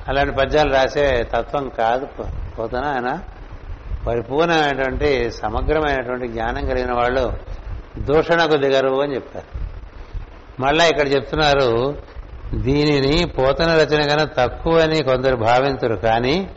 అలాంటి 0.08 0.36
పద్యాలు 0.36 0.74
రాసే 0.74 1.28
తత్వం 1.34 1.70
కాదు 1.70 2.08
పోతన 2.60 2.86
ఆయన. 2.86 3.20
పరిపూర్ణమైనటువంటి 4.08 5.32
సమగ్రమైనటువంటి 5.32 6.28
జ్ఞానం 6.28 6.66
కలిగిన 6.68 6.92
వాళ్ళు 6.94 7.34
దూషణకు 7.98 8.56
దిగరు 8.58 9.02
అని 9.02 9.16
చెప్పారు. 9.16 9.60
మళ్ళా 10.62 10.86
ఇక్కడ 10.86 11.14
చెప్తున్నారు 11.14 11.98
దీనిని 12.54 13.26
పోతన 13.26 13.68
రచన 13.68 14.02
కన్నా 14.08 14.26
తక్కువ 14.38 14.80
అని 14.80 15.04
కొందరు 15.04 15.36
భావించరు 15.36 15.96
కానీ 15.96 16.50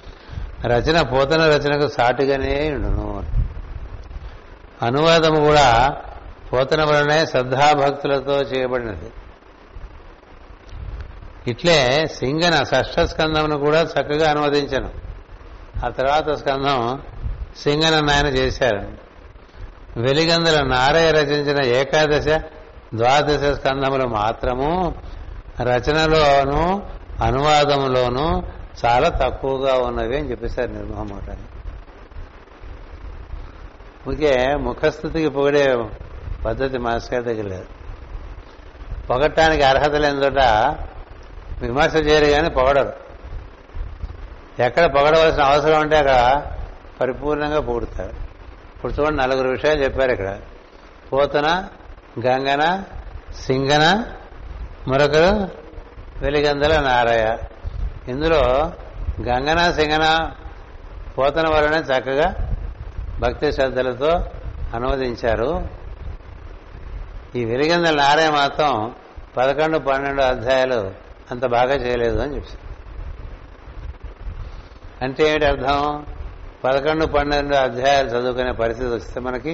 రచన 0.66 1.02
పోతన 1.02 1.40
రచనకు 1.42 1.88
సాటుగానే 1.88 2.70
ఉండును. 2.70 3.24
అనువాదము 4.82 5.40
కూడా 5.46 5.96
పోతన 6.54 6.84
వలనే 6.84 7.26
శ్రద్ధాభక్తులతో 7.26 8.40
చేయబడినది. 8.40 9.10
ఇట్లే 11.50 12.06
సింగన 12.06 12.64
షష్ఠ 12.64 13.00
స్కందమును 13.00 13.58
కూడా 13.58 13.80
చక్కగా 13.82 14.30
అనువదించను. 14.30 14.90
ఆ 15.86 15.88
తర్వాత 15.88 16.30
స్కందం 16.30 17.02
సింగన 17.56 18.04
నాయన 18.04 18.26
చేశారు. 18.26 19.04
వెలిగందుల 20.00 20.66
నారయ్య 20.66 21.10
రచించిన 21.10 21.64
ఏకాదశ 21.64 22.40
ద్వాదశ 22.94 23.58
స్కందములు 23.58 24.06
మాత్రము 24.06 24.94
రచనలోను 25.60 26.82
అనువాదములోను 27.24 28.42
చాలా 28.85 29.08
తక్కువగా 29.08 29.74
ఉన్నవి 29.74 30.18
అని 30.18 30.31
చెప్పేశారు 30.31 30.72
నిర్మహమూటాన్ని 30.72 31.44
ఊరికే 34.08 34.56
ముఖస్థుతికి 34.56 35.29
పొగిడే 35.29 35.76
పద్ధతి 36.44 36.78
మాస్టర్ 36.78 37.24
దగ్గర 37.24 37.44
లేదు 37.44 37.66
పొగట్టానికి 39.10 39.62
అర్హత 39.62 39.94
లేని 39.94 40.24
చోట 40.24 40.38
విమర్శ 41.60 41.96
చేయరు 41.96 42.26
కానీ 42.26 42.48
పొగడరు. 42.48 42.92
ఎక్కడ 44.62 44.84
పొగడవలసిన 44.84 45.42
అవసరం 45.42 45.80
ఉంటే 45.80 45.96
అక్కడ 45.96 46.42
పరిపూర్ణంగా 47.00 47.60
పొగుడుతారు. 47.60 48.12
ఇప్పుడు 48.76 48.92
చూడండి 48.92 49.22
నలుగురు 49.22 49.48
విషయాలు 49.48 49.82
చెప్పారు 49.82 50.12
ఇక్కడ. 50.12 50.38
పోతన 51.12 51.68
గంగన 52.26 52.82
సింగన 53.46 54.04
మరొకరు 54.88 55.48
వెలిగందల 56.20 56.80
నారాయ. 56.80 57.36
ఇందులో 58.08 58.40
గంగన 59.22 59.72
సింగన 59.72 60.30
పోతన 61.18 61.48
వలనే 61.48 61.78
చక్కగా 61.78 62.34
భక్తి 63.20 63.52
శ్రద్ధలతో 63.52 64.24
అనువదించారు. 64.74 65.83
ఈ 67.35 67.44
వెలిగందల 67.44 67.94
నారే 67.96 68.30
మాత్రం 68.30 68.94
పదకొండు 69.37 69.78
పన్నెండు 69.78 70.22
అధ్యాయాలు 70.22 70.90
అంత 71.30 71.46
బాగా 71.46 71.74
చేయలేదు 71.74 72.18
అని 72.18 72.35
చెప్పారు 72.35 72.60
అంటే 75.04 75.30
ఏమిటి 75.30 75.44
అర్థం? 75.44 76.04
పదకొండు 76.64 77.06
పన్నెండు 77.06 77.54
అధ్యాయాలు 77.54 78.08
చదువుకునే 78.08 78.52
పరిస్థితి 78.52 78.90
వస్తే 78.90 79.20
మనకి 79.20 79.52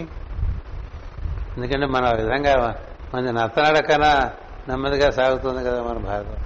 ఎందుకంటే 1.56 1.86
మన 1.86 2.14
విధంగా 2.14 2.54
మన 3.14 3.30
నత్తనడకన 3.30 4.30
నెమ్మదిగా 4.68 5.10
సాగుతుంది 5.10 5.64
కదా 5.64 5.82
మన 5.82 5.98
భాగవతం 5.98 6.44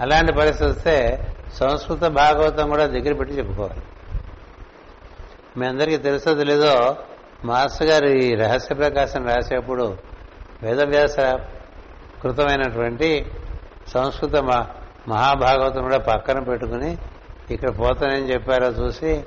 అలాంటి 0.00 0.32
పరిస్థితి 0.32 0.70
వస్తే 0.70 1.24
సంస్కృత 1.54 2.04
భాగవతం 2.04 2.68
కూడా 2.68 2.86
దగ్గర 2.86 3.14
పెట్టి 3.14 3.34
చెప్పుకోవాలి. 3.34 3.82
మీ 5.56 5.66
అందరికీ 5.66 5.96
తెలుసో 5.96 6.34
తెలీదో 6.34 6.96
మాస్టర్ 7.44 7.88
గారు 7.88 8.06
ఈ 8.06 8.34
రహస్య 8.34 8.74
ప్రకాశం 8.74 9.26
రాసేప్పుడు 9.26 9.96
వేదవ్యాస 10.62 11.16
కృతమైనటువంటి 12.22 13.26
సంస్కృత 13.88 14.36
మ- 14.36 14.66
మహాభాగవతం 15.08 15.82
కూడా 15.82 15.98
పక్కన 15.98 16.38
పెట్టుకుని 16.38 16.98
ఇక్కడ 17.50 17.78
పోతానని 17.78 18.32
చెప్పారో 18.32 18.66
చూసి 18.66 19.24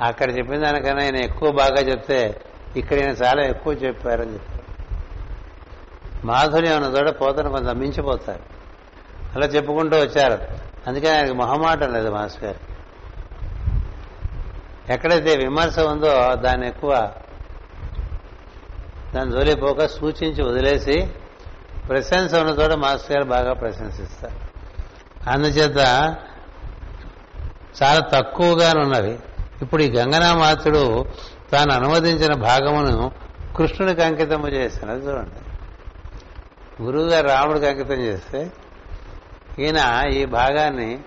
అక్కడ 0.00 0.38
చెప్పిన 0.38 0.62
దానికన్నా 0.62 1.02
ఆయన 1.02 1.16
ఎక్కువ 1.16 1.50
బాగా 1.50 1.80
చెప్తే 1.80 2.40
ఇక్కడ 2.76 2.98
ఈయన 2.98 3.10
చాలా 3.10 3.42
ఎక్కువ 3.42 3.72
చెప్పారని 3.72 4.32
చెప్పారు. 4.32 4.62
మాధుర్యం 6.26 6.82
ఉన్న 6.82 6.96
చోట 6.96 7.20
పోతను 7.20 7.50
కొంత 7.50 7.68
మించిపోతారు. 7.68 8.42
అలా 9.34 9.46
చెప్పుకుంటూ 9.46 9.96
వచ్చారు. 9.96 10.38
అందుకని 10.86 11.10
ఆయనకు 11.10 11.32
మొహమాటం 11.32 11.92
లేదు 11.92 12.08
మాస్టర్ 12.08 12.44
గారు. 12.44 12.72
ఎక్కడైతే 14.92 15.36
విమర్శ 15.36 15.78
ఉందో 15.78 16.34
దాన్ని 16.34 16.68
ఎక్కువ 16.68 17.12
దాని 19.14 19.30
జోలిపోక 19.32 19.86
సూచించి 19.86 20.42
వదిలేసి 20.42 21.10
ప్రశంస 21.88 22.34
ఉన్న 22.34 22.50
చోట 22.50 22.72
మాస్టర్ 22.72 23.12
గారు 23.12 23.24
బాగా 23.24 23.52
ప్రశంసిస్తారు 23.52 24.52
అందుచేత 25.30 25.78
చాలా 27.82 27.98
తక్కువగానున్నవి 27.98 29.18
ఇప్పుడు 29.62 29.82
ఈ 29.82 29.90
గంగనామాతుడు 29.90 31.04
తాను 31.52 31.72
అనువదించిన 31.72 32.34
భాగమును 32.34 33.12
కృష్ణుడికి 33.56 34.02
అంకితము 34.02 34.48
చేసినది 34.48 35.06
చూడండి. 35.06 35.40
గురువుగారు 36.82 37.28
రాముడికి 37.28 37.66
అంకితం 37.66 38.00
చేస్తే 38.00 38.52
ఈయన 39.58 40.08
ఈ 40.12 40.24
భాగాన్ని 40.24 40.98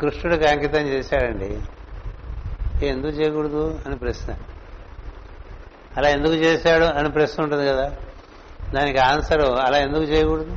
కృష్ణుడికి 0.00 0.46
అంకితం 0.46 0.80
చేశాడండి. 0.80 1.60
ఎందుకు 2.86 3.12
చేయకూడదు 3.12 3.80
అని 3.86 3.96
ప్రశ్న. 3.96 4.34
అలా 5.98 6.08
ఎందుకు 6.08 6.34
చేశాడు 6.34 6.84
అని 6.84 7.10
ప్రశ్న 7.10 7.42
ఉంటుంది 7.42 7.68
కదా. 7.68 7.92
దానికి 8.74 8.98
ఆన్సర్ 8.98 9.40
అలా 9.40 9.78
ఎందుకు 9.78 10.02
చేయకూడదు? 10.02 10.56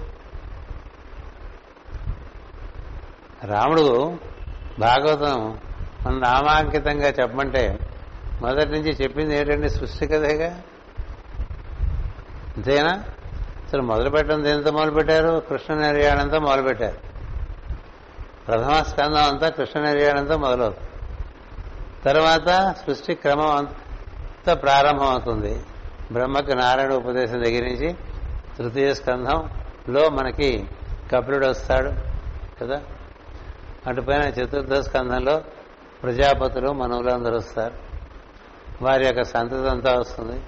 రాముడు 3.46 4.18
భాగవతం 4.80 5.60
మన 6.08 6.14
నామాంకితంగా 6.14 7.08
చెప్పమంటే 7.08 7.80
మొదటి 8.42 8.72
నుంచి 8.72 8.92
చెప్పింది 8.92 9.38
ఏంటంటే 9.38 9.70
సృష్టి 9.70 10.08
కథేగా? 10.08 10.62
అంతేనా? 12.58 13.04
అసలు 13.68 13.82
మొదలు 13.82 14.10
పెట్టడం 14.10 14.44
దేనితో 14.44 14.72
మొదలు 14.72 14.92
పెట్టారు? 14.92 15.44
కృష్ణ 15.50 15.74
నిర్యాణంతో 15.74 16.40
మొదలు 16.40 16.62
పెట్టారు. 16.62 16.98
ప్రథమ 18.48 18.84
స్కందం 18.84 19.24
అంతా 19.24 19.50
కృష్ణ 19.50 19.80
నిర్యాణంతో 19.80 20.38
మొదలవుతుంది. 20.38 20.90
తర్వాత 22.06 22.76
సృష్టి 22.88 23.16
క్రమం 23.16 23.68
అంతా 24.48 24.54
ప్రారంభం 24.54 25.06
అవుతుంది 25.06 25.62
బ్రహ్మకు 26.12 26.52
నారాయణ 26.52 26.94
ఉపదేశం 26.94 27.34
దగ్గర 27.34 27.64
నుంచి 27.64 27.96
తృతీయ 28.58 28.94
స్కంధంలో 28.94 30.10
మనకి 30.10 30.66
కపిలుడు 31.14 31.48
వస్తాడు 31.48 31.92
కదా? 32.62 32.82
అటుపైన 33.88 34.22
చతుర్థ 34.22 34.74
స్కంధంలో 34.74 35.42
ప్రజాపతులు 36.04 36.72
మనవులందరూ 36.72 37.36
వస్తారు. 37.36 37.74
వారి 38.82 39.06
యొక్క 39.06 39.24
సంతతి 39.24 39.70
అంతా 39.70 39.94
వస్తుంది. 40.00 40.42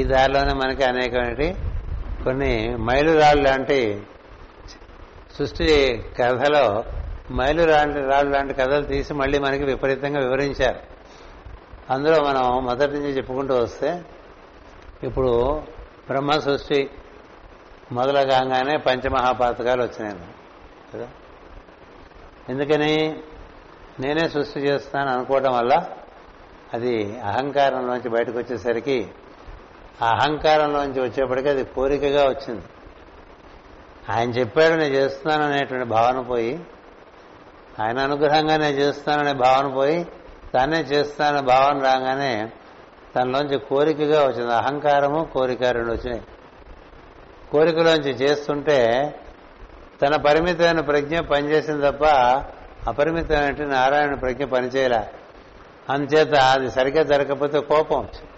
ఈ 0.00 0.04
దారిలోనే 0.04 0.54
మనకి 0.54 0.84
అనేకమైన 0.84 1.52
కొన్ని 2.24 2.76
మైలురాళ్ళు 2.76 3.44
లాంటి 3.44 4.02
సృష్టి 5.38 6.02
కథలో 6.20 6.84
మైలు 7.32 7.64
రాళ్ళు 7.64 8.32
లాంటి 8.32 8.54
కథలు 8.54 8.82
తీసి 8.82 9.14
మళ్ళీ 9.14 9.38
మనకి 9.38 9.64
విపరీతంగా 9.64 10.20
వివరించారు. 10.20 10.97
అందులో 11.90 12.22
మనం 12.22 12.64
మొదటి 12.64 12.92
నుంచి 12.92 13.16
చెప్పుకుంటూ 13.16 13.54
వస్తే 13.54 14.02
ఇప్పుడు 15.02 15.62
బ్రహ్మ 16.08 16.32
సృష్టి 16.32 16.90
మొదలగానే 17.92 18.76
పంచమహాపాతకాలు 18.76 19.82
వచ్చినాయి 19.82 20.16
కదా? 20.94 21.08
ఎందుకని? 22.48 23.22
నేనే 24.00 24.28
సృష్టి 24.28 24.60
చేస్తాను 24.60 25.10
అనుకోవటం 25.10 25.52
వల్ల 25.52 25.86
అది 26.74 27.20
అహంకారంలోంచి 27.20 28.08
బయటకు 28.08 28.38
వచ్చేసరికి 28.38 29.08
ఆ 30.02 30.06
అహంకారంలోంచి 30.06 31.00
వచ్చేప్పటికీ 31.00 31.48
అది 31.48 31.64
కోరికగా 31.64 32.28
వచ్చింది. 32.28 32.62
ఆయన 34.12 34.30
చెప్పాడు 34.30 34.74
నేను 34.74 34.94
చేస్తున్నాను 34.94 35.52
అనేటువంటి 35.52 35.88
భావన 35.88 36.20
పోయి 36.20 36.60
ఆయన 37.80 37.98
అనుగ్రహంగా 37.98 38.56
నేను 38.56 38.76
చేస్తున్నాననే 38.76 39.32
భావన 39.32 39.74
పోయి 39.74 40.06
తానే 40.54 40.80
చేస్తాననే 40.80 41.40
భావన 41.40 41.78
రాగానే 41.78 42.50
తనలోంచి 43.16 43.58
కోరికగా 43.58 44.26
వచ్చింది. 44.26 44.54
అహంకారము 44.54 45.24
కోరిక 45.24 45.62
రెండు 45.62 45.92
వచ్చినాయి. 45.92 46.22
కోరికలోంచి 47.52 48.10
చేస్తుంటే 48.10 49.14
తన 50.02 50.16
పరిమితమైన 50.16 50.80
ప్రజ్ఞ 50.80 51.20
పనిచేసింది 51.20 51.90
తప్ప 51.90 52.04
అపరిమితమైన 52.88 53.64
నారాయణ 53.64 54.14
ప్రజ్ఞ 54.14 54.44
పనిచేయలే. 54.44 55.10
అందుచేత 55.90 56.34
అది 56.34 56.70
సరిగ్గా 56.70 57.02
జరగకపోతే 57.02 57.60
కోపం 57.60 58.00
వచ్చింది. 58.00 58.30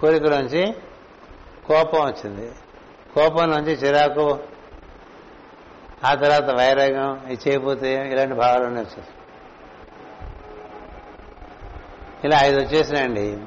కోరికలోంచి 0.00 0.74
కోపం 1.66 2.06
వచ్చింది. 2.06 2.52
కోపం 3.14 3.50
నుంచి 3.50 3.72
చిరాకు 3.72 4.38
ఆ 6.04 6.14
తర్వాత 6.14 6.54
వైరాగ్యం 6.58 7.20
ఇది 7.30 7.50
చేయబోతే 7.50 8.10
ఇలాంటి 8.12 8.34
భావాలన్నీ 8.34 8.80
వచ్చేస్తాయి. 8.80 9.23
ఇలా 12.24 12.38
ఐదు 12.42 12.60
వచ్చేసినాయండి. 12.60 13.38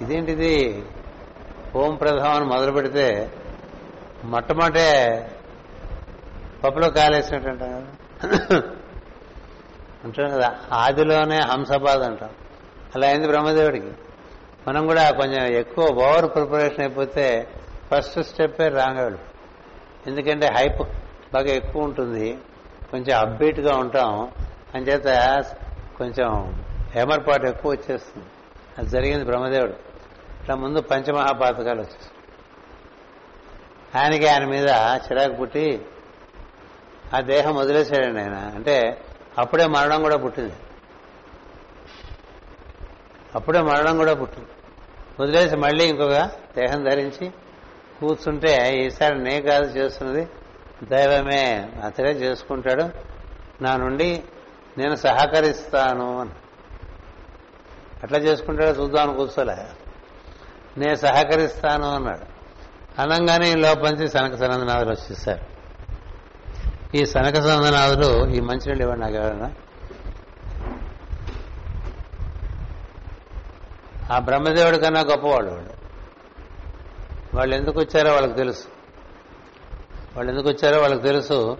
ఇదేంటిది? 0.00 0.84
ఓం 1.76 1.94
ప్రథమం 1.94 2.30
అని 2.30 2.44
మొదలు 2.44 2.72
పెడితే 2.72 3.32
మొట్టమొదటే 4.24 5.16
పప్పులో 6.64 6.90
కాలేసినట్టు 6.90 7.48
అంటాం 7.48 7.68
కదా. 7.70 8.56
అంటాం 10.04 10.30
కదా 10.30 10.54
ఆదిలోనే 10.72 11.36
హంసపాద 11.36 12.02
అంటాం. 12.02 12.30
అలా 12.94 13.06
అయింది 13.06 13.26
బ్రహ్మదేవుడికి. 13.26 13.90
మనం 14.68 14.86
కూడా 14.86 15.10
కొంచెం 15.10 15.46
ఎక్కువ 15.46 15.84
ఓవర్ 15.84 16.34
ప్రిపరేషన్ 16.34 16.80
అయిపోతే 16.80 17.48
ఫస్ట్ 17.90 18.22
స్టెప్పే 18.22 18.68
రాంగాడు 18.68 19.18
ఎందుకంటే 20.06 20.46
హైప్ 20.46 20.82
బాగా 21.34 21.48
ఎక్కువ 21.48 21.82
ఉంటుంది. 21.82 22.38
కొంచెం 22.90 23.20
అప్బీట్గా 23.20 23.76
ఉంటాం. 23.76 24.30
అంచేత 24.74 25.06
కొంచెం 25.98 26.62
హేమర్పాటు 26.96 27.46
ఎక్కువ 27.46 27.70
వచ్చేస్తుంది. 27.70 28.26
అది 28.78 28.88
జరిగింది 28.88 29.24
బ్రహ్మదేవుడు. 29.24 29.72
ఇట్లా 30.40 30.54
ముందు 30.54 30.80
పంచమహాపాతకాలు 30.80 31.80
వచ్చేస్తుంది 31.80 32.12
ఆయనకి 33.98 34.26
ఆయన 34.26 34.44
మీద 34.44 34.68
చిరాకు 34.78 35.34
పుట్టి 35.34 35.86
ఆ 37.14 37.20
దేహం 37.20 37.54
వదిలేశాడండి 37.54 38.20
ఆయన 38.20 38.34
అంటే 38.34 39.04
అప్పుడే 39.38 39.66
మరణం 39.66 40.02
కూడా 40.02 40.16
పుట్టింది. 40.16 40.52
అప్పుడే 43.34 43.60
మరణం 43.60 43.96
కూడా 43.96 44.14
పుట్టింది. 44.14 44.48
వదిలేసి 45.20 45.56
మళ్ళీ 45.56 45.84
ఇంకొక 45.84 46.30
దేహం 46.56 46.84
ధరించి 46.84 47.30
కూర్చుంటే 48.00 48.76
ఈసారి 48.76 49.18
నే 49.18 49.40
కాదు 49.40 49.78
చేస్తున్నది. 49.78 50.28
దైవమే. 50.82 51.72
అతడే 51.84 52.10
చేసుకుంటాడు. 52.10 52.84
నా 53.62 53.76
నుండి 53.76 54.22
నేను 54.78 54.94
సహకరిస్తాను 54.94 56.20
అని. 56.20 56.30
అట్లా 58.02 58.18
చేసుకుంటాడో 58.18 58.82
చూద్దామని 58.82 59.16
కూర్చోలే. 59.16 59.56
నేను 60.78 60.94
సహకరిస్తాను 60.94 61.94
అన్నాడు. 61.94 62.36
అనంగానే 63.00 63.50
ఈ 63.50 63.54
లోపంచి 63.54 64.08
సనక 64.08 64.34
సనందనాథులు 64.34 64.90
వచ్చేసారు. 64.90 65.56
ఈ 66.96 67.04
సనక 67.04 67.34
సనందనాథులు 67.34 68.28
ఈ 68.28 68.40
మంచినీళ్ళు 68.40 68.82
ఇవ్వండి 68.82 69.02
నాకు 69.02 69.14
ఎవరైనా. 69.14 69.52
ఆ 74.10 74.18
బ్రహ్మదేవుడి 74.18 74.78
కన్నా 74.78 75.00
గొప్పవాళ్ళు 75.00 75.50
వాళ్ళు 75.50 75.72
వాళ్ళు 77.34 77.56
ఎందుకు 77.56 77.80
వచ్చారో 77.80 78.12
వాళ్ళకి 78.12 78.34
తెలుసు. 78.34 78.64
వాళ్ళు 80.16 80.32
ఎందుకు 80.32 80.48
వచ్చారో 80.48 80.80
వాళ్ళకి 80.80 81.02
తెలుసు. 81.02 81.58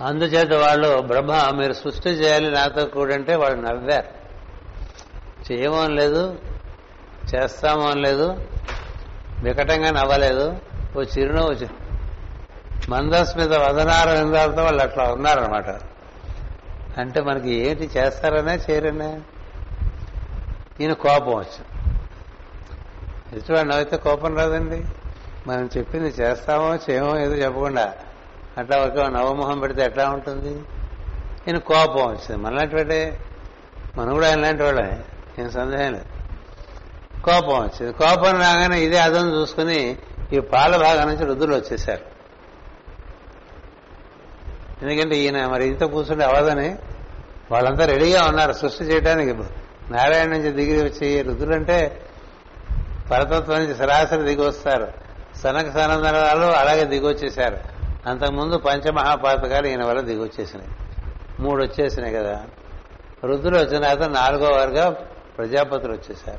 అందుచేత 0.00 0.52
వాళ్ళు 0.52 1.00
బ్రహ్మ 1.00 1.50
మీరు 1.56 1.72
సృష్టి 1.72 2.08
చేయాలి 2.08 2.50
నాతో 2.50 2.84
కూడంటే 2.84 3.34
వాళ్ళు 3.34 3.60
నవ్వారు. 3.60 4.18
చేయమో 5.52 5.88
లేదు 5.88 6.38
చేస్తామో 7.34 7.90
అని 7.90 8.02
లేదు 8.02 8.46
వికటంగా 9.42 9.90
నవ్వలేదు. 9.90 10.56
ఓ 10.98 11.02
చిరునవ్వు 11.02 11.52
చి- 11.52 11.68
మందస్మిత 12.88 13.48
వదనార 13.48 14.10
విందాలతో 14.10 14.64
వాళ్ళు 14.64 14.82
అట్లా 14.82 15.04
ఉన్నారనమాట 15.04 15.68
అంటే 17.00 17.20
మనకి 17.20 17.54
ఏంటి 17.54 17.90
చేస్తారనే 17.96 18.58
చేయరనే? 18.70 19.20
ఈయన 20.80 20.92
కోపం 20.92 21.32
వచ్చు 21.32 21.78
ఎదుటివాడు 23.32 23.68
నవ్వితే 23.68 23.96
కోపం 23.96 24.36
రాదండి. 24.36 24.84
మనం 25.46 25.70
చెప్పింది 25.76 26.08
చేస్తామో 26.08 26.74
చేయమో 26.74 27.18
ఏదో 27.18 27.34
చెప్పకుండా 27.34 27.94
అట్లా 28.58 28.76
ఒక 28.76 29.00
నవమోహం 29.00 29.60
పెడితే 29.60 29.82
ఎట్లా 29.84 30.10
ఉంటుంది? 30.10 30.54
నేను 31.46 31.60
కోపం 31.60 32.02
వచ్చింది. 32.06 32.36
మనలాంటి 32.36 32.76
వాడే 32.76 33.18
మనం 33.96 34.12
కూడా 34.12 34.28
ఆయన 34.28 34.40
లాంటి 34.40 34.62
వాళ్ళే 34.62 34.98
ఏం 35.38 35.50
సందేహం 35.50 35.92
లేదు. 35.92 36.04
కోపం 37.22 37.62
వచ్చింది. 37.62 37.92
కోపం 37.92 38.32
రాగానే 38.40 38.80
ఇదే 38.80 38.98
అదం 38.98 39.40
చూసుకుని 39.40 39.96
ఈ 40.32 40.38
పాల 40.38 40.76
భాగం 40.76 41.08
నుంచి 41.08 41.24
రుద్దులు 41.24 41.54
వచ్చేసారు 41.54 42.18
ఎందుకంటే 44.82 45.16
ఈయన 45.16 45.46
మరి 45.46 45.66
ఇంత 45.66 45.84
కూర్చుంటే 45.84 46.24
అవదని 46.24 46.76
వాళ్ళంతా 47.50 47.84
రెడీగా 47.84 48.24
ఉన్నారు 48.24 48.52
సృష్టి 48.52 48.84
చేయడానికి 48.84 49.34
నారాయణ 49.92 50.28
నుంచి 50.28 50.50
దిగి 50.50 50.82
వచ్చి 50.82 51.22
రుద్రులంటే 51.22 52.02
పరతత్వం 53.10 53.58
నుంచి 53.58 53.74
సరాసరి 53.74 54.22
దిగి 54.22 54.42
వస్తారు. 54.42 54.92
సనక 55.42 55.70
సనందనాలు 55.72 56.44
అలాగే 56.44 56.84
దిగి 56.84 57.06
వచ్చేసారు 57.06 57.77
అంతకుముందు 58.08 58.58
పంచమహాపాతకాలు 58.58 59.66
ఈయన 59.66 59.84
వల్ల 59.84 60.00
దిగి 60.00 60.22
వచ్చేసినాయి 60.22 60.70
మూడు 61.40 61.62
వచ్చేసినాయి 61.62 62.14
కదా. 62.14 62.46
రుద్రులు 63.24 63.58
వచ్చిన 63.58 63.82
తర్వాత 63.82 64.08
నాలుగో 64.08 64.48
వారుగా 64.48 64.90
ప్రజాపతులు 65.38 65.92
వచ్చేసారు 65.92 66.38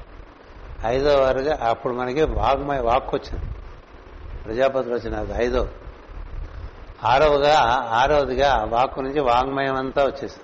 ఐదో 0.86 1.18
వారుగా 1.18 1.60
అప్పుడు 1.70 1.94
మనకి 1.94 2.24
వాగ్మయ 2.24 2.80
వాక్కు 2.80 3.18
వచ్చింది 3.18 3.46
ప్రజాపతులు 4.46 4.96
వచ్చిన 4.96 5.28
ఐదో. 5.36 5.68
ఆరవగా 7.04 7.60
ఆరవదిగా 7.90 8.68
వాక్కు 8.70 9.02
నుంచి 9.02 9.20
వాంగ్మయం 9.20 9.76
అంతా 9.76 10.06
వచ్చేసింది. 10.06 10.44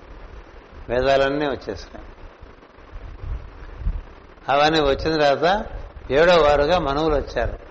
వేదాలన్నీ 0.88 1.46
వచ్చేసినాయి. 1.46 2.06
అవన్నీ 4.48 4.80
వచ్చిన 4.80 5.22
తర్వాత 5.22 5.66
ఏడో 6.10 6.36
వారుగా 6.36 6.78
మనువులు 6.78 7.14
వచ్చారు. 7.14 7.66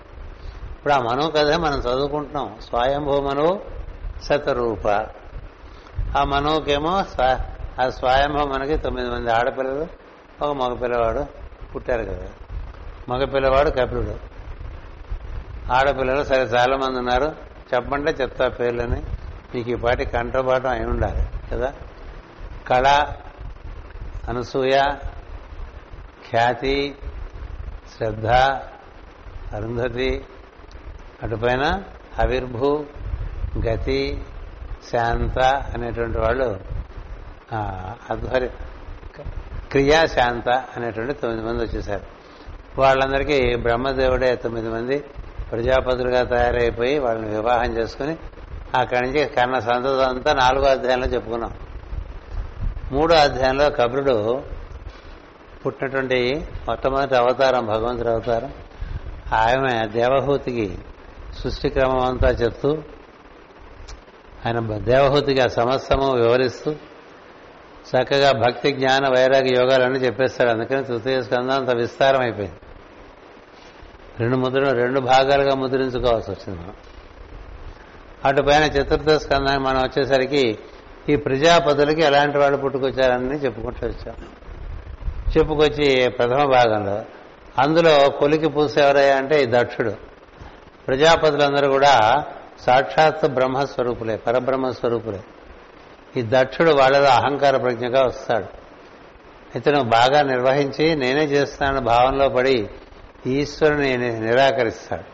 ఇప్పుడు 0.86 1.04
ఆ 1.04 1.10
మనో 1.10 1.28
కథ 1.28 1.52
మనం 1.52 1.78
చదువుకుంటున్నాం. 1.78 2.56
స్వయంభూ 2.62 3.20
మనో 3.20 3.60
శతరూప. 4.22 4.88
ఆ 6.18 6.24
మనోకేమో 6.24 7.04
స్వ- 7.04 7.38
ఆ 7.82 7.90
స్వయంభూ 7.90 8.46
మనకి 8.46 8.76
తొమ్మిది 8.76 9.10
మంది 9.10 9.32
ఆడపిల్లలు 9.32 9.86
ఒక 10.44 10.52
మగ 10.52 10.74
పిల్లవాడు 10.74 11.26
పుట్టారు 11.72 12.04
కదా. 12.04 12.28
మగ 13.08 13.24
పిల్లవాడు 13.24 13.70
కపిలుడు. 13.70 14.16
ఆడపిల్లలు 15.72 16.24
సరే 16.24 16.42
చాలా 16.42 16.76
మంది 16.76 16.98
ఉన్నారు. 16.98 17.34
చెప్పమంటే 17.74 18.10
చెప్తా 18.10 18.48
పేర్లని. 18.48 19.02
మీకు 19.54 19.70
ఈ 19.70 19.74
పాటి 19.74 20.04
కంఠపాఠం 20.04 20.68
అయి 20.68 20.86
ఉండాలి 20.86 21.22
కదా. 21.52 21.72
కళ 22.68 23.06
అనసూయ 24.28 24.82
ఖ్యాతి 26.30 26.94
శ్రద్ధ 27.96 28.26
అరుంధతి 29.56 30.24
అటుపైన 31.22 31.82
ఆవిర్భూ 32.22 32.84
గతి 33.66 34.24
శాంత 34.92 35.38
అనేటువంటి 35.74 36.18
వాళ్ళు 36.18 36.60
ఆధ్వర్య 38.10 38.48
క్రియా 39.70 40.06
శాంత 40.06 40.48
అనేటువంటి 40.48 41.12
తొమ్మిది 41.12 41.46
మంది 41.46 41.64
వచ్చేసారు. 41.64 42.02
వాళ్ళందరికీ 42.80 43.56
బ్రహ్మదేవుడే 43.56 44.36
తొమ్మిది 44.36 44.68
మంది 44.68 44.98
ప్రజాపతులుగా 45.50 46.22
తయారైపోయి 46.22 46.98
వాళ్ళని 46.98 47.28
వివాహం 47.28 47.76
చేసుకుని 47.76 48.16
అక్కడి 48.74 49.00
నుంచి 49.00 49.26
కన్న 49.26 49.58
సంతతి 49.58 50.04
అంతా 50.04 50.32
నాలుగో 50.32 50.66
అధ్యాయంలో 50.66 51.06
చెప్పుకున్నాం. 51.06 51.54
మూడో 52.92 53.14
అధ్యాయంలో 53.14 53.70
కబురుడు 53.70 54.42
పుట్టినటువంటి 55.66 56.46
మొట్టమొదటి 56.68 57.16
అవతారం 57.16 57.66
భగవంతుడి 57.66 58.08
అవతారం. 58.08 58.52
ఆమె 59.32 59.86
దేవహూతికి 59.86 60.78
సృష్టి 61.42 61.68
క్రమం 61.68 62.00
అంతా 62.00 62.28
చెప్తూ 62.28 62.78
ఆయన 64.46 64.60
దేవహూతికి 64.76 65.40
ఆ 65.40 65.46
సమస్తము 65.46 66.12
వివరిస్తూ 66.12 66.74
చక్కగా 67.90 68.32
భక్తి 68.32 68.72
జ్ఞాన 68.72 69.08
వైరాగ్య 69.08 69.56
యోగాలన్నీ 69.58 69.98
చెప్పేస్తాడు. 69.98 70.50
అందుకని 70.50 70.84
తృతీయ 70.84 71.22
స్కందం 71.22 71.50
అంత 71.50 71.70
విస్తారం 71.70 72.20
అయిపోయింది 72.20 72.56
రెండు 74.20 74.36
ముద్ర 74.36 74.72
రెండు 74.72 75.00
భాగాలుగా 75.00 75.54
ముద్రించుకోవాల్సి 75.54 76.30
వచ్చింది 76.30 76.60
మనం. 76.60 76.72
అటు 78.24 78.42
పైన 78.42 78.62
చతుర్థ 78.62 79.10
స్కందానికి 79.10 79.64
మనం 79.64 79.78
వచ్చేసరికి 79.78 80.58
ఈ 81.08 81.16
ప్రజాపతులకి 81.16 82.02
ఎలాంటి 82.02 82.38
వాళ్ళు 82.38 82.58
పుట్టుకొచ్చారని 82.58 83.36
చెప్పుకుంటూ 83.36 83.86
వచ్చాం. 83.86 84.14
చెప్పుకొచ్చి 85.38 86.10
ప్రథమ 86.10 86.44
భాగంలో 86.44 87.02
అందులో 87.58 88.10
కొలికి 88.10 88.48
పూస 88.48 88.78
ఎవరయ్యా 88.78 89.16
అంటే 89.16 89.42
ఈ 89.42 89.46
దక్షుడు. 89.46 90.05
ప్రజాపతులందరూ 90.86 91.68
కూడా 91.68 92.24
సాక్షాత్ 92.60 93.28
బ్రహ్మస్వరూపులే 93.28 94.16
పరబ్రహ్మ 94.16 94.70
స్వరూపులే 94.70 95.20
ఈ 96.16 96.24
దక్షుడు 96.28 96.70
వాళ్ళలో 96.70 97.08
అహంకార 97.08 97.56
ప్రజ్ఞగా 97.56 98.04
వస్తాడు. 98.04 98.46
ఇతను 99.58 99.82
బాగా 99.82 100.22
నిర్వహించి 100.22 100.96
నేనే 100.96 101.24
చేస్తానన్న 101.24 101.78
భావంలో 101.78 102.28
పడి 102.28 102.68
ఈశ్వరుని 103.26 103.96
నిరాకరిస్తాడు. 103.96 105.04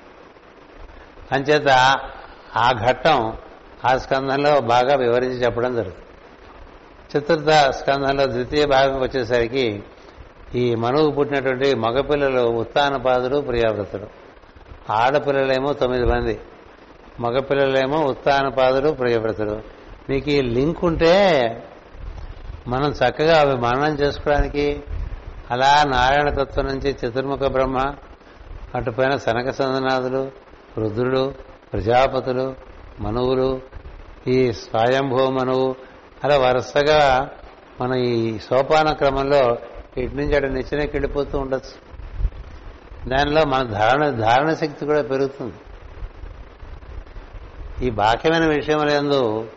అంచేత 1.34 1.68
ఆ 2.56 2.72
ఘట్టం 2.88 3.36
ఆ 3.84 3.96
స్కంధంలో 3.96 4.60
బాగా 4.60 4.94
వివరించి 4.94 5.34
చెప్పడం 5.34 5.74
జరుగుతుంది. 5.74 6.02
చతుర్థ 7.18 7.50
స్కంధంలో 7.70 8.26
ద్వితీయ 8.26 8.66
భాగం 8.66 9.00
వచ్చేసరికి 9.00 9.82
ఈ 10.54 10.74
మనువు 10.74 11.10
పుట్టినటువంటి 11.10 11.74
మగపిల్లలు 11.74 12.40
ఉత్తానపాదుడు 12.40 13.40
ప్రియావ్రతుడు 13.40 14.21
ఆడపిల్లలేమో 14.91 15.72
తొమ్మిది 15.72 16.05
మంది 16.05 16.41
మగపిల్లలేమో 17.20 17.99
ఉత్తానపాదుడు 18.01 18.91
ప్రియవ్రతుడు. 18.91 19.61
మీకు 20.11 20.30
ఈ 20.30 20.41
లింక్ 20.41 20.85
ఉంటే 20.85 21.14
మనం 22.68 22.91
చక్కగా 22.91 23.41
అవి 23.41 23.55
మననం 23.55 23.95
చేసుకోవడానికి 23.95 24.83
అలా 25.51 25.85
నారాయణ 25.85 26.28
తత్వం 26.28 26.66
నుంచి 26.66 26.91
చతుర్ముఖ 26.91 27.39
బ్రహ్మ 27.39 27.95
అటుపైన 28.74 29.16
సనక 29.16 29.51
సందనాథులు 29.51 30.30
రుద్రుడు 30.78 31.35
ప్రజాపతులు 31.72 32.55
మనువులు 33.01 33.61
ఈ 34.28 34.53
స్వయంభూ 34.53 35.30
మనువు 35.30 35.76
అలా 36.24 36.39
వరుసగా 36.39 37.30
మన 37.80 37.93
ఈ 37.95 38.39
సోపాన 38.39 38.93
క్రమంలో 38.93 39.59
ఇటు 39.97 40.14
నుంచి 40.16 40.37
అటు 40.37 40.47
నిచ్చినకి 40.47 40.91
వెళ్ళిపోతూ 40.93 41.39
ఉండొచ్చు. 41.39 41.91
దానిలో 43.09 43.44
మన 43.44 43.62
ధారణ 43.62 44.11
ధారణ 44.11 44.55
శక్తి 44.55 44.86
కూడా 44.86 45.03
పెరుగుతుంది. 45.03 45.55
ఈ 47.86 47.90
బాహ్యమైన 47.90 48.46
విషయములందు 48.46 49.48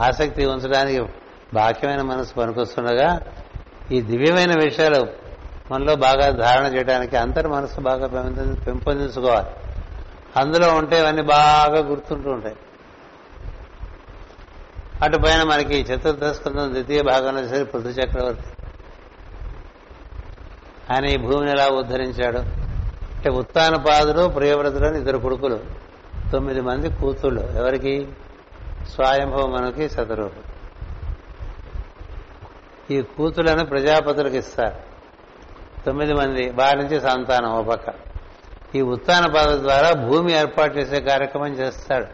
ఆసక్తి 0.00 0.46
ఉంచడానికి 0.46 1.02
బాహ్యమైన 1.54 2.02
మనసు 2.02 2.34
పనికొస్తుండగా 2.34 3.20
ఈ 3.92 4.00
దివ్యమైన 4.00 4.64
విషయాలు 4.64 5.06
మనలో 5.72 5.94
బాగా 5.94 6.30
ధారణ 6.30 6.66
చేయడానికి 6.66 7.16
అంతర్ 7.16 7.46
మనసు 7.46 7.80
బాగా 7.80 8.06
పెంపొంది- 8.06 8.64
పెంపొందించుకోవాలి. 8.64 9.48
అందులో 10.36 10.74
ఉంటే 10.74 11.00
అవన్నీ 11.00 11.22
బాగా 11.22 11.78
గుర్తుంటూ 11.80 12.30
ఉంటాయి. 12.30 12.56
అటు 15.02 15.16
పైన 15.16 15.42
మనకి 15.42 15.80
చతుర్థ 15.80 16.24
స్కందం 16.24 16.72
ద్వితీయ 16.72 17.02
భాగంలో 17.02 17.48
సరే 17.48 17.64
పృథు 17.64 17.88
చక్రవర్తి. 17.88 18.42
ఆయన 20.92 21.04
ఈ 21.04 21.16
భూమిని 21.16 21.50
ఎలా 21.50 21.68
ఉద్ధరించాడు? 21.68 22.69
అంటే 23.20 23.30
ఉత్తానపాదుడు 23.30 24.28
ప్రియవ్రతుడు 24.28 24.86
అని 24.86 24.98
ఇద్దరు 24.98 25.18
కొడుకులు. 25.18 25.60
తొమ్మిది 26.32 26.60
మంది 26.60 26.90
కూతుళ్ళు. 26.90 27.40
ఎవరికి? 27.40 28.08
స్వయంభవ 28.94 29.46
మనకి 29.46 29.88
శతరూపు 29.88 30.50
ఈ 32.92 33.02
కూతులను 33.02 33.64
ప్రజాపతులకు 33.64 34.36
ఇస్తారు. 34.36 34.74
తొమ్మిది 35.86 36.12
మంది. 36.12 36.50
వారి 36.50 36.76
నుంచి 36.76 37.00
సంతానం 37.00 37.50
ఒక 37.50 37.66
పక్క. 37.66 37.94
ఈ 38.74 38.80
ఉత్తాన 38.80 39.24
ఉత్తానపాద 39.24 39.60
ద్వారా 39.60 39.92
భూమి 39.92 40.32
ఏర్పాటు 40.32 40.76
చేసే 40.76 41.00
కార్యక్రమం 41.00 41.52
చేస్తాడు. 41.52 42.06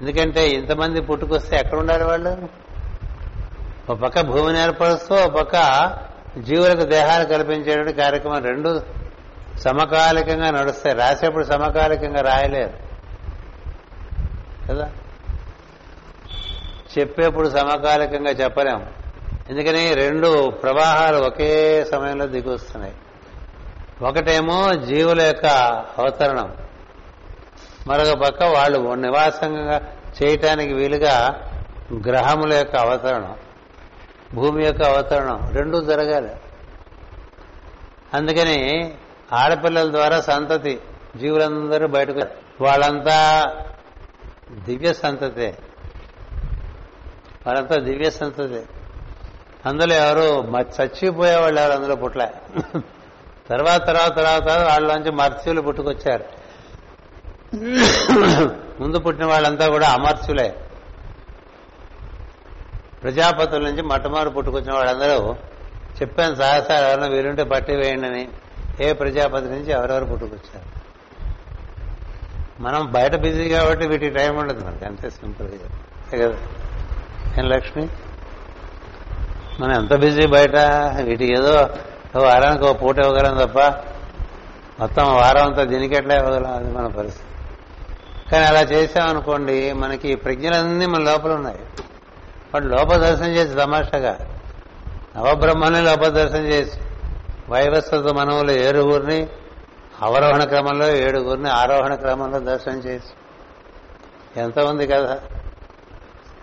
ఎందుకంటే 0.00 0.48
ఇంతమంది 0.48 1.00
పుట్టుకొస్తే 1.00 1.56
ఎక్కడ 1.56 1.78
ఉండాలి 1.78 2.04
వాళ్ళు? 2.04 2.48
ఒక 3.92 3.98
పక్క 3.98 4.20
భూమిని 4.20 4.62
ఏర్పరుస్తూ 4.62 5.14
ఒక 5.14 5.30
పక్క 5.30 5.54
జీవులకు 6.38 6.82
దేహాలు 6.82 7.28
కల్పించేటువంటి 7.28 7.92
కార్యక్రమం 7.92 8.42
రెండు 8.42 8.99
సమకాలికంగా 9.64 10.50
నడుస్తాయి. 10.50 10.96
రాసేప్పుడు 10.96 11.44
సమకాలికంగా 11.44 12.20
రాయలేరు. 12.20 12.72
కదా? 14.68 14.90
చెప్పేప్పుడు 16.98 17.48
సమకాలికంగా 17.48 18.30
చెప్పలేము 18.30 18.86
ఎందుకని 19.50 19.94
రెండు 19.94 20.50
ప్రవాహాలు 20.50 21.16
ఒకే 21.16 21.84
సమయంలో 21.84 22.26
దిగొస్తున్నాయి 22.26 22.94
ఒకటేమో 24.02 24.74
జీవుల 24.74 25.22
యొక్క 25.22 25.46
అవతరణం. 25.98 26.54
మరొక 27.86 28.18
పక్క 28.18 28.44
వాళ్ళు 28.44 28.94
నివాసంగా 28.94 29.92
చేయటానికి 30.22 30.72
వీలుగా 30.72 31.40
గ్రహముల 32.06 32.52
యొక్క 32.52 32.76
అవతరణం 32.76 33.34
భూమి 34.34 34.64
యొక్క 34.64 34.82
అవతరణం 34.82 35.50
రెండూ 35.52 35.82
జరగాలి. 35.82 36.30
అందుకని 38.14 38.94
ఆడపిల్లల 39.32 39.92
ద్వారా 39.92 40.20
సంతతి. 40.20 40.80
జీవులందరూ 41.16 41.86
బయటకు 41.86 42.20
వాళ్ళంతా 42.60 43.46
దివ్య 44.52 44.92
సంతతే. 44.92 45.58
వాళ్ళంతా 47.46 47.76
దివ్య 47.76 48.10
సంతతే. 48.10 48.64
అందులో 49.66 49.94
ఎవరు 49.94 50.42
మ- 50.42 50.60
చచ్చిపోయే 50.60 51.36
వాళ్ళు 51.36 51.60
ఎవరు 51.60 51.72
అందులో 51.72 51.96
పుట్ల 51.96 52.28
తర్వాత 53.48 53.86
తర్వాత 53.86 54.16
తర్వాత 54.16 54.62
వాళ్ళలోంచి 54.62 55.10
మర్త్యులు 55.10 55.60
పుట్టుకొచ్చారు. 55.60 56.24
ముందు 58.80 58.98
పుట్టిన 58.98 59.26
వాళ్ళంతా 59.26 59.68
కూడా 59.68 59.88
అమర్త్యులే. 59.88 60.54
ప్రజాపతుల 63.02 63.62
నుంచి 63.62 63.82
మొట్టమొదటి 63.82 64.30
పుట్టుకొచ్చిన 64.30 64.72
వాళ్ళందరూ 64.72 65.34
చెప్పాను 66.02 66.34
సహసారు 66.34 66.84
ఎవరైనా 66.86 67.06
వీరుంటే 67.06 67.44
పట్టి 67.44 67.76
వేయండి 67.76 68.06
అని. 68.06 68.28
ఏ 68.80 68.92
ప్రజాపతి 68.92 69.46
నుంచి 69.46 69.72
ఎవరెవరు 69.72 70.04
పుట్టుకొచ్చారు? 70.04 70.80
మనం 72.62 72.92
బయట 72.92 73.16
బిజీ 73.16 73.48
కాబట్టి 73.48 73.88
వీటికి 73.88 74.14
టైం 74.14 74.36
ఉండదు 74.36 74.64
మనకి 74.64 74.84
అంతే 74.84 75.10
సింపుల్గా 75.10 75.68
కదా? 76.18 76.36
ఏం 77.38 77.48
లక్ష్మి? 77.48 77.88
మనం 79.60 79.72
ఎంత 79.72 79.94
బిజీ 79.94 80.26
బయట 80.26 80.56
వీటికి 81.04 81.32
ఏదో 81.32 81.70
వారానికి 82.16 82.64
ఒక 82.64 82.82
పూట 82.82 82.98
ఇవ్వగలం 82.98 83.46
తప్ప 83.46 83.58
మొత్తం 84.80 85.04
వారం 85.04 85.42
అంతా 85.42 85.64
దీనికి 85.64 85.94
ఎట్లా 85.94 86.16
ఇవ్వగలం 86.16 86.52
అది 86.52 86.70
మన 86.70 86.86
పరిస్థితి. 86.86 87.26
కానీ 88.32 88.44
అలా 88.44 88.60
చేసామనుకోండి 88.60 89.72
మనకి 89.72 90.08
ఈ 90.08 90.14
ప్రజ్ఞలన్నీ 90.14 90.86
మన 90.86 91.02
లోపల 91.02 91.32
ఉన్నాయి. 91.32 91.58
వాడు 92.54 92.64
లోప 92.64 92.94
దర్శనం 92.94 93.28
చేసి 93.28 93.54
తమాషగా 93.54 94.18
నవబ్రహ్మని 95.16 95.82
లోప 95.82 96.06
దర్శనం 96.06 96.46
చేసి 96.46 96.80
వైవస్వత 97.50 98.12
మనవులు 98.12 98.50
ఏడుగురిని 98.50 99.28
అవరోహణ 100.02 100.44
క్రమంలో 100.44 100.96
ఏడుగురిని 100.96 101.50
ఆరోహణ 101.50 101.94
క్రమంలో 101.94 102.38
దర్శనం 102.38 102.78
చేసి. 102.78 103.12
ఎంత 104.40 104.58
ఉంది 104.58 104.86
కదా 104.86 105.20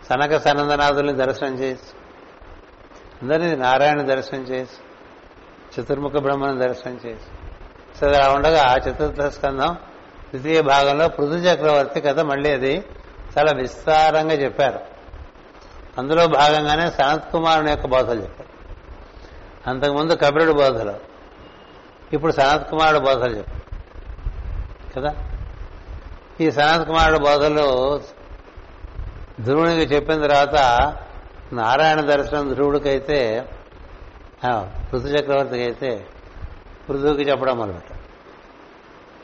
సనక 0.10 0.38
సనందనాథుల్ని 0.38 1.14
దర్శనం 1.14 1.60
చేసి. 1.60 1.96
అందరినీ 3.22 3.56
నారాయణ 3.56 4.02
దర్శనం 4.02 4.42
చేసి. 4.42 4.72
చతుర్ముఖ 5.82 6.12
బ్రహ్మను 6.12 6.60
దర్శనం 6.60 7.00
చేసి. 7.06 7.26
సో 8.00 8.08
అలా 8.08 8.34
ఉండగా 8.34 8.64
ఆ 8.64 8.76
చతుర్థ 8.76 9.22
స్కంధం 9.22 9.76
ద్వితీయ 10.36 10.62
భాగంలో 10.62 11.08
పృథు 11.08 11.32
చక్రవర్తి 11.32 12.02
కథ 12.02 12.20
మళ్ళీ 12.20 12.52
అది 12.52 12.84
చాలా 13.38 13.52
విస్తారంగా 13.52 14.34
చెప్పారు. 14.34 14.80
అందులో 15.98 16.28
భాగంగానే 16.28 16.92
సనత్ 16.92 17.32
కుమారుని 17.32 17.72
యొక్క 17.72 17.88
బోధలు 17.88 18.22
చెప్పారు. 18.22 18.57
అంతకుముందు 19.68 20.14
కపిలుడు 20.14 20.52
బోధలు. 20.52 20.94
ఇప్పుడు 22.14 22.32
సనత్ 22.32 22.70
కుమారుడు 22.70 23.00
బోధలు 23.00 23.38
చెప్పు. 23.38 23.80
కదా? 25.00 25.16
ఈ 26.42 26.52
సనత్ 26.52 26.88
కుమారుడు 26.88 27.20
బోధలు 27.20 28.02
ధ్రువునికి 29.42 29.96
చెప్పిన 29.96 30.28
తర్వాత 30.28 30.56
నారాయణ 31.54 32.02
దర్శనం 32.02 32.54
ధ్రువుడికైతే 32.54 33.46
పృథు 34.92 35.08
చక్రవర్తికి 35.08 35.64
అయితే 35.64 36.06
పృథువుకి 36.90 37.22
చెప్పడం 37.22 37.62
అనమాట 37.62 37.96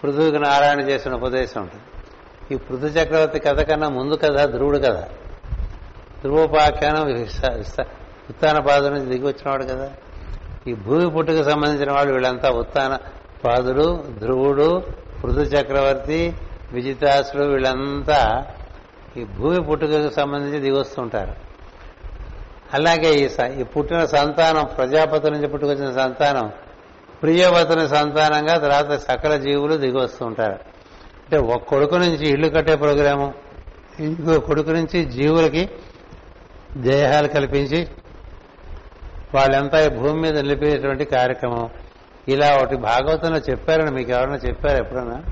పృథువుకి 0.04 0.40
నారాయణ 0.40 0.80
చేసిన 0.82 1.14
ఉపదేశం 1.14 1.62
ఉంటుంది. 1.62 1.84
ఈ 2.54 2.58
పృథు 2.58 2.86
చక్రవర్తి 2.86 3.40
కథ 3.40 3.62
కన్నా 3.62 3.90
ముందు 3.90 4.16
కథ 4.16 4.50
ధ్రువుడు 4.50 4.78
కథ. 4.78 5.04
ధ్రువోపాఖ్యానం 6.22 7.06
విస్త- 7.14 7.84
ఉత్తాన 8.30 8.58
నుంచి 8.88 9.06
దిగి 9.06 9.28
వచ్చినవాడు 9.28 9.64
కదా? 9.64 9.92
ఈ 10.68 10.74
భూమి 10.74 11.10
పుట్టుకు 11.10 11.44
సంబంధించిన 11.44 11.92
వాళ్ళు 11.92 12.14
వీళ్ళంతా 12.14 12.50
ఉత్తాన 12.52 13.00
పాదుడు 13.46 14.04
ధ్రువుడు 14.20 14.84
పృథు 15.24 15.40
చక్రవర్తి 15.40 16.34
విజితాసుడు 16.72 17.44
వీళ్ళంతా 17.44 18.46
ఈ 19.18 19.24
భూమి 19.24 19.64
పుట్టుకకు 19.64 20.10
సంబంధించి 20.10 20.60
దిగొస్తుంటారు. 20.60 21.34
అలాగే 22.74 23.14
ఈ 23.14 23.30
స- 23.30 23.60
ఈ 23.60 23.64
పుట్టిన 23.64 24.06
సంతానం 24.06 24.66
ప్రజాపతి 24.78 25.32
నుంచి 25.32 25.48
పుట్టుకొచ్చిన 25.48 25.92
సంతానం 25.92 26.52
ప్రియవతుని 27.22 27.88
సంతానంగా 27.88 28.58
తర్వాత 28.58 29.00
సకల 29.00 29.36
జీవులు 29.38 29.76
దిగి 29.76 30.24
ఉంటారు 30.24 30.54
అంటే 31.24 31.38
ఒక 31.38 31.64
కొడుకు 31.64 31.96
నుంచి 31.96 32.30
ఇల్లు 32.30 32.48
కట్టే 32.48 32.76
ప్రోగ్రాము 32.76 33.34
ఇంకో 34.00 34.40
కొడుకు 34.40 34.72
నుంచి 34.72 35.06
జీవులకి 35.06 35.70
దేహాలు 36.78 37.28
కల్పించి 37.28 37.88
వాళ్ళంతా 39.36 39.86
ఈ 39.86 39.90
భూమి 39.90 40.22
మీద 40.22 40.40
నిలిపేటువంటి 40.40 41.06
కార్యక్రమం. 41.06 41.70
ఇలా 42.28 42.58
ఒకటి 42.58 42.76
భాగవతంలో 42.76 43.38
చెప్పారని 43.38 43.92
మీకు 43.92 44.12
ఎవరైనా 44.12 44.36
చెప్పారు 44.36 44.78
ఎప్పుడన్నా? 44.78 45.24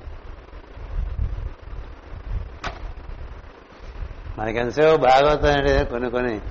మనకెంతసేపు 4.37 4.95
భాగవతం 4.95 5.51
అంటే 5.51 5.83
కొన్ని 5.83 6.09
కొన్ని 6.09 6.41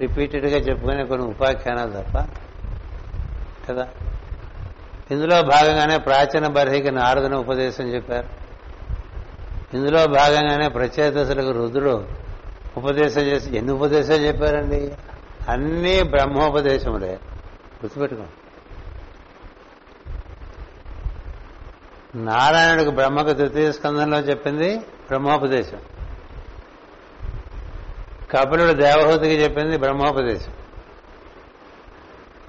రిపీటెడ్గా 0.00 0.58
చెప్పుకునే 0.58 1.04
కొన్ని 1.04 1.26
ఉపాఖ్యానాలు 1.26 1.90
తప్ప 1.90 2.26
కదా? 3.68 3.88
ఇందులో 5.10 5.42
భాగంగానే 5.42 5.98
ప్రాచీన 5.98 6.46
బర్హికి 6.46 6.90
నారదుని 6.90 7.36
ఉపదేశం 7.36 7.84
చెప్పారు. 7.84 8.28
ఇందులో 9.76 10.06
భాగంగానే 10.06 10.68
ప్రచేతసులకు 10.68 11.50
రుద్రుడు 11.50 12.06
ఉపదేశం 12.76 13.20
చేసి 13.20 13.56
ఎన్ని 13.56 13.72
ఉపదేశాలు 13.72 14.26
చెప్పారండి? 14.26 14.92
అన్నీ 15.48 16.02
బ్రహ్మోపదేశములే. 16.02 17.18
గుర్తుపెట్టుకోండి 17.84 18.32
నారాయణుడికి 22.24 22.90
బ్రహ్మకు 22.90 23.32
తృతీయ 23.32 23.72
స్కందంలో 23.72 24.18
చెప్పింది 24.18 24.78
బ్రహ్మోపదేశం. 24.78 25.78
కపిలుడు 28.30 28.72
దేవహూతికి 28.72 29.42
చెప్పింది 29.42 29.78
బ్రహ్మోపదేశం. 29.78 30.52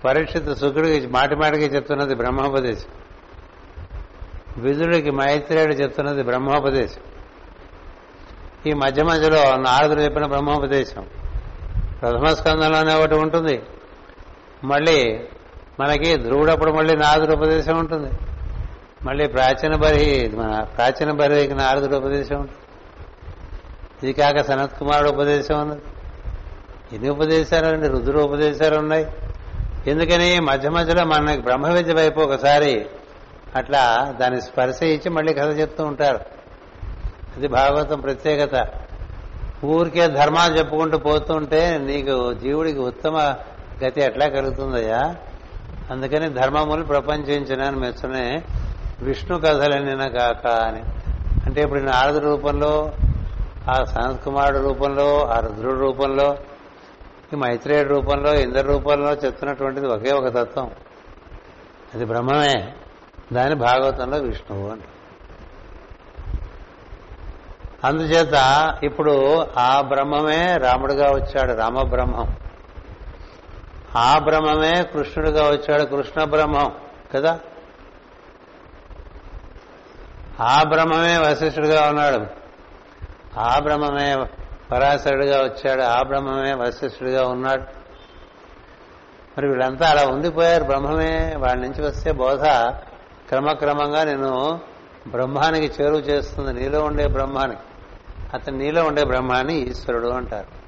పరీక్షిత 0.05 0.53
శుక్రుడికి 0.53 1.07
మాటిమాటికి 1.07 1.65
చెప్తున్నది 1.65 2.15
బ్రహ్మోపదేశం. 2.15 2.89
విదుడికి 4.57 5.11
మైత్రేయుడు 5.11 5.73
చెప్తున్నది 5.73 6.23
బ్రహ్మోపదేశం. 6.23 7.01
ఈ 8.65 8.73
మధ్య 8.73 9.03
మధ్యలో 9.03 9.55
నారదుడు 9.55 10.01
చెప్పిన 10.01 10.25
బ్రహ్మోపదేశం. 10.25 11.07
ప్రథమ 12.01 12.33
స్కందంలోనే 12.33 12.95
ఒకటి 12.95 13.15
ఉంటుంది. 13.15 13.61
మళ్ళీ 14.63 15.19
మనకి 15.79 16.17
ధ్రువుడప్పుడు 16.17 16.71
మళ్ళీ 16.71 16.95
నారదుడు 16.95 17.33
ఉపదేశం 17.33 17.79
ఉంటుంది. 17.79 18.11
మళ్ళీ 19.03 19.27
ప్రాచీన 19.27 19.75
బరి 19.75 20.31
మన 20.35 20.63
ప్రాచీన 20.77 21.11
బరికి 21.11 21.53
నారదుడు 21.53 21.95
ఉపదేశం 21.95 22.39
ఉంటుంది. 22.39 22.57
ఇది 24.03 24.13
కాక 24.13 24.41
సనత్ 24.41 24.79
కుమారుడు 24.79 25.09
ఉపదేశం 25.09 25.61
ఉన్నది 25.61 25.81
ఎన్ని 26.93 27.09
ఉపదేశాలు 27.09 27.65
అండి 27.65 27.87
రుద్రుడు 27.87 28.23
ఉపదేశాలు 28.23 28.77
ఉన్నాయి 28.77 29.07
ఎందుకని 29.87 30.39
మధ్య 30.39 30.69
మధ్యలో 30.69 31.05
మనకి 31.05 31.41
బ్రహ్మ 31.41 31.67
విద్య 31.67 31.93
వైపు 31.93 32.19
ఒకసారి 32.19 32.85
అట్లా 33.55 34.15
దాన్ని 34.19 34.41
స్పర్శ 34.41 34.83
ఇచ్చి 34.83 35.09
మళ్ళీ 35.09 35.33
కథ 35.33 35.59
చెప్తూ 35.59 35.83
ఉంటారు. 35.83 36.19
అది 37.37 37.47
భాగవతం 37.47 37.99
ప్రత్యేకత. 37.99 38.67
ఊరికే 39.65 40.07
ధర్మాలు 40.07 40.57
చెప్పుకుంటూ 40.57 40.97
పోతుంటే 40.97 41.77
నీకు 41.77 42.33
జీవుడికి 42.33 42.79
ఉత్తమ 42.79 43.35
గతి 43.83 44.01
ఎట్లా 44.01 44.27
కలుగుతుందయ్యా? 44.27 45.15
అందుకని 45.91 46.29
ధర్మములు 46.29 46.83
ప్రపంచించిన 46.83 47.69
మెచ్చునే 47.69 48.43
విష్ణు 49.01 49.37
కథలనిన 49.37 50.07
కాక 50.07 50.47
అని. 50.47 50.81
అంటే 51.45 51.61
ఇప్పుడు 51.61 51.79
నారదు 51.79 52.19
రూపంలో 52.19 52.91
ఆ 53.69 53.83
సనత్ 53.83 54.25
కుమారుడు 54.25 54.59
రూపంలో 54.59 55.25
ఆ 55.25 55.39
రుద్రుడు 55.39 55.79
రూపంలో 55.79 56.37
ఈ 57.33 57.35
మైత్రేయుడు 57.35 57.89
రూపంలో 57.89 58.35
ఇంద్ర 58.35 58.61
రూపంలో 58.61 59.13
చెప్తున్నటువంటిది 59.13 59.87
ఒకే 59.87 60.11
ఒక 60.11 60.27
తత్వం. 60.27 60.71
అది 61.93 62.05
బ్రహ్మమే. 62.05 62.73
దాని 63.33 63.55
భాగవతంలో 63.55 64.17
విష్ణువు 64.17 64.69
అంట 64.69 64.81
అందుచేత 67.83 68.33
ఇప్పుడు 68.83 69.45
ఆ 69.57 69.81
బ్రహ్మమే 69.81 70.57
రాముడుగా 70.57 71.11
వచ్చాడు 71.11 71.53
రామబ్రహ్మం. 71.53 72.35
ఆ 73.95 74.19
బ్రహ్మమే 74.19 74.83
కృష్ణుడిగా 74.83 75.43
వచ్చాడు 75.43 75.83
కృష్ణ 75.83 76.23
బ్రహ్మం 76.23 76.71
కదా? 77.15 77.39
ఆ 80.39 80.63
బ్రహ్మమే 80.63 81.17
వశిష్ఠుడిగా 81.17 81.89
ఉన్నాడు. 81.89 82.25
ఆ 83.39 83.59
బ్రహ్మమే 83.59 84.25
పరాశరుడిగా 84.71 85.43
వచ్చాడు 85.43 85.81
ఆ 85.81 86.01
బ్రహ్మమే 86.01 86.53
వశిష్ఠుడిగా 86.53 87.27
ఉన్నాడు. 87.27 87.61
మరి 89.37 89.47
వీళ్ళంతా 89.47 89.89
అలా 89.89 90.07
ఉండిపోయారు 90.07 90.63
బ్రహ్మమే. 90.63 91.35
వాళ్ళ 91.37 91.61
నుంచి 91.61 91.81
వస్తే 91.81 92.11
బోధ 92.11 92.43
క్రమక్రమంగా 93.29 94.03
నేను 94.03 94.59
బ్రహ్మానికి 95.07 95.83
చేరువ 95.83 95.97
చేస్తుంది 95.97 96.53
నీలో 96.53 96.83
ఉండే 96.83 97.07
బ్రహ్మానికి. 97.07 97.61
అతను 98.33 98.57
నీలో 98.57 98.83
ఉండే 98.83 99.03
బ్రహ్మాన్ని 99.03 99.57
ఈశ్వరుడు 99.57 100.07
అంటారు. 100.07 100.61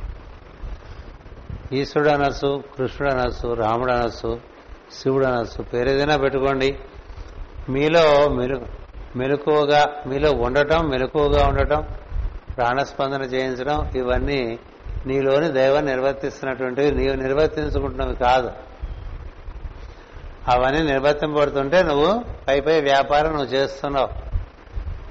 ఈశ్వరుడు 1.75 2.09
అనొచ్చు 2.09 2.63
కృష్ణుడు 2.77 3.13
అనొచ్చు 3.13 3.53
రాముడు 3.53 3.91
అనొచ్చు 3.91 4.39
శివుడు 4.93 5.25
అనొచ్చు 5.25 5.63
పేరేదైనా 5.63 6.17
పెట్టుకోండి. 6.17 6.79
మీలో 7.69 8.29
మెలు 8.29 8.61
మెలకువగా 9.15 9.95
మీలో 10.07 10.31
ఉండటం 10.31 10.89
మెలకువగా 10.89 11.47
ఉండటం 11.47 11.87
ప్రాణస్పందన 12.57 13.21
చేయించడం 13.21 13.91
ఇవన్నీ 13.95 14.59
నీలోని 15.05 15.51
దైవం 15.51 15.85
నిర్వర్తిస్తున్నటువంటివి. 15.85 16.91
నీవు 16.91 17.15
నిర్వర్తించుకుంటున్నవి 17.15 18.15
కాదు. 18.15 18.51
అవన్నీ 20.47 20.81
నిర్వర్తింపబడుతుంటే 20.81 21.83
నువ్వు 21.83 22.23
పై 22.47 22.59
పై 22.59 22.81
వ్యాపారం 22.81 23.31
నువ్వు 23.31 23.45
చేస్తున్నావు. 23.45 24.32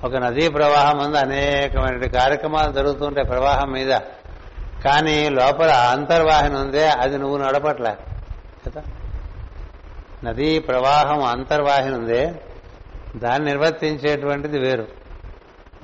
ఒక 0.05 0.17
నదీ 0.17 0.49
ప్రవాహం 0.49 0.99
ముందు 0.99 1.17
అనేకమైన 1.17 2.07
కార్యక్రమాలు 2.07 2.73
జరుగుతుంటాయి 2.73 3.27
ప్రవాహం 3.27 3.73
మీద. 3.73 3.99
కానీ 4.85 5.29
లోపల 5.29 5.71
అంతర్వాహిని 5.71 6.59
ఉందే 6.59 6.89
అది 6.89 7.19
నువ్వు 7.19 7.37
నడపట్లే. 7.37 7.97
కదా? 8.67 8.83
నదీ 10.25 10.59
ప్రవాహం 10.59 11.23
అంతర్వాహిని 11.23 11.95
ఉందే 11.95 12.35
దాన్ని 13.17 13.49
నిర్వర్తించేటువంటిది 13.49 14.59
వేరు. 14.59 14.89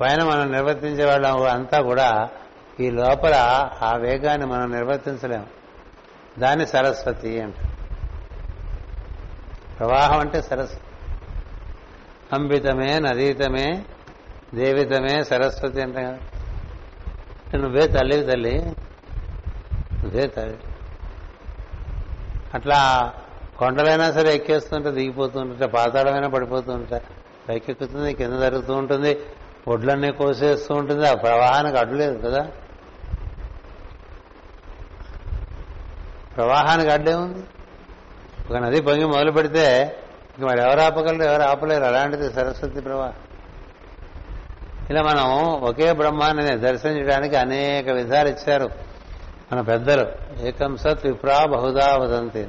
పైన 0.01 0.23
మనం 0.23 0.51
నిర్వర్తించే 0.51 1.05
వాళ్ళం 1.05 1.43
అంతా 1.43 1.81
కూడా 1.81 2.29
ఈ 2.79 2.89
లోపల 2.89 3.33
ఆ 3.81 3.95
వేగాన్ని 3.95 4.47
మనం 4.47 4.71
నిర్వర్తించలేము 4.71 5.45
దాన్ని 6.39 6.67
సరస్వతి 6.67 7.41
అంట 7.41 7.53
ప్రవాహం 9.79 10.19
అంటే 10.19 10.41
సరస్వతి 10.41 10.79
అంబితమే 12.33 12.99
నదీతమే 12.99 13.83
దేవితమే 14.55 15.23
సరస్వతి 15.23 15.81
అంటే 15.81 16.03
కదా. 16.03 16.17
నువ్వే 17.57 17.87
తల్లివి 17.87 18.25
తల్లి. 18.25 18.61
నువ్వే 20.03 20.27
తల్లి. 20.27 20.57
అట్లా 22.53 23.13
కొండలైనా 23.57 24.11
సరే 24.11 24.35
ఎక్కేస్తుంటే 24.35 24.91
దిగిపోతూ 24.91 25.67
పాతాళమైనా 25.67 26.27
పడిపోతూ 26.27 26.85
పైకెక్కుతుంది 27.49 28.13
కింద 28.13 28.39
జరుగుతూ 28.39 28.73
ఉంటుంది 28.73 29.19
ఒడ్లన్నీ 29.67 30.11
కోసేస్తూ 30.11 30.75
ఉంటుంది 30.75 31.07
ఆ 31.07 31.13
ప్రవాహానికి 31.13 31.77
అడ్డులేదు 31.77 32.29
కదా. 32.29 32.47
ప్రవాహానికి 36.35 36.89
అడ్డేముంది 36.89 37.39
ఒక 38.49 38.55
నది 38.55 38.81
పొంగి 38.81 39.05
మొదలు 39.05 39.31
పెడితే 39.31 39.97
ఇంక 40.37 40.47
మరి 40.47 40.61
ఎవరు 40.61 40.79
ఆపగలరు 40.79 41.23
ఎవరు 41.23 41.41
ఆపలేరు? 41.41 41.83
అలాంటిది 41.83 42.33
సరస్వతి 42.33 42.81
ప్రవాహం. 42.81 43.13
ఇలా 44.89 45.01
మనం 45.01 45.31
ఒకే 45.61 45.93
బ్రహ్మాన్ని 45.93 46.57
దర్శించడానికి 46.57 47.35
అనేక 47.35 47.89
విధాలు 47.89 48.29
ఇచ్చారు. 48.29 48.69
మన 49.51 49.61
పెద్దలు 49.61 50.07
ఏకం 50.41 50.77
సత్ 50.77 51.05
విప్రా 51.05 51.45
బహుదా 51.45 51.97
వదంతి. 51.97 52.47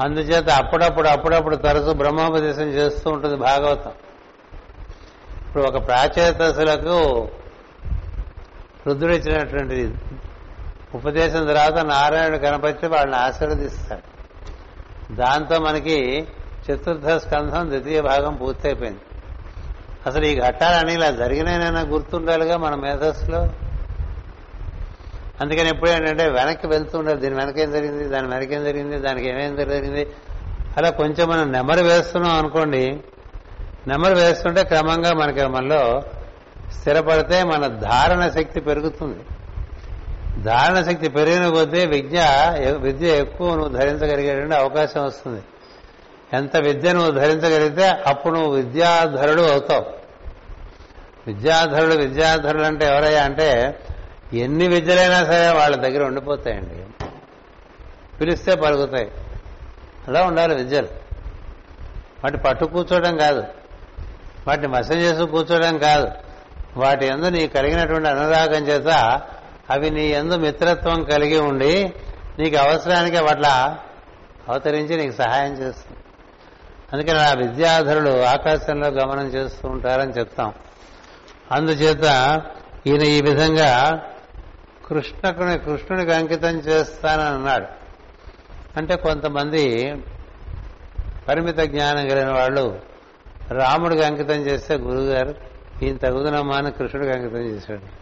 అందుచేత 0.00 0.48
అప్పుడప్పుడు 0.48 1.08
అప్పుడప్పుడు 1.08 1.56
తరచు 1.56 1.92
బ్రహ్మోపదేశం 1.92 2.62
చేస్తూ 2.62 3.10
ఉంటుంది 3.10 3.36
భాగవతం. 3.36 3.92
ఇప్పుడు 5.46 5.62
ఒక 5.62 5.86
ప్రాచేతసులకు 5.86 7.28
రుద్రుడిచ్చినటువంటి 8.86 9.94
ఉపదేశం 10.94 11.46
తర్వాత 11.46 11.78
నారాయణుడు 11.78 12.38
కనపరిచి 12.38 12.88
వాళ్ళని 12.88 13.16
ఆశీర్వదిస్తాడు. 13.16 14.18
దాంతో 15.14 15.58
మనకి 15.58 16.28
చతుర్థ 16.70 17.08
స్కంధం 17.08 17.68
ద్వితీయ 17.68 18.00
భాగం 18.00 18.34
పూర్తయిపోయింది. 18.34 19.00
అసలు 20.08 20.24
ఈ 20.24 20.40
ఘట్టాలన్నీ 20.40 20.94
ఇలా 20.94 21.10
జరిగినాయనైనా 21.10 21.80
గుర్తుండాలిగా 21.80 22.56
మన 22.56 22.74
మేధస్సులో? 22.74 23.48
అందుకని 25.40 25.68
ఎప్పుడు 25.68 25.90
ఏంటంటే 25.90 26.28
వెనక్కి 26.28 26.66
వెళ్తుండాలి 26.66 27.20
దీని 27.20 27.34
వెనకేం 27.34 27.72
జరిగింది? 27.72 28.04
దాని 28.04 28.28
వెనకేం 28.28 28.64
జరిగింది? 28.64 28.98
దానికి 28.98 29.28
ఏమేం 29.28 29.56
జరిగింది? 29.56 30.06
అలా 30.76 30.90
కొంచెం 30.90 31.28
మనం 31.28 31.52
నెమరు 31.52 31.80
వేస్తున్నాం 31.80 32.32
అనుకోండి. 32.32 33.00
నెమరు 33.88 34.14
వేస్తుంటే 34.14 34.64
క్రమంగా 34.64 35.12
మనకి 35.12 35.46
మనలో 35.46 36.02
స్థిరపడితే 36.80 37.44
మన 37.44 37.66
ధారణ 37.66 38.28
శక్తి 38.28 38.60
పెరుగుతుంది. 38.60 39.18
ధారణ 40.42 40.82
శక్తి 40.82 41.08
పెరిగిన 41.08 41.48
కొద్దీ 41.48 41.86
విద్య 41.86 42.20
విద్య 42.80 43.06
ఎక్కువ 43.06 43.54
నువ్వు 43.54 43.76
ధరించగలిగేటువంటి 43.76 44.54
అవకాశం 44.54 45.04
వస్తుంది. 45.04 45.42
ఎంత 46.32 46.56
విద్య 46.56 46.92
నువ్వు 46.92 47.10
ధరించగలిగితే 47.10 47.88
అప్పుడు 47.88 48.34
నువ్వు 48.34 48.52
విద్యాధరుడు 48.52 49.42
అవుతావు. 49.42 49.97
విద్యాధరుడు 51.28 51.94
విద్యాధరుడు 51.94 52.62
అంటే 52.62 52.86
ఎవరయ్యా 52.86 53.24
అంటే 53.24 53.78
ఎన్ని 54.32 54.68
విద్యలైనా 54.68 55.24
సరే 55.24 55.52
వాళ్ళ 55.52 55.76
దగ్గర 55.76 56.04
ఉండిపోతాయండి. 56.04 57.06
పిలిస్తే 58.18 58.54
పలుకుతాయి. 58.54 59.10
అలా 60.08 60.22
ఉండాలి 60.22 60.54
విద్యలు. 60.54 60.88
వాటి 62.24 62.38
పట్టు 62.38 62.64
కూర్చోవడం 62.64 63.16
కాదు. 63.16 63.44
వాటిని 64.46 64.68
మసం 64.68 64.94
చేసి 64.94 65.26
కూర్చోవడం 65.26 65.78
కాదు. 65.78 66.08
వాటి 66.76 67.06
ఎందు 67.06 67.26
నీ 67.26 67.48
కలిగినటువంటి 67.48 68.08
అనురాగం 68.08 68.66
చేత 68.66 69.20
అవి 69.70 69.90
నీ 69.90 70.06
ఎందు 70.06 70.34
మిత్రత్వం 70.34 71.04
కలిగి 71.04 71.38
ఉండి 71.38 71.92
నీకు 72.38 72.56
అవసరానికి 72.56 73.16
వాట్ల 73.16 73.76
అవతరించి 74.48 74.96
నీకు 74.96 75.16
సహాయం 75.16 75.52
చేస్తుంది. 75.52 75.98
అందుకని 76.92 77.18
ఆ 77.18 77.34
విద్యాధరులు 77.34 78.22
ఆకాశంలో 78.22 78.88
గమనం 78.88 79.26
చేస్తూ 79.26 79.68
ఉంటారని 79.68 80.12
చెప్తాం. 80.12 80.52
అందుచేత 81.50 82.02
ఈయన 82.86 83.02
ఈ 83.02 83.20
విధంగా 83.20 84.00
కృష్ణకుని 84.86 85.58
కృష్ణునికి 85.58 86.12
అంకితం 86.12 86.48
చేస్తానని 86.48 87.28
అన్నాడు 87.28 87.66
అంటే 88.76 88.96
కొంతమంది 88.96 89.94
పరిమిత 91.28 91.58
జ్ఞానం 91.58 92.08
కలిగిన 92.08 92.30
వాళ్ళు 92.32 92.80
రాముడికి 93.50 94.04
అంకితం 94.04 94.34
చేస్తే 94.34 94.74
గురువుగారు 94.74 95.34
ఈయన 95.82 95.96
తగుదనమ్మా 95.96 96.56
అని 96.56 96.72
కృష్ణుడికి 96.72 97.12
అంకితం 97.12 97.40
చేశాడు. 97.40 97.98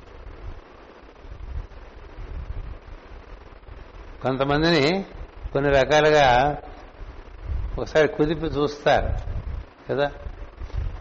కొంతమందిని 4.23 5.05
కొన్ని 5.53 5.71
రకాలుగా 5.71 6.57
ఒకసారి 7.79 8.09
కుదిపి 8.09 8.47
చూస్తారు. 8.47 9.09
కదా? 9.93 10.11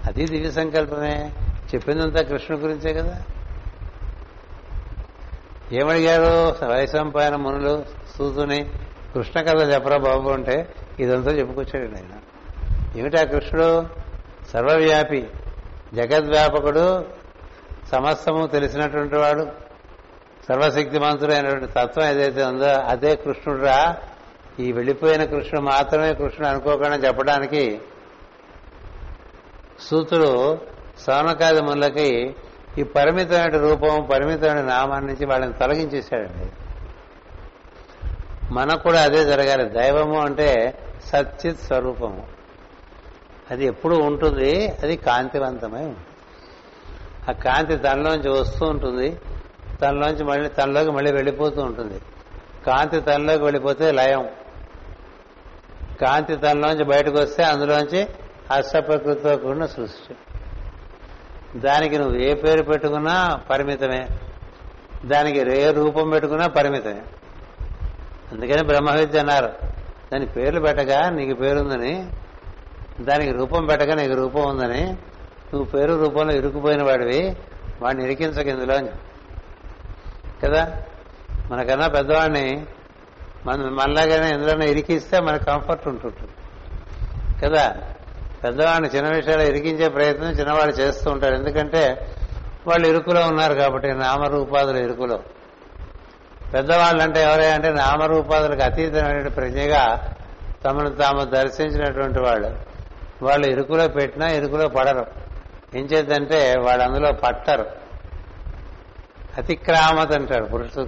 అది 0.05 0.25
దివ్య 0.25 0.51
సంకల్పమే. 0.51 1.31
చెప్పిందంతా 1.73 2.21
కృష్ణ 2.21 2.55
గురించే 2.55 2.93
కదా? 2.93 3.23
ఏమడిగారు? 5.71 6.65
వైశంపాయన 6.65 7.35
మునులు 7.35 7.85
సూతుని 8.17 8.69
కృష్ణ 9.13 9.41
కథ 9.41 9.73
చెప్పరా 9.73 9.97
బాబు 9.97 10.29
అంటే 10.29 10.73
ఇదంతా 10.99 11.31
చెప్పుకొచ్చాడు 11.31 11.85
ఆయన. 11.85 12.19
ఏమిటా 12.99 13.23
కృష్ణుడు? 13.23 13.87
సర్వవ్యాపి 14.53 15.27
జగద్వ్యాపకుడు 15.93 17.05
సమస్తము 17.91 18.47
తెలిసినటువంటి 18.47 19.15
వాడు 19.15 19.47
సర్వశక్తిమంతుడైనటువంటి 20.49 21.67
తత్వం 21.67 22.05
ఏదైతే 22.05 22.43
ఉందో 22.43 22.67
అదే 22.67 23.15
కృష్ణుడురా. 23.15 23.97
ఈ 24.59 24.71
వెళ్ళిపోయిన 24.71 25.23
కృష్ణుడు 25.23 25.59
మాత్రమే 25.59 26.13
కృష్ణుడు 26.13 26.47
అనుకోకుండా 26.47 26.95
చెప్పడానికి 26.95 27.81
సూతుడు 29.79 30.59
సౌనకాది 30.99 31.61
ముళ్ళకి 31.61 32.35
ఈ 32.77 32.83
పరిమితమైన 32.83 33.57
రూపం 33.57 34.07
పరిమితమైన 34.13 34.61
నామాన్ని 34.61 35.13
నుంచి 35.13 35.25
వాళ్ళని 35.25 35.53
తొలగించేశాడండి. 35.53 36.51
మనకు 38.53 38.83
కూడా 38.83 39.01
అదే 39.01 39.23
జరగాలి. 39.23 39.69
దైవము 39.69 40.21
అంటే 40.21 40.79
సత్యత్ 41.05 41.59
స్వరూపము. 41.59 42.27
అది 43.51 43.65
ఎప్పుడు 43.65 43.95
ఉంటుంది 43.95 44.67
అది 44.67 44.97
కాంతివంతమై 44.97 45.81
ఉంటుంది. 45.81 46.05
ఆ 47.29 47.31
కాంతి 47.31 47.77
తనలోంచి 47.77 48.29
వస్తూ 48.29 48.65
ఉంటుంది 48.65 49.19
తనలోంచి 49.81 50.23
మళ్ళీ 50.23 50.49
తనలోకి 50.49 50.91
మళ్ళీ 50.91 51.11
వెళ్ళిపోతూ 51.11 51.61
ఉంటుంది. 51.61 52.01
కాంతి 52.67 53.01
తనలోకి 53.01 53.43
వెళ్ళిపోతే 53.43 53.91
లయం. 53.91 54.29
కాంతి 56.01 56.35
తనలోంచి 56.35 56.83
బయటకు 56.83 57.17
వస్తే 57.17 57.43
అందులోంచి 57.43 58.07
అష్టప్రకృతితో 58.51 59.37
కూడిన 59.37 59.65
సృష్టి. 59.65 60.15
దానికి 61.55 61.97
నువ్వు 61.97 62.17
ఏ 62.17 62.33
పేరు 62.33 62.63
పెట్టుకున్నా 62.63 63.41
పరిమితమే. 63.49 64.07
దానికి 65.05 65.61
ఏ 65.61 65.71
రూపం 65.71 66.09
పెట్టుకున్నా 66.09 66.47
పరిమితమే. 66.47 67.01
అందుకని 68.31 68.63
బ్రహ్మ 68.63 68.91
విద్య 68.91 69.19
అన్నారు. 69.19 69.53
దాని 70.13 70.25
పేర్లు 70.25 70.59
పెట్టగా 70.59 71.09
నీకు 71.09 71.39
పేరుందని 71.39 72.07
దానికి 73.01 73.31
రూపం 73.31 73.65
పెట్టగా 73.65 73.95
నీకు 73.95 74.13
రూపం 74.13 74.49
ఉందని 74.49 74.83
నువ్వు 75.53 75.63
పేరు 75.63 75.93
రూపంలో 75.93 76.33
ఇరుకుపోయిన 76.33 76.83
వాడివి 76.83 77.37
వాడిని 77.81 78.03
ఇరికించక 78.03 78.47
ఇందులో 78.47 78.79
కదా? 80.43 80.81
మనకన్నా 81.51 81.87
పెద్దవాడిని 81.87 82.65
మన 83.45 83.55
మనలాగానే 83.55 84.31
ఎందులోనే 84.31 84.65
ఇరికిస్తే 84.69 85.21
మనకు 85.21 85.45
కంఫర్ట్ 85.45 85.87
ఉంటుంటుంది. 85.87 86.31
కదా? 87.41 87.94
పెద్దవాడిని 88.45 88.89
చిన్న 88.89 89.15
విషయాలు 89.15 89.41
ఇరికించే 89.41 89.89
ప్రయత్నం 89.89 90.31
చిన్నవాళ్ళు 90.31 90.75
చేస్తూ 90.75 91.11
ఉంటారు. 91.11 91.35
ఎందుకంటే 91.35 92.07
వాళ్ళు 92.67 92.87
ఇరుకులో 92.87 93.21
ఉన్నారు 93.27 93.53
కాబట్టి 93.53 93.87
నామరూపాదులు 93.87 94.77
ఇరుకులో. 94.77 95.19
పెద్దవాళ్ళు 96.53 97.03
అంటే 97.03 97.23
ఎవరే 97.23 97.51
అంటే 97.51 97.69
నామరూపాదులకు 97.69 98.61
అతీతమైన 98.61 99.27
ప్రజ్ఞగా 99.27 100.13
తమను 100.65 100.89
తాము 100.89 101.23
దర్శించినటువంటి 101.23 102.19
వాళ్ళు. 102.19 102.55
వాళ్ళు 103.21 103.47
ఇరుకులో 103.47 103.87
పెట్టినా 103.87 104.27
ఇరుకులో 104.27 104.67
పడరు. 104.67 105.05
ఏం 105.75 105.85
చేద్దంటే 105.85 106.55
వాళ్ళు 106.59 106.83
అందులో 106.83 107.11
పట్టరు. 107.11 107.65
అతిక్రామత 109.37 110.13
అంటాడు 110.13 110.45
పురుష 110.45 110.85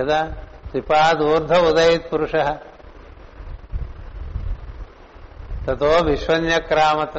కదా? 0.00 0.32
త్రిపాద్ 0.70 1.22
ఊర్ధ 1.22 1.52
ఉదయత్ 1.52 2.12
పురుష. 2.12 2.34
తతో 5.66 5.86
విశ్వన్యక్రామత. 5.86 7.18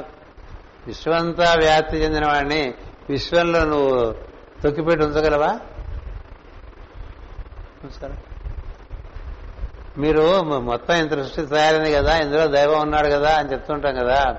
విశ్వంతా 0.88 1.54
వ్యాప్తి 1.54 1.98
చెందిన 1.98 2.26
వాడిని 2.28 2.74
విశ్వంలో 3.10 3.64
నువ్వు 3.64 4.16
తొక్కిపెట్టి 4.64 5.06
ఉంచగలవా? 5.06 5.60
మీరు 9.98 10.42
మొత్తం 10.42 10.96
ఇంత 10.96 11.12
సృష్టి 11.12 11.46
తయారైంది 11.46 11.92
కదా 11.94 12.18
ఇందులో 12.18 12.48
దైవం 12.48 12.82
ఉన్నాడు 12.82 13.08
కదా 13.08 13.36
అని 13.36 13.52
చెప్తుంటాం 13.52 13.96
కదా. 13.96 14.36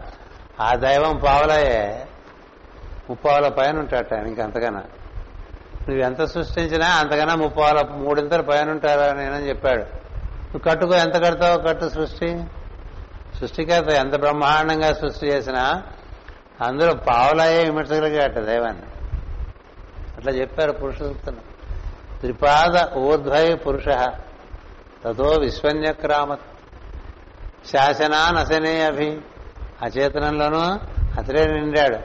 ఆ 0.61 0.75
దైవం 0.75 1.17
పావలయే 1.17 2.07
ముప్పావల 3.11 3.49
పైన 3.49 3.79
ఉంటాడు 3.79 4.15
ఆయన 4.15 4.27
ఇంకంతకన్నా 4.27 4.81
నువ్వు 5.89 6.05
ఎంత 6.05 6.25
సృష్టించినా 6.25 6.87
అంతకన్నా 6.87 7.35
ముప్పావల 7.35 7.87
మూడింతలు 7.95 8.43
పైన 8.43 8.71
ఉంటారా 8.71 9.13
నేనని 9.13 9.49
చెప్పాడు. 9.49 9.83
నువ్వు 9.83 10.59
కట్టుకో 10.59 10.95
ఎంత 10.95 11.17
కడతావు 11.17 11.59
కట్టు 11.69 11.89
సృష్టి. 11.89 12.45
సృష్టికర్త 13.41 13.89
ఎంత 13.89 14.21
బ్రహ్మాండంగా 14.21 14.93
సృష్టి 14.93 15.27
చేసినా 15.27 15.83
అందులో 16.61 16.95
పావులాయే 16.95 17.65
విమర్శగలిగాట 17.65 18.39
దైవాన్ని. 18.39 18.83
అట్లా 20.17 20.33
చెప్పారు 20.33 20.73
పురుష 20.73 20.99
సూక్తులు 20.99 21.37
త్రిపాద 22.21 22.97
ఊర్ధ్వై 22.97 23.55
పురుష 23.55 23.85
తతో 25.05 25.37
విశ్వన్యక్రామత్. 25.41 26.41
శాసనా 27.73 28.31
నశనే 28.31 28.81
అభి 28.81 29.21
అచేతనంలోనూ 29.83 30.61
అతనే 31.19 31.47
నిండాడు. 31.47 31.99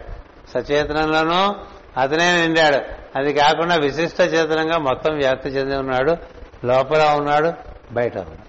సచేతనంలోనూ 0.50 1.56
అతనే 2.02 2.42
నిండాడు. 2.42 2.80
అది 3.18 3.34
కాకుండా 3.34 3.76
విశిష్ట 3.76 4.22
చేతనంగా 4.22 4.78
మొత్తం 4.78 5.16
వ్యాప్తి 5.16 5.50
చెంది 5.50 5.76
ఉన్నాడు. 5.76 6.18
లోపల 6.66 7.16
ఉన్నాడు 7.18 7.54
బయట 7.92 8.18
ఉన్నాడు. 8.18 8.44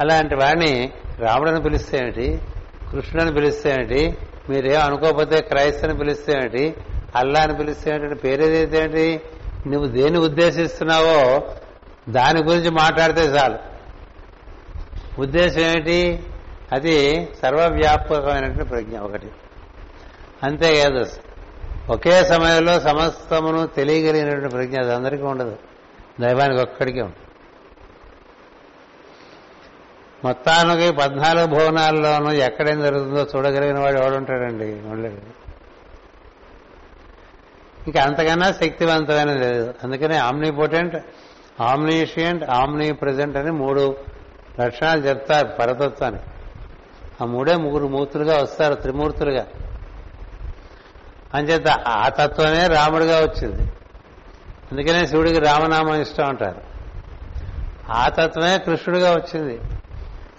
అలాంటి 0.00 0.34
వాడిని 0.34 0.92
రాముడని 1.18 1.62
పిలిస్తే 1.62 1.98
ఏమిటి? 1.98 2.40
కృష్ణుడని 2.92 3.34
పిలిస్తే 3.34 3.70
ఏమిటి? 3.70 4.18
మీరేం 4.48 4.80
అనుకోకపోతే 4.80 5.40
క్రైస్తని 5.40 5.98
పిలిస్తే 5.98 6.32
ఏమిటి? 6.32 6.74
అల్లా 7.16 7.40
అని 7.40 7.56
పిలిస్తే 7.56 7.90
ఏమిటి? 7.90 8.14
పేరేదైతే 8.14 8.84
ఏంటి 8.84 9.20
నువ్వు 9.66 9.88
దేన్ని 9.88 10.18
ఉద్దేశిస్తున్నావో 10.18 11.48
దాని 12.08 12.42
గురించి 12.42 12.70
మాట్లాడితే 12.70 13.20
చాలు. 13.20 13.58
ఉద్దేశం 15.20 15.60
ఏమిటి? 15.60 16.22
అది 16.72 17.28
సర్వవ్యాపకమైనటువంటి 17.42 18.64
ప్రజ్ఞ 18.64 18.98
ఒకటి. 18.98 19.26
అంతే 20.42 20.74
కాదు 20.74 21.04
ఒకే 21.92 22.24
సమయంలో 22.24 22.80
సమస్తమును 22.80 23.66
తెలియగలిగినటువంటి 23.66 24.48
ప్రజ్ఞ 24.48 24.80
అది 24.80 24.94
అందరికీ 24.94 25.22
ఉండదు. 25.22 25.56
దైవానికి 26.20 26.62
ఒక్కడికే 26.62 27.02
ఉంటుంది 27.02 27.25
మొత్తానికి 30.24 30.92
పద్నాలుగు 30.92 31.46
భువనాల్లోనూ 31.46 32.32
ఎక్కడేం 32.32 32.80
జరుగుతుందో 32.80 33.26
చూడగలిగిన 33.36 33.78
వాడు 33.78 33.98
ఎవడుంటాడండి? 33.98 34.64
ఉండలేడు 34.64 35.46
ఇంకా 37.86 38.02
అంతకన్నా 38.02 38.52
శక్తివంతమైన 38.52 39.32
లేదు. 39.32 39.74
అందుకనే 39.84 40.16
ఆమ్నిపోటెంట్ 40.16 40.96
ఆమ్నీషియంట్ 41.60 42.44
ఆమ్నీ 42.44 42.92
ప్రజెంట్ 42.92 43.36
అని 43.36 43.50
మూడు 43.50 43.96
లక్షణాలు 44.60 45.00
చెప్తారు 45.00 45.48
పరతత్వానికి 45.48 46.22
ఆ 47.22 47.24
మూడే 47.24 47.56
ముగ్గురు 47.56 47.86
మూర్తులుగా 47.86 48.42
వస్తారు 48.42 48.74
త్రిమూర్తులుగా. 48.74 49.46
అంచేత 51.34 51.68
ఆ 51.68 52.08
తత్వమే 52.08 52.66
రాముడిగా 52.66 53.20
వచ్చింది. 53.20 53.62
అందుకనే 54.72 55.06
శివుడికి 55.06 55.38
రామనామం 55.38 56.00
ఇష్టం 56.00 56.24
అంటారు. 56.24 56.60
ఆ 57.90 58.08
తత్వమే 58.08 58.58
కృష్ణుడిగా 58.58 59.10
వచ్చింది. 59.10 59.60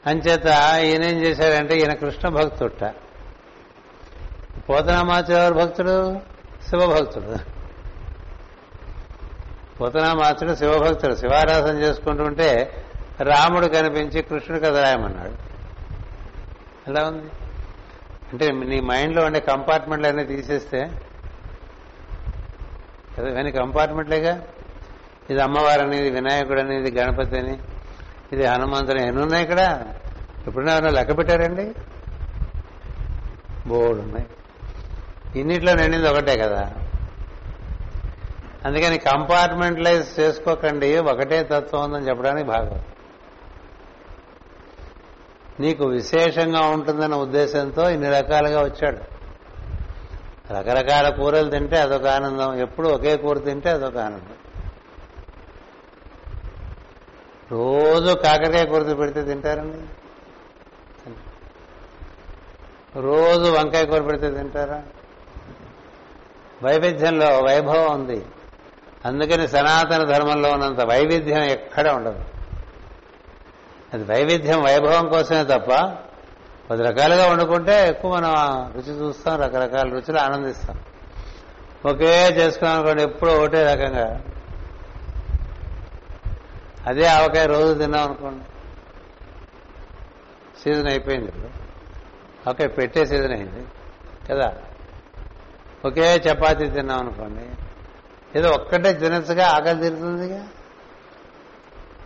అంచేత 0.08 0.47
ఈయన 0.84 1.03
ఏం 1.03 1.18
చేశాడంటే 1.18 1.78
ఈయన 1.78 1.93
కృష్ణ 1.93 2.30
భక్తుట 2.30 2.84
పోతనామాచుడు 4.70 5.38
ఎవరు 5.38 5.53
భక్తుడు 5.53 6.20
శివభక్తుడు. 6.70 7.38
పోతనామాచుడు 9.82 10.55
శివభక్తుడు. 10.55 11.16
శివారాధన 11.16 11.76
చేసుకుంటుంటే 11.78 12.49
రాముడు 13.22 13.68
కనిపించి 13.68 14.22
కృష్ణుడు 14.22 14.62
కథ 14.66 14.78
రాయమన్నాడు 14.78 15.36
ఎలా 16.89 17.08
ఉంది? 17.08 17.30
అంటే 18.32 18.51
నీ 18.51 18.80
మైండ్లో 18.80 19.26
ఉండే 19.26 19.39
కంపార్ట్మెంట్లు 19.39 20.08
అన్నీ 20.08 20.24
తీసేస్తే 20.24 20.91
కదా 23.18 23.30
కానీ 23.30 23.51
కంపార్ట్మెంట్లేగా? 23.51 24.41
ఇది 25.30 25.41
అమ్మవారు 25.41 25.82
అనేది 25.82 26.10
వినాయకుడు 26.10 26.60
అనేది 26.60 26.91
గణపతి 26.91 27.38
అని 27.38 27.58
ఇది 28.34 28.46
హనుమంతుని 28.46 29.08
ఎన్ని 29.08 29.22
ఉన్నాయి 29.22 29.44
ఇక్కడ? 29.44 29.86
ఎప్పుడైనా 30.48 30.74
ఎవరైనా 30.74 30.90
లెక్క 30.90 31.18
పెట్టారండి? 31.18 31.76
బోర్డు 33.68 34.02
ఉన్నాయి. 34.02 34.28
ఇన్నిట్లో 35.36 35.74
నిండింది 35.74 36.10
ఒకటే 36.10 36.38
కదా? 36.38 36.74
అందుకని 38.66 38.98
కంపార్ట్మెంటలైజ్ 38.98 40.20
చేసుకోకండి 40.20 40.98
ఒకటే 40.98 41.44
తత్వం 41.44 41.84
ఉందని 41.84 42.10
చెప్పడానికి 42.10 42.48
భాగం. 42.48 42.82
నీకు 45.60 45.86
విశేషంగా 45.86 46.60
ఉంటుందన్న 46.60 47.16
ఉద్దేశంతో 47.16 47.90
ఇన్ని 47.90 48.10
రకాలుగా 48.10 48.64
వచ్చాడు. 48.64 49.18
రకరకాల 50.54 51.10
కూరలు 51.10 51.50
తింటే 51.50 51.80
అదొక 51.80 52.06
ఆనందం 52.06 52.60
ఎప్పుడు 52.60 52.88
ఒకే 52.88 53.18
కూర 53.18 53.38
తింటే 53.38 53.70
అదొక 53.70 53.98
ఆనందం. 53.98 54.37
రోజు 57.52 58.14
కాకరకాయ 58.14 58.66
కూర 58.66 58.93
పెడితే 58.93 59.22
తింటారండి? 59.22 59.78
రోజు 63.02 63.52
వంకాయ 63.52 63.86
కూర 63.86 64.02
పెడితే 64.02 64.32
తింటారా? 64.32 64.84
వైవిధ్యంలో 66.64 67.26
వైభవం 67.26 67.93
ఉంది. 67.93 68.26
అందుకని 69.06 69.48
సనాతన 69.48 70.04
ధర్మంలో 70.04 70.50
ఉన్నంత 70.50 70.82
వైవిధ్యం 70.82 71.43
ఎక్కడ 71.43 71.88
ఉండదు. 71.88 72.20
అది 73.93 74.04
వైవిధ్యం 74.04 74.64
వైభవం 74.64 75.10
కోసమే 75.10 75.43
తప్ప 75.43 75.98
పది 76.70 76.84
రకాలుగా 76.84 77.28
వండుకుంటే 77.28 77.88
ఎక్కువ 77.88 78.16
మనం 78.16 78.34
రుచి 78.76 79.00
చూస్తాం 79.00 79.41
రకరకాల 79.41 79.89
రుచులు 79.89 80.20
ఆనందిస్తాం. 80.20 80.80
ఒకే 81.86 82.28
చేసుకున్నాం 82.28 82.78
అనుకోండి 82.78 83.04
ఎప్పుడూ 83.04 83.32
ఒకటే 83.32 83.64
రకంగా 83.64 84.22
అదే 86.88 87.06
ఆవకాయ 87.06 87.46
రోజు 87.46 87.74
తిన్నాం 87.74 88.04
అనుకోండి. 88.04 88.44
సీజన్ 90.64 90.88
అయిపోయింది 90.88 91.26
ఇప్పుడు. 91.26 92.68
పెట్టే 92.68 93.06
సీజన్ 93.06 93.32
అయింది. 93.32 93.66
కదా? 94.30 94.54
ఒకే 95.86 96.16
చపాతీ 96.16 96.68
తిన్నాం 96.68 97.00
అనుకోండి. 97.00 97.50
ఏదో 98.40 98.50
ఒక్కటే 98.50 98.94
తినచ్చుగా 98.94 99.48
ఆకలి 99.48 99.82
తీరుతుందిగా? 99.82 100.48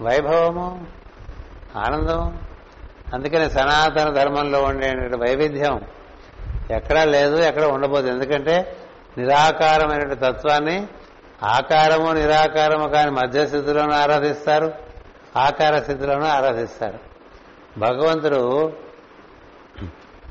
వైభవము? 0.02 0.88
ఆనందం 1.76 2.40
అందుకని 3.14 3.50
సనాతన 3.50 4.14
ధర్మంలో 4.14 4.64
ఉండే 4.64 4.90
వైవిధ్యం 5.18 5.82
ఎక్కడా 6.72 7.04
లేదు 7.04 7.36
ఎక్కడ 7.36 7.64
ఉండబోదు. 7.64 8.08
ఎందుకంటే 8.08 8.78
నిరాకారమైన 9.18 10.14
తత్వాన్ని 10.14 10.88
ఆకారము 11.44 12.12
నిరాకారము 12.12 12.88
కాని 12.88 13.12
మధ్య 13.12 13.48
స్థితిలోనూ 13.48 13.94
ఆరాధిస్తారు. 13.94 14.74
ఆకార 15.36 15.80
స్థితిలోనూ 15.82 16.26
ఆరాధిస్తారు. 16.26 17.00
భగవంతుడు 17.78 18.74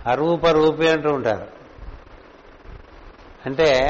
అరూప 0.07 0.47
రూపి 0.47 0.89
అంటూ 0.89 1.13
ఉంటారు. 1.13 1.47
అంటే 3.47 3.89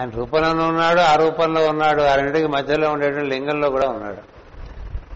ఆయన 0.00 0.10
రూపంలో 0.10 0.66
ఉన్నాడు 0.66 1.00
ఆ 1.00 1.14
రూపంలో 1.14 1.68
ఉన్నాడు 1.68 2.02
ఆ 2.02 2.14
రెండింటికి 2.14 2.46
మధ్యలో 2.46 2.90
ఉండేటువంటి 2.90 3.30
లింగంలో 3.30 3.70
కూడా 3.70 3.88
ఉన్నాడు. 3.88 4.30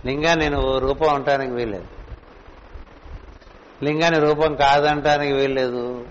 లింగాన్ని 0.06 0.48
నువ్వు 0.50 0.78
రూపం 0.78 1.14
అంటానికి 1.14 1.52
వీల్లేదు. 1.52 1.84
లింగాన్ని 3.84 4.20
రూపం 4.20 4.54
కాదంటానికి 4.54 5.32
వీల్లేదు. 5.32 6.06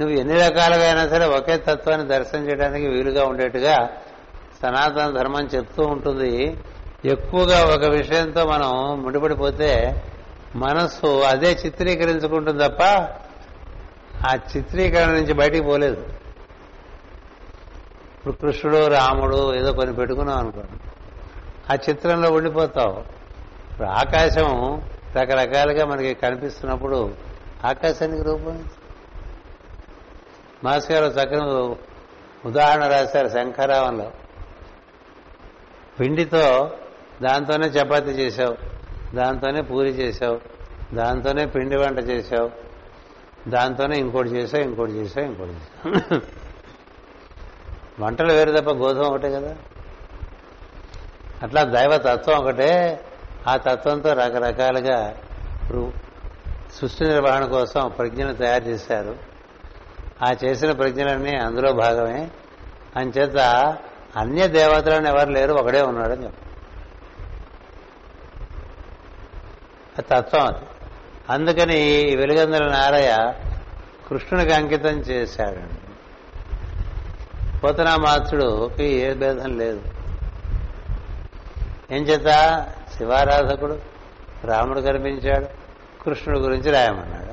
నువ్వు 0.00 0.16
ఎన్ని 0.16 0.34
రకాలుగా 0.34 0.86
అయినా 0.86 1.08
సరే 1.08 1.24
ఒకే 1.24 1.56
తత్వాన్ని 1.56 2.08
దర్శనం 2.08 2.50
చేయడానికి 2.50 2.86
వీలుగా 2.86 3.24
ఉండేట్టుగా 3.24 3.88
సనాతన 4.62 5.10
ధర్మం 5.10 5.46
చెప్తూ 5.46 5.82
ఉంటుంది. 5.82 6.56
ఎక్కువగా 7.04 7.64
ఒక 7.64 7.84
విషయంతో 7.84 8.44
మనం 8.44 9.02
ముడిపడిపోతే 9.02 10.02
మనస్సు 10.56 11.06
అదే 11.06 11.58
చిత్రీకరించుకుంటుంది 11.66 12.68
తప్ప 12.68 12.82
ఆ 14.26 14.38
చిత్రీకరణ 14.56 15.12
నుంచి 15.12 15.32
బయటికి 15.32 15.60
పోలేదు. 15.60 16.00
ఇప్పుడు 18.14 18.32
కృష్ణుడు 18.32 18.86
రాముడు 18.86 19.54
ఏదో 19.54 19.72
కొన్ని 19.72 19.96
పెట్టుకున్నాం 19.96 20.38
అనుకోండి. 20.38 20.80
ఆ 21.72 21.78
చిత్రంలో 21.88 22.30
ఉండిపోతావు. 22.30 22.98
ఇప్పుడు 23.72 23.88
ఆకాశం 23.88 24.82
రకరకాలుగా 25.16 25.86
మనకి 25.86 26.14
కనిపిస్తున్నప్పుడు 26.14 27.14
ఆకాశానికి 27.64 28.22
రూపం 28.22 28.64
మాస్ 30.64 30.90
గారు 30.90 31.04
చక్కని 31.04 31.42
ఉదాహరణ 32.48 32.86
రాశారు 32.86 33.28
శంఖరావంలో. 33.28 34.10
పిండితో 36.00 36.70
దాంతోనే 37.22 37.66
చపాతి 37.66 38.10
చేశావు 38.10 38.56
దాంతోనే 39.16 39.60
పూరి 39.60 39.88
చేశావు 39.88 40.40
దాంతోనే 40.94 41.46
పిండి 41.46 41.76
వంట 41.76 41.98
చేశావు 41.98 42.50
దాంతోనే 43.48 43.98
ఇంకోటి 43.98 44.28
చేసావు 44.28 44.62
ఇంకోటి 44.62 44.92
చేసావు 44.92 45.26
ఇంకోటి 45.26 45.50
చేసావు 45.50 46.20
వంటలు 48.00 48.32
వేరు 48.32 48.60
తప్ప 48.60 48.70
గోధుమ 48.70 49.02
ఒకటే 49.02 49.30
కదా. 49.30 49.56
అట్లా 51.42 51.64
దైవతత్వం 51.64 52.36
ఒకటే 52.36 53.00
ఆ 53.48 53.56
తత్వంతో 53.56 54.12
రకరకాలుగా 54.12 55.16
సృష్టి 56.80 57.04
నిర్వహణ 57.04 57.44
కోసం 57.44 57.88
ప్రజ్ఞను 57.98 58.34
తయారు 58.34 58.64
చేశారు. 58.64 59.33
ఆ 60.22 60.34
చేసిన 60.44 60.72
ప్రజ్ఞలన్నీ 60.72 61.36
అందులో 61.36 61.72
భాగమే. 61.72 62.30
అంచేత 62.96 63.36
అన్య 64.16 64.48
దేవతలను 64.48 65.08
ఎవరు 65.08 65.30
లేరు 65.30 65.52
ఒకడే 65.52 65.82
ఉన్నాడని 65.82 66.24
చెప్పు. 66.24 66.44
తత్వం 70.00 70.46
అది. 70.46 70.64
అందుకని 71.30 71.78
ఈ 71.78 72.16
వెలుగందల 72.16 72.68
నారయ్య 72.68 73.34
కృష్ణునికి 74.08 74.52
అంకితం 74.52 74.90
చేశాడండి. 74.90 75.74
పోతనామాత్రుడుకి 77.58 78.84
ఏ 78.84 79.14
భేదం 79.14 79.58
లేదు. 79.58 79.82
ఏం 81.90 82.02
చేత? 82.02 82.26
శివారాధకుడు 82.98 83.78
రాముడు 84.44 84.80
కనిపించాడు. 84.80 85.46
కృష్ణుడు 86.04 86.40
గురించి 86.40 86.70
రాయమన్నాడు. 86.70 87.23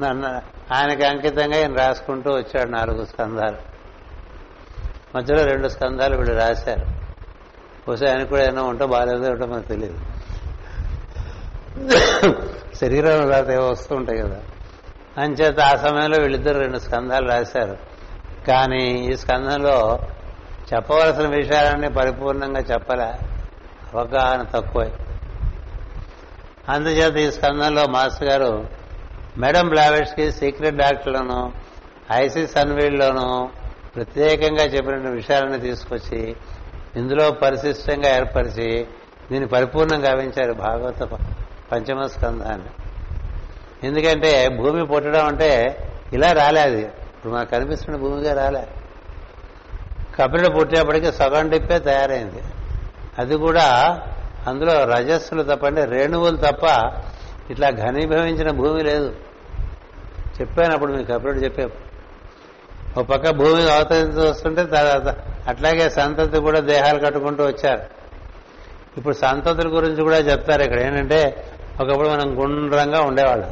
నన్ను 0.00 0.42
ఆయనకి 0.74 1.04
అంకితంగా 1.04 1.56
ఈయన 1.58 1.74
రాసుకుంటూ 1.74 2.30
వచ్చాడు 2.30 2.70
నాలుగు 2.70 3.04
స్కంధాలు. 3.04 3.56
మధ్యలో 5.16 5.44
రెండు 5.44 5.68
స్కంధాలు 5.68 6.16
వీళ్ళు 6.16 6.34
రాశారు. 6.34 7.04
బహుశా 7.88 8.06
ఆయనకు 8.08 8.28
కూడా 8.28 8.44
ఏమో 8.44 8.62
ఉంటో 8.62 8.86
బాగాలేదో 8.86 9.30
ఉంటో 9.30 9.46
మనకు 9.46 9.68
తెలియదు 9.68 9.98
శరీరం 12.74 13.30
రాత 13.30 13.50
ఏవో 13.50 13.68
వస్తూ 13.68 13.96
ఉంటాయి 13.96 14.18
కదా. 14.18 14.40
అంచేత 15.18 15.60
ఆ 15.60 15.76
సమయంలో 15.76 16.22
వీళ్ళిద్దరు 16.22 16.58
రెండు 16.58 16.78
స్కంధాలు 16.78 17.28
రాశారు. 17.28 17.76
కానీ 18.48 18.84
ఈ 18.84 19.16
స్కంధంలో 19.16 19.98
చెప్పవలసిన 20.74 21.28
విషయాలన్నీ 21.28 21.88
పరిపూర్ణంగా 21.88 22.60
చెప్పలే. 22.60 23.12
అవగాహన 23.94 24.42
తక్కువే. 24.42 24.92
అందుచేత 26.68 27.16
ఈ 27.16 27.30
స్కందంలో 27.30 27.86
మాస్టర్ 27.86 28.28
గారు 28.28 28.83
మేడం 29.38 29.68
బ్లావెట్స్కి 29.68 30.32
సీక్రెట్ 30.32 30.76
డాక్టర్లను 30.76 31.52
ఐసీ 32.12 32.46
సన్వీల్లోనూ 32.46 33.48
ప్రత్యేకంగా 33.96 34.64
చెప్పిన 34.64 35.08
విషయాలను 35.08 35.58
తీసుకొచ్చి 35.58 36.36
ఇందులో 36.96 37.30
పరిశిష్టంగా 37.30 38.16
ఏర్పరిచి 38.16 38.86
దీన్ని 39.30 39.46
పరిపూర్ణం 39.46 40.06
గావించారు 40.08 40.52
భాగవత 40.52 41.02
పంచమ 41.72 42.06
స్కంధాన్ని 42.06 42.68
ఎందుకంటే 43.86 44.48
భూమి 44.48 44.86
పుట్టడం 44.86 45.26
అంటే 45.26 45.78
ఇలా 46.12 46.32
రాలే 46.32 46.60
అది 46.60 46.80
ఇప్పుడు 46.80 47.32
మనకు 47.32 47.50
కనిపిస్తున్న 47.50 47.96
భూమిగా 47.96 48.34
రాలే. 48.34 48.68
కపిలుడు 50.18 50.48
పుట్టేప్పటికీ 50.48 51.12
సగం 51.12 51.50
డిప్పే 51.50 51.78
తయారైంది. 51.78 52.42
అది 53.18 53.36
కూడా 53.36 54.00
అందులో 54.46 54.84
రజస్సులు 54.84 55.42
తప్పండి 55.42 55.84
రేణువులు 55.84 56.36
తప్ప 56.36 56.66
ఇట్లా 57.50 57.70
ఘనీభవించిన 57.70 58.50
భూమి 58.50 58.82
లేదు. 58.82 59.16
చెప్పాను 60.40 60.72
అప్పుడు 60.72 60.92
మీకు 60.92 61.12
అప్పుడు 61.12 61.32
చెప్పాము 61.32 61.84
ఒక 63.00 63.06
పక్క 63.06 63.30
భూమి 63.30 63.72
అవతరించి 63.72 64.28
వస్తుంటే 64.30 64.64
తర్వాత 64.64 65.16
అట్లాగే 65.48 65.90
సంతతి 65.90 66.38
కూడా 66.38 66.60
దేహాలు 66.60 66.98
కట్టుకుంటూ 66.98 67.44
వచ్చారు. 67.44 67.82
ఇప్పుడు 68.96 69.14
సంతతుల 69.14 69.76
గురించి 69.76 70.02
కూడా 70.02 70.16
చెప్తారు 70.16 70.62
ఇక్కడ. 70.62 70.80
ఏంటంటే 70.80 71.50
ఒకప్పుడు 71.80 72.08
మనం 72.08 72.42
గుండ్రంగా 72.42 73.00
ఉండేవాళ్ళం. 73.00 73.50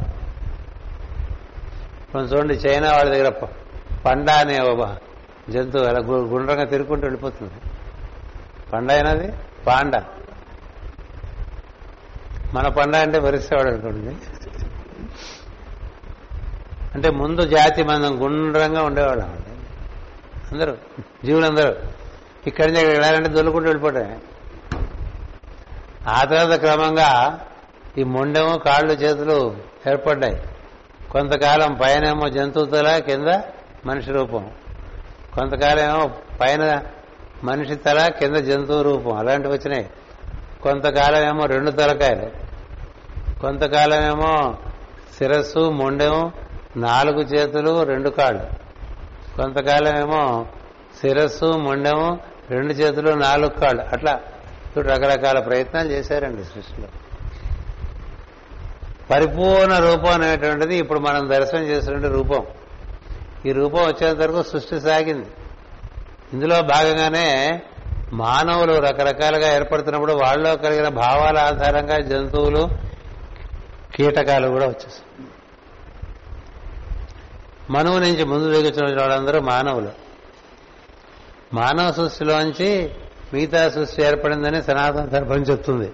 కొంచెం 2.13 2.29
చూడండి 2.29 2.55
చైనా 2.55 2.93
వాళ్ళ 2.93 3.15
దగ్గర 3.15 3.47
పండ 4.07 4.31
అనే 4.31 4.59
ఒక 4.61 4.97
జంతువు 5.51 5.85
అలా 5.85 5.99
గుండ్రంగా 6.01 6.65
తిరుగుకుంటూ 6.65 7.07
వెళ్ళిపోతుంది. 7.07 7.53
పండ 8.73 8.93
అయినది 8.93 9.33
పాండ. 9.67 10.03
మన 12.55 12.69
పండ 12.69 12.97
అంటే 12.97 13.19
వరిసేవాడు 13.19 13.69
అనుకోండి. 13.69 14.17
అంటే 16.95 17.11
ముందు 17.11 17.43
జాతి 17.43 17.83
మనం 17.83 18.25
గుండ్రంగా 18.25 18.83
ఉండేవాళ్ళం. 18.83 19.39
అందరూ 20.53 20.77
జీవులందరూ. 21.25 21.75
ఇక్కడి 22.47 22.67
నుంచి 22.67 22.81
ఇక్కడ 22.81 22.93
వెళ్ళాలంటే 22.93 23.29
దొల్లుకుంటూ 23.29 23.69
వెళ్ళిపోవటమే 23.69 24.19
ఆ 26.09 26.25
తర్వాత 26.25 26.61
క్రమంగా 26.61 27.41
ఈ 27.99 28.03
మొండెము 28.03 28.59
కాళ్ళు 28.59 28.93
చేతులు 28.93 29.57
ఏర్పడ్డాయి. 29.91 30.43
కొంతకాలం 31.11 31.75
పైనేమో 31.75 32.29
జంతువు 32.29 32.65
తల 32.65 32.99
కింద 32.99 33.41
మనిషి 33.87 34.11
రూపం. 34.11 34.51
కొంతకాలం 35.35 35.85
ఏమో 35.85 36.11
పైన 36.41 36.83
మనిషి 37.45 37.75
తల 37.75 38.09
కింద 38.19 38.37
జంతువు 38.37 38.83
రూపం. 38.83 39.13
అలాంటివి 39.13 39.55
వచ్చినాయి. 39.55 39.91
కొంతకాలం 40.63 41.29
ఏమో 41.29 41.45
రెండు 41.47 41.71
తలకాయలు. 41.71 42.42
కొంతకాలమేమో 43.43 44.57
శిరస్సు 45.19 45.71
మొండెము 45.71 46.33
నాలుగు 46.77 47.21
చేతులు 47.21 47.83
రెండు 47.83 48.11
కాళ్ళు. 48.11 48.43
కొంతకాలమేమో 49.37 50.47
శిరస్సు 51.01 51.45
మొండెము 51.45 52.19
రెండు 52.51 52.73
చేతులు 52.73 53.11
నాలుగు 53.11 53.49
కాళ్ళు. 53.49 53.83
అట్లా 53.83 54.21
రకరకాల 54.79 55.39
ప్రయత్నాలు 55.39 55.89
చేశారండి 55.89 56.45
సృష్టిలో. 56.45 56.89
పరిపూర్ణ 59.11 59.79
రూపం 59.79 60.11
అనేటువంటిది 60.11 60.77
ఇప్పుడు 60.77 60.99
మనం 60.99 61.29
దర్శనం 61.29 61.63
చేసినటువంటి 61.63 62.09
రూపం. 62.09 62.47
ఈ 63.47 63.53
రూపం 63.53 63.79
వచ్చేంత 63.79 64.21
వరకు 64.21 64.43
సృష్టి 64.43 64.81
సాగింది. 64.81 65.27
ఇందులో 66.33 66.63
భాగంగానే 66.63 67.63
మానవులు 68.13 68.73
రకరకాలుగా 68.73 69.55
ఏర్పడుతున్నప్పుడు 69.55 70.13
వాళ్ళలో 70.13 70.57
కలిగిన 70.57 70.89
భావాల 70.89 71.39
ఆధారంగా 71.39 71.99
జంతువులు 71.99 72.92
కీటకాలు 73.95 74.49
కూడా 74.49 74.67
వచ్చేసాయి 74.67 75.27
మనువు 77.71 77.99
నుంచి 77.99 78.25
ముందు 78.25 78.53
దిగుతున్న 78.53 79.01
వాళ్ళందరూ 79.01 79.41
మానవులు. 79.41 79.89
మానవ 81.55 81.93
సృష్టిలోంచి 81.93 82.91
మిగతా 83.35 83.69
సృష్టి 83.69 84.03
ఏర్పడిందని 84.03 84.63
సనాతన 84.63 85.05
ధర్మం 85.05 85.37
చెప్తుంది. 85.37 85.93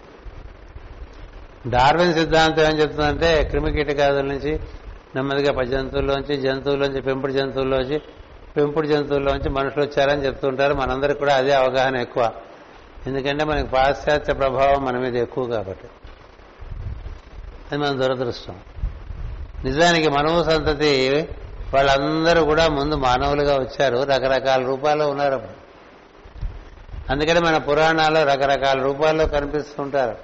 డార్విన్ 1.68 2.14
సిద్ధాంతం 2.14 2.62
ఏం 2.62 2.78
చెప్తుందంటే 2.80 3.44
క్రిమి 3.44 3.72
కీటకాదుల 3.72 4.22
నుంచి 4.22 4.60
నెమ్మదిగా 5.14 5.64
జంతువుల్లోంచి 5.64 6.36
జంతువుల్లోంచి 6.36 7.00
పెంపుడు 7.00 7.32
జంతువుల్లోంచి 7.32 8.02
పెంపుడు 8.56 8.86
జంతువుల్లోంచి 8.86 9.48
మనుషులు 9.48 9.84
వచ్చారని 9.84 10.26
చెప్తుంటారు. 10.26 10.74
మనందరికి 10.74 11.18
కూడా 11.18 11.36
అదే 11.36 11.52
అవగాహన 11.52 11.96
ఎక్కువ. 11.96 12.32
ఎందుకంటే 13.06 13.44
మనకి 13.44 13.68
పాశ్చాత్య 13.68 14.32
ప్రభావం 14.32 14.84
మన 14.84 14.98
మీద 14.98 15.16
ఎక్కువ 15.16 15.46
కాబట్టి. 15.46 15.88
అది 17.72 17.82
మన 17.82 17.88
దురదృష్టం. 17.88 18.60
నిజానికి 19.64 20.08
మనవు 20.08 20.44
సంతతి 20.44 21.28
వాళ్ళందరూ 21.74 22.44
కూడా 22.44 22.68
ముందు 22.68 22.94
మానవులుగా 22.94 23.56
వచ్చారు 23.56 23.96
రకరకాల 23.96 24.66
రూపాల్లో 24.66 25.08
ఉన్నారు 25.10 25.34
అప్పుడు. 25.34 25.68
అందుకని 27.12 27.40
మన 27.40 27.56
పురాణాల్లో 27.56 28.24
రకరకాల 28.24 28.82
రూపాల్లో 28.82 29.26
కనిపిస్తుంటారు. 29.26 30.16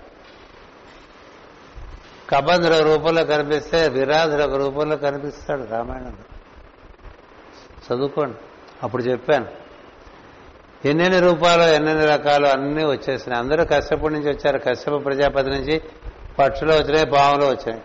కబంధుడు 2.30 2.82
రూపంలో 2.82 3.24
కనిపిస్తే 3.24 3.88
విరాధుడు 3.88 4.42
ఒక 4.42 4.54
రూపంలో 4.54 4.96
కనిపిస్తాడు 4.96 5.66
రామాయణంలో. 5.70 6.36
చదువుకోండి. 7.92 8.36
అప్పుడు 8.82 9.02
చెప్పాను. 9.02 9.46
ఎన్నెన్ని 10.84 11.20
రూపాలు 11.20 11.62
ఎన్నెన్ని 11.62 12.06
రకాలు 12.06 12.46
అన్నీ 12.46 12.84
వచ్చేసినాయి. 12.84 13.42
అందరూ 13.42 13.64
కశ్యపుడి 13.64 14.14
నుంచి 14.14 14.30
వచ్చారు. 14.30 14.58
కశ్యప 14.58 15.04
ప్రజాపతి 15.04 15.50
నుంచి 15.50 15.82
పక్షులు 16.38 16.72
వచ్చినాయి 16.72 17.06
పాములు 17.06 17.44
వచ్చాయి 17.44 17.80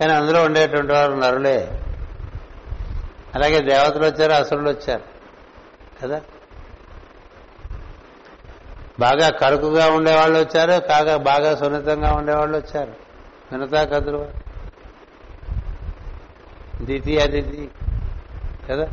కానీ 0.00 0.12
అందులో 0.12 0.44
ఉండేటువంటి 0.44 0.92
వారు 0.92 1.12
నరులే. 1.12 1.82
అలాగే 3.34 3.60
దేవతలు 3.60 4.06
వచ్చారు 4.06 4.32
అసురులు 4.32 4.70
వచ్చారు. 4.70 5.02
కదా? 6.02 6.20
బాగా 9.00 9.30
కరుకుగా 9.30 9.86
ఉండేవాళ్ళు 9.86 10.38
వచ్చారు 10.38 10.80
కాగా 10.80 11.16
బాగా 11.16 11.56
సున్నితంగా 11.56 12.12
ఉండేవాళ్ళు 12.12 12.56
వచ్చారు. 12.58 12.92
వినతా 13.52 13.84
కదురు 13.84 14.30
దితి 16.82 17.20
అదితి 17.20 17.70
కదా? 18.70 18.88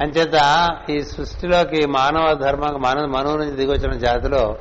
అంచేత 0.00 0.68
ఈ 0.90 1.02
సృష్టిలోకి 1.02 1.86
మానవ 1.86 2.34
ధర్మం 2.34 2.82
మానవ 2.82 3.06
మనువు 3.06 3.36
నుంచి 3.36 3.50
దిగొచ్చిన 3.50 3.92
జాతిలో 3.92 4.58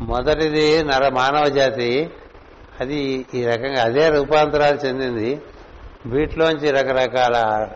మొదటిది 0.00 0.84
నర 0.84 1.08
మానవ 1.08 1.48
జాతి. 1.48 2.10
అది 2.80 3.26
ఈ 3.34 3.44
రకంగా 3.44 3.82
అదే 3.82 4.08
రూపాంతరాలు 4.08 4.76
చెందింది. 4.76 5.42
వీటిలోంచి 6.06 6.70
రకరకాల 6.70 7.68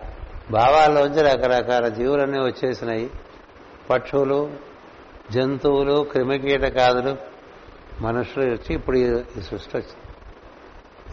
భావాల్లోంచి 0.50 1.22
రకరకాల 1.22 1.88
జీవులన్నీ 1.88 2.38
వచ్చేసినాయి. 2.38 3.10
పక్షులు 3.90 4.50
జంతువులు 5.32 6.06
క్రిమికీటకాదులు 6.12 7.16
మనుషులు 8.00 8.44
వచ్చి 8.44 8.74
ఇప్పుడు 8.74 8.96
ఈ- 8.96 9.18
సృష్టి 9.18 9.76
వచ్చింది. 9.76 10.16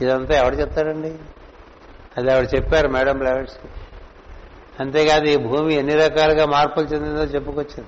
ఇదంతా 0.05 0.37
ఎవడు 0.37 0.55
చెప్తాడండి? 0.55 1.15
అది 2.17 2.31
ఆవిడ 2.31 2.47
చెప్పారు 2.55 2.87
మేడం 2.87 3.21
లెవెట్స్కి 3.21 3.67
అంతేకాదు 4.79 5.25
ఈ 5.25 5.37
భూమి 5.37 5.73
ఎన్ని 5.73 5.95
రకాలుగా 5.95 6.45
మార్పులు 6.45 6.85
చెందిందో 6.85 7.23
చెప్పుకొచ్చింది. 7.23 7.87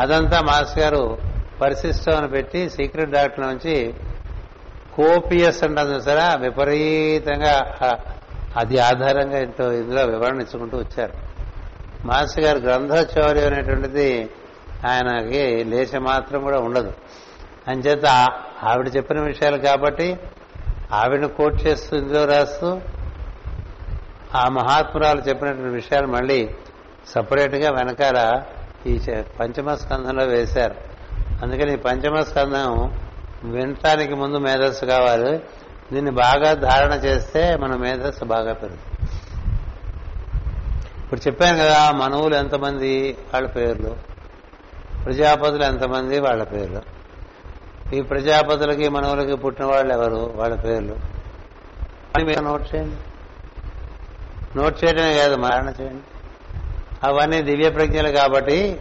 అదంతా 0.00 0.40
మాస్ 0.40 0.78
గారు 0.78 1.18
పరిశిష్టం 1.60 2.16
అని 2.16 2.28
పెట్టి 2.28 2.70
సీక్రెట్ 2.70 3.10
డాక్టర్ 3.10 3.46
నుంచి 3.46 3.94
కోపియస్ 4.94 5.64
అంటుంది 5.64 5.96
చూసారా? 5.96 6.34
విపరీతంగా 6.34 7.78
అది 8.56 8.78
ఆధారంగా 8.78 9.38
ఇంట్లో 9.38 9.72
ఇందులో 9.72 10.04
వివరణ 10.04 10.40
ఇచ్చుకుంటూ 10.40 10.78
వచ్చారు. 10.78 11.12
మాస్టర్ 12.06 12.44
గారు 12.44 12.58
గ్రంథచౌర్యం 12.58 13.46
అనేటువంటిది 13.46 14.30
ఆయనకి 14.86 15.64
లేచ 15.64 15.98
మాత్రం 15.98 16.42
కూడా 16.42 16.58
ఉండదు. 16.58 16.92
అంచేత 17.68 18.06
ఆవిడ 18.62 18.96
చెప్పిన 18.96 19.20
విషయాలు 19.20 19.56
కాబట్టి 19.56 20.18
ఆవిడని 20.92 21.28
కోట్ 21.28 21.66
చేస్తూ 21.66 21.96
ఇందులో 21.96 22.24
రాస్తూ 22.24 22.80
ఆ 24.34 24.48
మహాత్మురాలు 24.48 25.20
చెప్పినటువంటి 25.20 25.74
విషయాలు 25.74 26.06
మళ్ళీ 26.06 26.50
సపరేట్గా 27.06 27.70
వెనకాల 27.70 28.42
ఈ 28.86 28.94
చ- 28.94 29.24
పంచమ 29.40 29.74
స్కంధంలో 29.74 30.24
వేశారు. 30.24 30.89
అందుకని 31.42 31.76
పంచమ 31.76 32.22
స్కంధం 32.22 32.94
వినటానికి 33.44 34.14
ముందు 34.14 34.36
మేధస్సు 34.36 34.84
కావాలి. 34.84 35.38
దీన్ని 35.92 36.10
బాగా 36.10 36.54
ధారణ 36.54 36.92
చేస్తే 36.92 37.56
మన 37.56 37.76
మేధస్సు 37.76 38.24
బాగా 38.24 38.52
పెరుగుతుంది. 38.52 39.10
ఇప్పుడు 41.04 41.20
చెప్పాను 41.20 41.58
కదా 41.58 41.90
మనవులు 41.90 42.34
ఎంతమంది 42.34 43.16
వాళ్ళ 43.34 43.48
పేర్లు? 43.48 43.96
ప్రజాపతులు 45.04 45.64
ఎంతమంది 45.64 46.20
వాళ్ళ 46.20 46.42
పేర్లు? 46.42 46.82
ఈ 47.94 48.00
ప్రజాపతులకి 48.00 48.88
మనవులకి 48.88 49.36
పుట్టిన 49.36 49.64
వాళ్ళు 49.64 49.92
ఎవరు? 49.92 50.32
వాళ్ళ 50.34 50.54
పేర్లు. 50.54 50.96
మీరు 52.24 52.40
నోట్ 52.40 52.74
చేయండి. 52.74 52.96
నోట్ 54.58 54.84
చేయడమే 54.84 55.14
కాదు 55.14 55.36
మరణ 55.36 55.72
చేయండి. 55.80 56.02
అవన్నీ 57.04 57.42
దివ్య 57.42 57.70
ప్రజ్ఞలు 57.70 58.08
కాబట్టి 58.08 58.80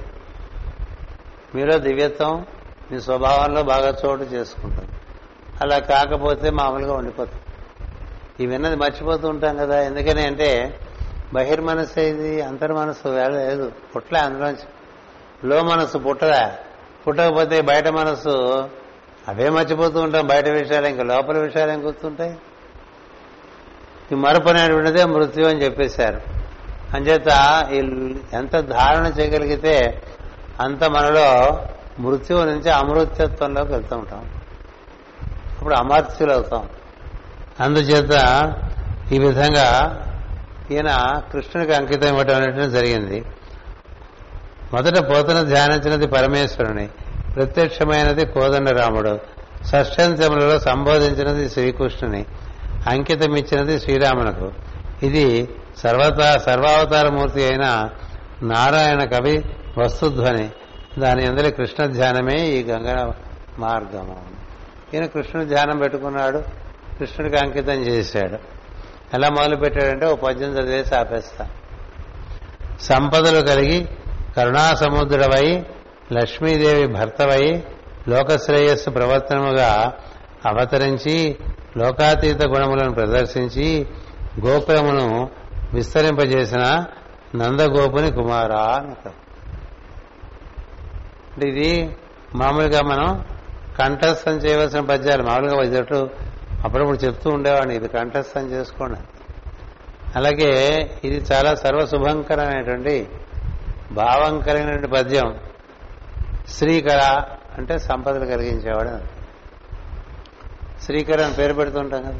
మీలో 1.55 1.77
దివ్యత్వం 1.77 2.45
మీ 2.91 3.01
స్వభావంలో 3.01 3.63
బాగా 3.63 3.95
చోటు 4.05 4.23
చేసుకుంటుంది. 4.23 4.89
అలా 5.61 5.79
కాకపోతే 5.79 6.49
మామూలుగా 6.49 6.93
ఉండిపోతుంది 6.93 7.41
ఈ 8.43 8.47
విన్నది 8.47 8.75
మర్చిపోతూ 8.75 9.27
ఉంటాం 9.27 9.57
కదా. 9.57 9.81
ఎందుకని 9.81 10.21
అంటే 10.27 10.79
బహిర్మనస్సు 11.33 11.99
ఇది 11.99 12.41
అంతర్మనస్సు 12.41 13.07
వేళ 13.09 13.29
లేదు. 13.29 13.71
పుట్టలే 13.95 14.19
అందులోంచి 14.19 14.67
లో 15.47 15.63
మనస్సు 15.63 15.97
పుట్టదా? 15.97 16.53
పుట్టకపోతే 17.07 17.61
బయట 17.61 17.87
మనస్సు 17.87 18.29
అవే 19.27 19.49
మర్చిపోతూ 19.49 20.01
ఉంటాం. 20.01 20.27
బయట 20.27 20.47
విషయాలు 20.47 20.87
ఇంకా 20.87 21.03
లోపల 21.03 21.37
విషయాలు 21.37 21.71
ఏం 21.71 21.87
గుర్తుంటాయి? 21.87 22.37
ఈ 24.11 24.15
మరపు 24.15 24.49
అనేటువంటిదే 24.49 25.05
మృత్యు 25.05 25.45
అని 25.45 25.63
చెప్పేశారు. 25.63 26.21
అంచేత 26.93 27.27
ఈ 27.71 27.77
ఎంత 28.33 28.59
ధారణ 28.59 29.05
చేయగలిగితే 29.05 30.03
అంత 30.59 30.83
మనలో 30.83 31.59
మృత్యువు 31.99 32.43
నుంచి 32.45 32.69
అమృత్యత్వంలోకి 32.71 33.71
వెళ్తూ 33.71 33.97
ఉంటాం. 33.97 34.29
అప్పుడు 35.57 35.75
అమర్త్యులు 35.75 36.33
అవుతాం 36.33 36.69
అందుచేత 37.59 38.13
ఈ 39.11 39.19
విధంగా 39.19 39.67
ఈయన 40.71 41.21
కృష్ణునికి 41.33 41.73
అంకితం 41.73 42.07
ఇవ్వటం 42.07 42.35
అనేటువంటి 42.35 42.71
జరిగింది. 42.71 43.25
మొదట 44.73 44.97
పోతన 44.97 45.41
ధ్యానించినది 45.41 46.07
పరమేశ్వరుని 46.07 46.87
ప్రత్యక్షమైనది 47.35 48.25
కోదండరాముడు 48.25 49.19
షష్ఠంతములలో 49.71 50.59
సంబోధించినది 50.59 51.49
శ్రీకృష్ణుని 51.49 52.25
అంకితమిచ్చినది 52.87 53.79
శ్రీరామునకు. 53.79 54.51
ఇది 55.05 55.49
సర్వత 55.77 56.39
సర్వావతారమూర్తి 56.39 57.43
అయిన 57.43 57.89
నారాయణ 58.43 59.03
కవి 59.03 59.43
వస్తుధ్వని. 59.77 60.49
దాని 60.99 61.25
అందరి 61.25 61.51
కృష్ణ 61.51 61.85
ధ్యానమే 61.85 62.47
ఈ 62.47 62.63
గంగా 62.63 63.13
మార్గము. 63.59 64.21
ఈయన 64.93 65.05
కృష్ణుడు 65.05 65.47
ధ్యానం 65.47 65.77
పెట్టుకున్నాడు. 65.77 66.43
కృష్ణుడికి 66.99 67.37
అంకితం 67.37 67.73
చేశాడు. 67.73 68.59
ఎలా 69.13 69.29
మొదలు 69.29 69.55
పెట్టాడంటే 69.55 70.05
ఓ 70.05 70.15
పద్యం 70.15 70.49
చదివేసి 70.49 70.95
ఆపేస్తా 70.95 71.49
సంపదలు 72.81 73.45
కలిగి 73.45 73.87
కరుణాసముద్రవై 74.37 75.65
లక్ష్మీదేవి 76.13 76.87
భర్తవై 76.87 77.63
లోకశ్రేయస్సు 78.07 78.89
ప్రవర్తనముగా 78.89 79.93
అవతరించి 80.45 81.37
లోకాతీత 81.77 82.43
గుణములను 82.43 82.93
ప్రదర్శించి 82.93 83.87
గోకులమును 84.45 85.29
విస్తరింపజేసిన 85.73 86.83
నందగోపుని 87.35 88.11
కుమారా 88.11 88.55
అని 88.55 88.87
అంటే 88.87 91.47
ఇది 91.47 91.97
మామూలుగా 92.35 92.81
మనం 92.81 93.25
కంఠస్థం 93.79 94.31
చేయవలసిన 94.31 94.79
పద్యాలు 94.79 95.23
మామూలుగా 95.23 95.63
ఇదటు 95.63 96.09
అప్పుడప్పుడు 96.63 96.97
చెప్తూ 96.97 97.29
ఉండేవాడిని 97.29 97.75
ఇది 97.75 97.87
కంఠస్థం 97.87 98.47
చేసుకోండి 98.47 98.99
అలాగే 100.15 100.79
ఇది 101.03 101.33
చాలా 101.33 101.55
సర్వశుభంకరమైనటువంటి 101.55 103.09
భావం 103.91 104.39
కలిగినటువంటి 104.39 104.87
పద్యం. 104.87 105.39
శ్రీకళ 106.47 107.23
అంటే 107.57 107.79
సంపదలు 107.79 108.25
కలిగించేవాడు 108.25 108.99
శ్రీకర 110.83 111.21
అని 111.21 111.33
పేరు 111.33 111.53
పెడుతుంటాం 111.53 112.01
కదా. 112.01 112.13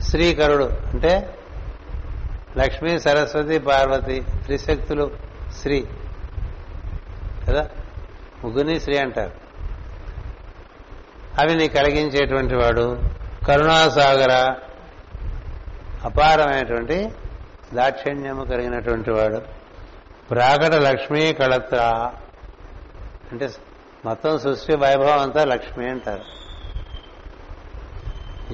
శ్రీకరుడు 0.00 0.64
అంటే 0.64 1.34
లక్ష్మి 2.58 3.00
సరస్వతి 3.00 3.58
పార్వతి 3.58 4.24
త్రిశక్తులు 4.44 5.10
శ్రీ. 5.62 5.86
కదా? 7.48 7.68
ముగ్గురిని 8.44 8.80
శ్రీ 8.80 8.98
అంటారు. 8.98 9.32
అవి 11.40 11.54
నీ 11.54 11.68
కలిగించేటువంటి 11.68 12.54
వాడు 12.54 13.02
కరుణాసాగర 13.46 14.54
అపారమైనటువంటి 16.04 17.08
దాక్షిణ్యము 17.74 18.44
కలిగినటువంటి 18.44 19.10
వాడు. 19.10 19.42
ప్రాకట 20.30 20.74
లక్ష్మీ 20.74 21.32
కళత్ర 21.32 22.10
అంటే 23.32 23.50
మొత్తం 24.04 24.38
సృష్టి 24.38 24.76
వైభవం 24.76 25.18
అంతా 25.18 25.44
లక్ష్మి 25.44 25.90
అంటారు. 25.90 26.38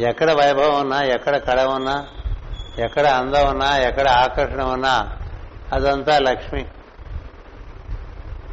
ఎక్కడ 0.00 0.30
వైభవం 0.30 0.80
ఉన్నా 0.80 1.02
ఎక్కడ 1.02 1.36
కళ 1.36 1.64
ఉన్నా 1.64 2.06
ఎక్కడ 2.78 3.06
అందం 3.06 3.48
ఉన్నా 3.48 3.76
ఎక్కడ 3.76 4.08
ఆకర్షణ 4.08 4.62
ఉన్నా 4.62 5.10
అదంతా 5.72 6.18
లక్ష్మి. 6.18 6.66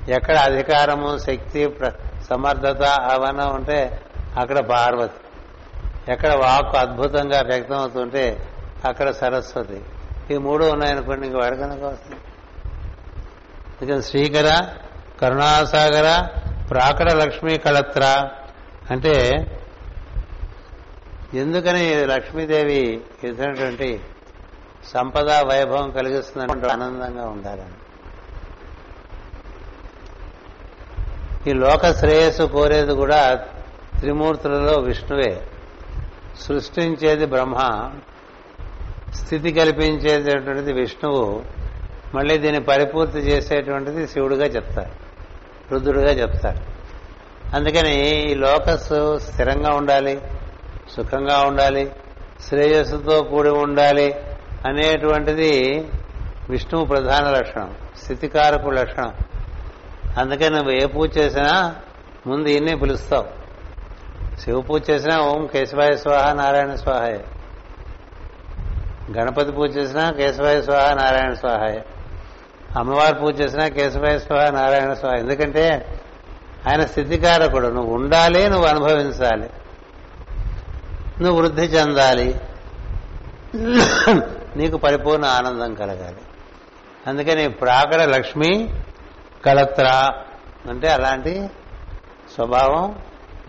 ఎక్కడ 0.10 0.36
అధికారము 0.38 1.18
శక్తి 1.18 1.68
ప్ర- 1.68 2.24
సమర్థత 2.30 2.84
అవన్నా 2.84 3.46
ఉంటే 3.46 4.02
అక్కడ 4.38 4.60
పార్వతి. 4.60 5.14
ఎక్కడ 6.12 6.34
వాక్కు 6.34 6.78
అద్భుతంగా 6.78 7.42
వ్యక్తం 7.42 7.78
అవుతుంటే 7.78 8.50
అక్కడ 8.86 9.12
సరస్వతి. 9.12 9.82
ఈ 10.32 10.38
మూడు 10.38 10.66
ఉన్నాయనుకోండి 10.66 11.28
ఇంక 11.28 11.36
వాడికనక 11.36 11.84
వస్తుంది? 11.84 12.22
ఇక 13.86 14.00
శ్రీకర 14.00 14.68
కరుణాసాగర 15.22 16.28
ప్రాకట 16.70 17.12
లక్ష్మీ 17.12 17.58
కళత్ర. 17.58 18.30
అంటే 18.92 19.46
ఎందుకని 21.34 22.06
లక్ష్మీదేవి 22.06 23.02
ఇచ్చినటువంటి 23.24 24.00
సంపద 24.86 25.32
వైభవం 25.32 25.92
కలిగిస్తుందంటే 25.92 26.68
ఆనందంగా 26.68 27.26
ఉండాలని. 27.26 27.78
ఈ 31.50 31.54
లోక 31.54 31.92
శ్రేయస్సు 31.92 32.44
కోరేది 32.44 32.94
కూడా 32.94 33.48
త్రిమూర్తులలో 34.00 34.80
విష్ణువే. 34.80 35.48
సృష్టించేది 36.40 37.26
బ్రహ్మ 37.26 37.92
స్థితి 39.16 39.52
కల్పించేటటువంటిది 39.52 40.74
విష్ణువు 40.74 41.44
మళ్ళీ 42.16 42.38
దీన్ని 42.38 42.64
పరిపూర్తి 42.64 43.20
చేసేటువంటిది 43.20 44.08
శివుడుగా 44.08 44.46
చెప్తారు 44.46 44.92
రుద్రుడుగా 45.72 46.12
చెప్తారు. 46.12 46.62
అందుకని 47.56 47.96
ఈ 48.32 48.34
లోకస్సు 48.34 49.18
స్థిరంగా 49.18 49.72
ఉండాలి. 49.72 50.22
సుఖంగా 50.96 51.40
ఉండాలి 51.40 51.92
శ్రేయస్సుతో 52.50 53.22
కూడి 53.22 53.50
ఉండాలి 53.50 54.16
అనేటువంటిది 54.66 55.52
విష్ణువు 56.50 56.86
ప్రధాన 56.86 57.30
లక్షణం 57.30 57.76
స్థితికారపు 58.04 58.70
లక్షణం. 58.70 59.14
అందుకని 60.18 60.50
నువ్వు 60.50 60.72
ఏ 60.72 60.86
పూజ 60.86 61.18
చేసినా 61.18 61.76
ముందు 62.28 62.50
ఇన్నే 62.50 62.76
పిలుస్తావు. 62.76 63.42
శివ 64.40 64.62
పూజ 64.62 64.90
చేసినా 64.90 65.22
ఓం 65.22 65.48
కేశవాయ 65.48 65.92
స్వాహ 65.92 66.34
నారాయణ 66.34 66.76
స్వాహాయ. 66.76 67.18
గణపతి 69.18 69.52
పూజ 69.52 69.78
చేసినా 69.78 70.12
కేశవాయ 70.12 70.62
స్వాహ 70.62 70.94
నారాయణ 70.94 71.34
స్వాహాయ. 71.34 71.80
అమ్మవారి 72.80 73.16
పూజ 73.16 73.42
చేసినా 73.42 73.68
కేశవాయ 73.68 74.20
స్వాహ 74.20 74.50
నారాయణ 74.50 74.94
స్వాహ 74.94 75.14
ఎందుకంటే 75.14 76.00
ఆయన 76.70 76.86
స్థితికారకుడు. 76.86 77.68
నువ్వు 77.68 77.94
ఉండాలి 77.96 78.50
నువ్వు 78.50 78.68
అనుభవించాలి. 78.68 79.50
నువ్వు 81.20 81.42
వృద్ధి 81.42 81.62
చెందాలి. 81.62 82.42
నీకు 84.56 84.78
పరిపూర్ణ 84.78 85.26
ఆనందం 85.26 85.74
కలగాలి. 85.74 86.18
అందుకని 87.08 87.50
ప్రాకడ 87.50 88.02
లక్ష్మి 88.02 88.76
కలత్ర 89.46 90.10
అంటే 90.70 90.88
అలాంటి 90.88 91.50
స్వభావం 92.36 93.00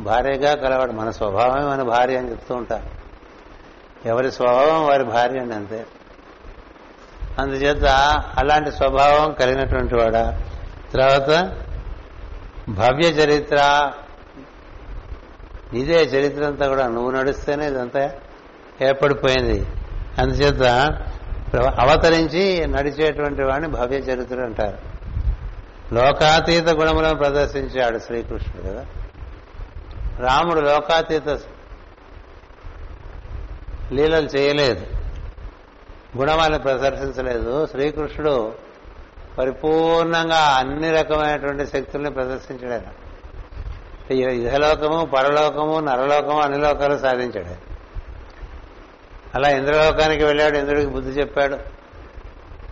భార్యగా 0.01 0.55
కలవాడు. 0.55 0.93
మన 0.93 1.11
స్వభావమే 1.11 1.65
మన 1.65 1.83
భార్య 1.83 2.17
అని 2.17 2.31
చెప్తూ 2.31 2.55
ఉంటారు. 2.55 3.03
ఎవరి 4.09 4.33
స్వభావం 4.33 4.87
వారి 4.87 5.05
భార్య 5.05 5.41
అండి 5.41 5.55
అంతే. 5.55 5.87
అందుచేత 7.39 7.87
అలాంటి 8.39 8.73
స్వభావం 8.73 9.33
కలిగినటువంటి 9.33 9.95
వాడ. 9.95 10.39
తర్వాత 10.95 11.57
భవ్య 12.69 13.09
చరిత్ర 13.09 13.91
ఇదే 15.75 16.03
చరిత్ర 16.03 16.45
అంతా 16.45 16.69
కూడా. 16.69 16.89
నువ్వు 16.89 17.11
నడిస్తేనే 17.11 17.67
ఇదంతా 17.67 18.11
ఏర్పడిపోయింది. 18.83 19.67
అందుచేత 20.19 20.63
అవతరించి 21.81 22.67
నడిచేటువంటి 22.67 23.43
వాడిని 23.43 23.69
భవ్య 23.69 23.97
చరిత్ర 23.97 24.43
అంటారు. 24.45 24.93
లోకాతీత 25.95 26.69
గుణములను 26.69 27.15
ప్రదర్శించాడు 27.15 27.99
శ్రీకృష్ణుడు 27.99 28.69
కదా. 28.69 28.87
రాముడు 30.19 30.61
లోకాతీత 30.61 31.29
లీలలు 33.93 34.27
చేయలేదు. 34.27 34.87
గుణమాలను 36.19 36.59
ప్రదర్శించలేదు. 36.59 37.67
శ్రీకృష్ణుడు 37.67 38.53
పరిపూర్ణంగా 39.39 40.39
అన్ని 40.39 40.91
రకమైనటువంటి 40.91 41.67
శక్తుల్ని 41.67 42.11
ప్రదర్శించాడు 42.11 43.02
ఇహలోకము 44.13 45.05
పరలోకము 45.05 45.81
నరలోకము 45.81 46.41
అన్ని 46.41 46.59
లోకాలు 46.59 46.99
సాధించాడు. 46.99 47.73
అలా 49.35 49.49
ఇంద్రలోకానికి 49.49 50.25
వెళ్ళాడు 50.25 50.59
ఇంద్రుడికి 50.59 50.87
బుద్ధి 50.87 51.11
చెప్పాడు. 51.11 51.59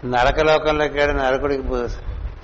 నరకలోకంలోకి 0.06 0.98
వెళ్ళాడు 0.98 1.18
నరకుడికి 1.18 1.88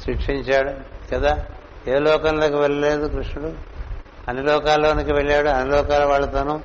శిక్షించాడు 0.05 0.71
కదా? 1.15 1.47
ఏ 1.89 1.99
లోకంలోకి 1.99 2.55
వెళ్ళలేదు 2.55 3.09
కృష్ణుడు? 3.09 3.53
అన్ని 4.29 4.43
లోకాల్లోనికి 4.43 5.13
వెళ్ళాడు 5.13 5.49
అన్ని 5.49 5.77
లోకాల 5.77 6.05
వాళ్ళతోనూ 6.05 6.61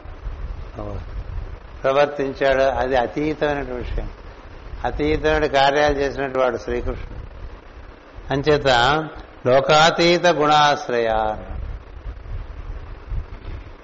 ప్రవర్తించాడు. 1.84 2.64
అది 2.64 2.96
అతీతమైన 2.96 3.74
విషయం. 3.74 4.10
అతీతమైన 4.86 5.46
కార్యాలు 5.46 5.94
చేసినట్టు 5.94 6.40
వాడు 6.40 6.58
శ్రీకృష్ణుడు. 6.58 7.22
అంచేత 8.34 8.68
లోకాతీత 9.48 10.28
గుణాశ్రయ 10.28 11.10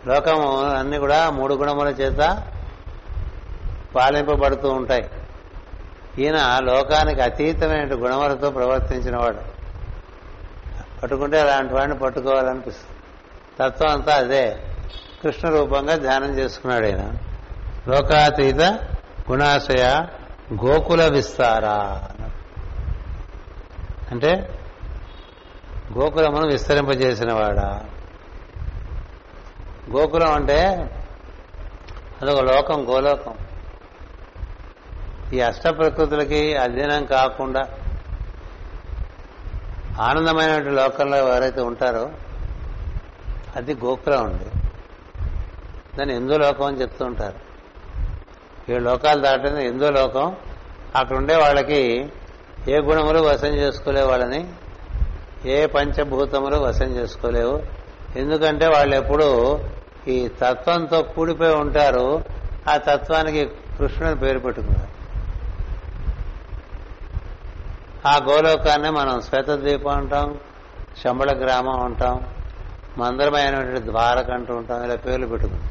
లోకము 0.08 0.62
అన్ని 0.62 0.98
కూడా 0.98 1.30
మూడు 1.30 1.54
గుణముల 1.54 1.88
చేత 1.88 2.44
పాలింపబడుతూ 3.96 4.70
ఉంటాయి. 4.70 5.10
ఈయన 6.20 6.60
లోకానికి 6.60 7.22
అతీతమైన 7.22 7.86
గుణములతో 7.86 8.50
ప్రవర్తించినవాడు. 8.50 9.58
పట్టుకుంటే 11.02 11.40
అలాంటి 11.40 11.74
వాడిని 11.74 11.98
పట్టుకోవాలనిపిస్తుంది. 11.98 12.98
తత్వం 13.60 13.92
అంతా 13.92 14.14
అదే. 14.14 14.64
కృష్ణ 15.24 15.50
రూపంగా 15.50 15.96
ధ్యానం 15.96 16.40
చేసుకున్నాడు 16.40 16.86
ఆయన 16.86 17.12
లోకాతీత 17.88 18.62
గుణాశయ 19.32 20.06
గోకుల 20.66 21.06
విస్తారా 21.06 22.08
అంటే 24.12 24.60
గోకులమును 25.98 26.48
విస్తరింపజేసినవాడా? 26.48 27.86
గోకులం 29.92 30.32
అంటే 30.32 30.90
అదొక 32.22 32.40
లోకం 32.40 32.90
గోలోకం. 32.90 33.34
ఈ 35.34 35.42
అష్ట 35.42 35.68
ప్రకృతులకి 35.68 36.56
అధీనం 36.56 37.06
కాకుండా 37.06 37.70
ఆనందమైన 40.00 40.58
లోకంలో 40.58 41.18
ఎవరైతే 41.18 41.62
ఉంటారో 41.62 42.10
అది 43.56 43.74
గోకులం 43.74 44.26
అండి. 44.26 44.46
దాన్ని 45.98 46.16
ఎందో 46.16 46.38
లోకం 46.38 46.66
అని 46.66 46.82
చెప్తూ 46.82 47.06
ఉంటారు. 47.06 47.48
ఏడు 48.72 48.84
లోకాలు 48.84 49.22
దాటిన 49.22 49.58
ఎందో 49.58 49.90
లోకం 49.90 50.36
అక్కడ 50.96 51.18
ఉండే 51.18 51.36
వాళ్ళకి 51.36 52.12
ఏ 52.68 52.78
గుణములు 52.78 53.20
వశం 53.20 53.48
చేసుకోలే 53.48 54.02
వాళ్ళని 54.02 54.54
ఏ 55.46 55.66
పంచభూతములు 55.66 56.56
వశం 56.56 56.86
చేసుకోలేవు. 56.86 57.77
ఎందుకంటే 58.18 58.68
వాళ్ళు 58.68 58.96
ఎప్పుడు 58.96 59.60
ఈ 60.08 60.28
తత్వంతో 60.28 61.02
కూడిపోయి 61.02 61.56
ఉంటారు. 61.56 62.24
ఆ 62.70 62.78
తత్వానికి 62.78 63.46
కృష్ణుని 63.46 64.16
పేరు 64.16 64.40
పెట్టుకున్నారు. 64.40 64.88
ఆ 68.08 68.20
గోలోకాన్ని 68.30 68.90
మనం 68.90 69.22
శ్వేతద్వీపం 69.22 69.92
అంటాం 69.92 70.40
శంబళ 71.04 71.32
గ్రామం 71.44 71.80
అంటాం 71.80 72.26
మందరమైనటువంటి 72.98 73.82
ద్వారక 73.86 74.32
అంటూ 74.32 74.56
ఉంటాం 74.56 74.84
ఇలా 74.84 74.96
పేర్లు 74.96 75.28
పెట్టుకుంటాం 75.28 75.70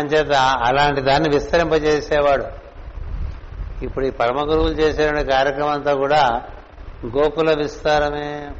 అంచేత 0.00 0.32
అలాంటి 0.36 1.00
దాన్ని 1.00 1.28
విస్తరింపజేసేవాడు. 1.28 2.44
ఇప్పుడు 3.84 4.06
ఈ 4.06 4.10
పరమ 4.10 4.50
గురువులు 4.50 4.74
చేసే 4.74 5.24
కార్యక్రమం 5.24 5.70
అంతా 5.70 5.94
కూడా 5.94 6.42
గోకుల 7.06 7.58
విస్తారమే. 7.58 8.50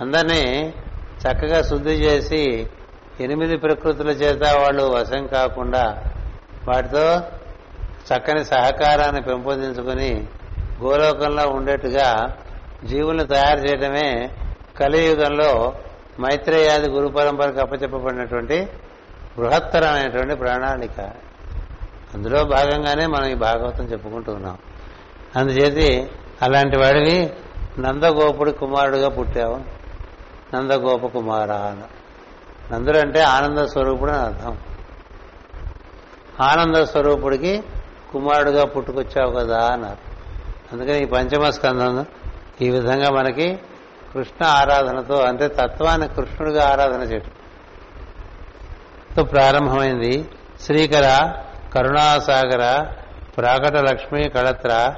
అందరినీ 0.00 0.74
చక్కగా 1.22 1.62
శుద్ధి 1.62 1.90
చేసి 1.90 2.68
ఎనిమిది 3.20 3.56
ప్రకృతుల 3.56 4.08
చేత 4.08 4.54
వాళ్ళు 4.54 4.82
వశం 4.82 5.26
కాకుండా 5.26 6.04
వాటితో 6.68 7.18
చక్కని 8.08 8.44
సహకారాన్ని 8.44 9.22
పెంపొందించుకుని 9.22 10.26
గోలోకంలో 10.82 11.48
ఉండేట్టుగా 11.48 12.36
జీవులను 12.84 13.26
తయారు 13.26 13.58
చేయడమే 13.58 14.30
కలియుగంలో 14.80 15.72
మైత్రేయాది 16.20 16.90
గురు 16.90 17.08
పరంపరకు 17.08 17.60
అప్పచెప్పబడినటువంటి 17.60 18.68
బృహత్తరమైనటువంటి 19.38 20.34
ప్రణాళిక. 20.34 21.00
అందులో 22.14 22.44
భాగంగానే 22.44 23.06
మనం 23.06 23.24
ఈ 23.24 23.34
భాగవతం 23.34 23.84
చెప్పుకుంటూ 23.84 24.32
ఉన్నాం. 24.32 24.58
అందుచేతి 25.36 26.10
అలాంటి 26.42 26.78
వాడివి 26.78 27.30
నందగోపుడి 27.78 28.52
కుమారుడుగా 28.52 29.08
పుట్టావు. 29.08 29.77
నందగోపకుమార 30.54 31.52
నందుడు 32.72 32.98
అంటే 32.98 33.20
ఆనంద 33.20 33.58
స్వరూపుడు 33.58 34.10
అని 34.10 34.24
అర్థం. 34.24 34.58
ఆనంద 36.40 36.76
స్వరూపుడికి 36.76 37.62
కుమారుడుగా 38.12 38.64
పుట్టుకొచ్చావు 38.64 39.30
కదా 39.32 39.66
అన్నారు 39.66 40.08
అందుకని 40.72 41.02
ఈ 41.02 41.04
పంచమ 41.04 41.50
స్కందం 41.50 42.06
ఈ 42.60 42.70
విధంగా 42.70 43.10
మనకి 43.10 43.58
కృష్ణ 44.14 44.46
ఆరాధనతో 44.46 45.14
అంటే 45.14 45.48
తత్వాన్ని 45.48 46.08
కృష్ణుడిగా 46.08 46.68
ఆరాధన 46.68 47.02
చేయటం. 47.02 47.30
ప్రారంభమైంది. 49.24 50.30
శ్రీకర 50.60 51.32
కరుణాసాగర 51.74 52.86
ప్రాకట 53.36 53.76
లక్ష్మీ 53.76 54.28
కళత్ర 54.28 54.94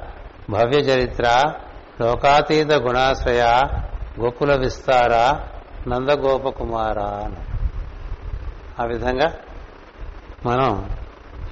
భవ్య 0.49 0.77
చరిత్ర 0.77 1.53
లోకాతీత 2.01 2.71
గుణాశ్రయ 2.71 3.45
గోకుల 4.21 4.55
విస్తార 4.55 5.39
నందగోపకుమార 5.89 6.99
ఆ 8.79 8.85
విధంగా 8.85 9.33
మనం 10.45 10.89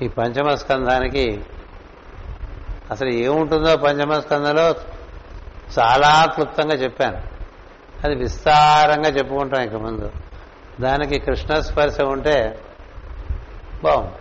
ఈ 0.01 0.07
పంచమ 0.07 0.55
స్కంధానికి 0.55 1.43
అసలు 2.91 3.09
ఏముంటుందో 3.09 3.77
పంచమ 3.77 4.19
స్కంధంలో 4.19 4.69
చాలా 5.79 6.25
క్లుప్తంగా 6.25 6.75
చెప్పాను. 6.75 7.21
అది 8.03 8.15
విస్తారంగా 8.15 9.09
చెప్పుకుంటాం 9.09 9.61
ఇక 9.61 9.73
ముందు. 9.73 10.11
దానికి 10.81 11.19
కృష్ణ 11.19 11.59
స్పర్శ 11.59 12.01
ఉంటే 12.01 12.65
బాగుంది. 13.83 14.13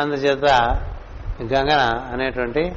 అందుచేత 0.00 0.44
గంగన 1.42 1.80
అనేటువంటి 2.12 2.76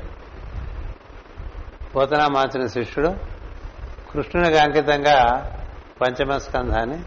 పోతనా 1.95 2.27
మార్చిన 2.27 2.67
శిష్యుడు 2.67 3.30
కృష్ణునికి 4.13 4.57
అంకితంగా 4.57 5.51
పంచమ 6.01 6.37
స్కంధాన్ని 6.37 7.03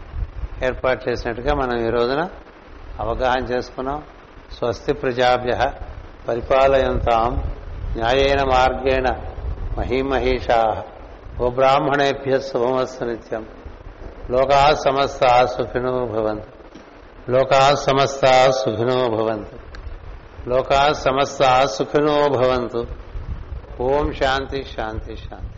ఏర్పాటు 0.65 1.09
చేసినట్టుగా 1.09 1.53
మనం 1.53 1.87
ఈ 1.87 1.89
రోజున 1.89 2.29
అవగాహన 2.99 3.43
చేసుకున్నాం. 3.43 4.03
స్వస్తి 4.57 4.93
ప్రజాభ్య 4.93 5.71
పరిపాలయంతాం 6.27 7.43
న్యాయేన 7.97 8.43
మార్గేణ 8.43 9.05
మహీమహీషా 9.77 10.83
గోబ్రాహ్మణేభ్య 11.41 12.39
శుభమస్తు 12.39 13.03
నిత్యం. 13.03 13.47
లోకా 14.31 14.75
సమస్త 14.75 15.45
సుఖినో 15.45 16.05
భవంతు. 16.05 16.47
లోకా 17.31 17.75
సమస్త 17.75 18.51
సుఖినో 18.51 19.07
భవంతు. 19.07 19.59
లోకా 20.49 20.93
సమస్త 20.93 21.65
సుఖినో 21.65 22.27
భవంతు. 22.27 22.87
ఓం 23.81 24.13
శాంతి 24.13 24.63
శాంతి 24.63 25.17
శాంతి. 25.17 25.54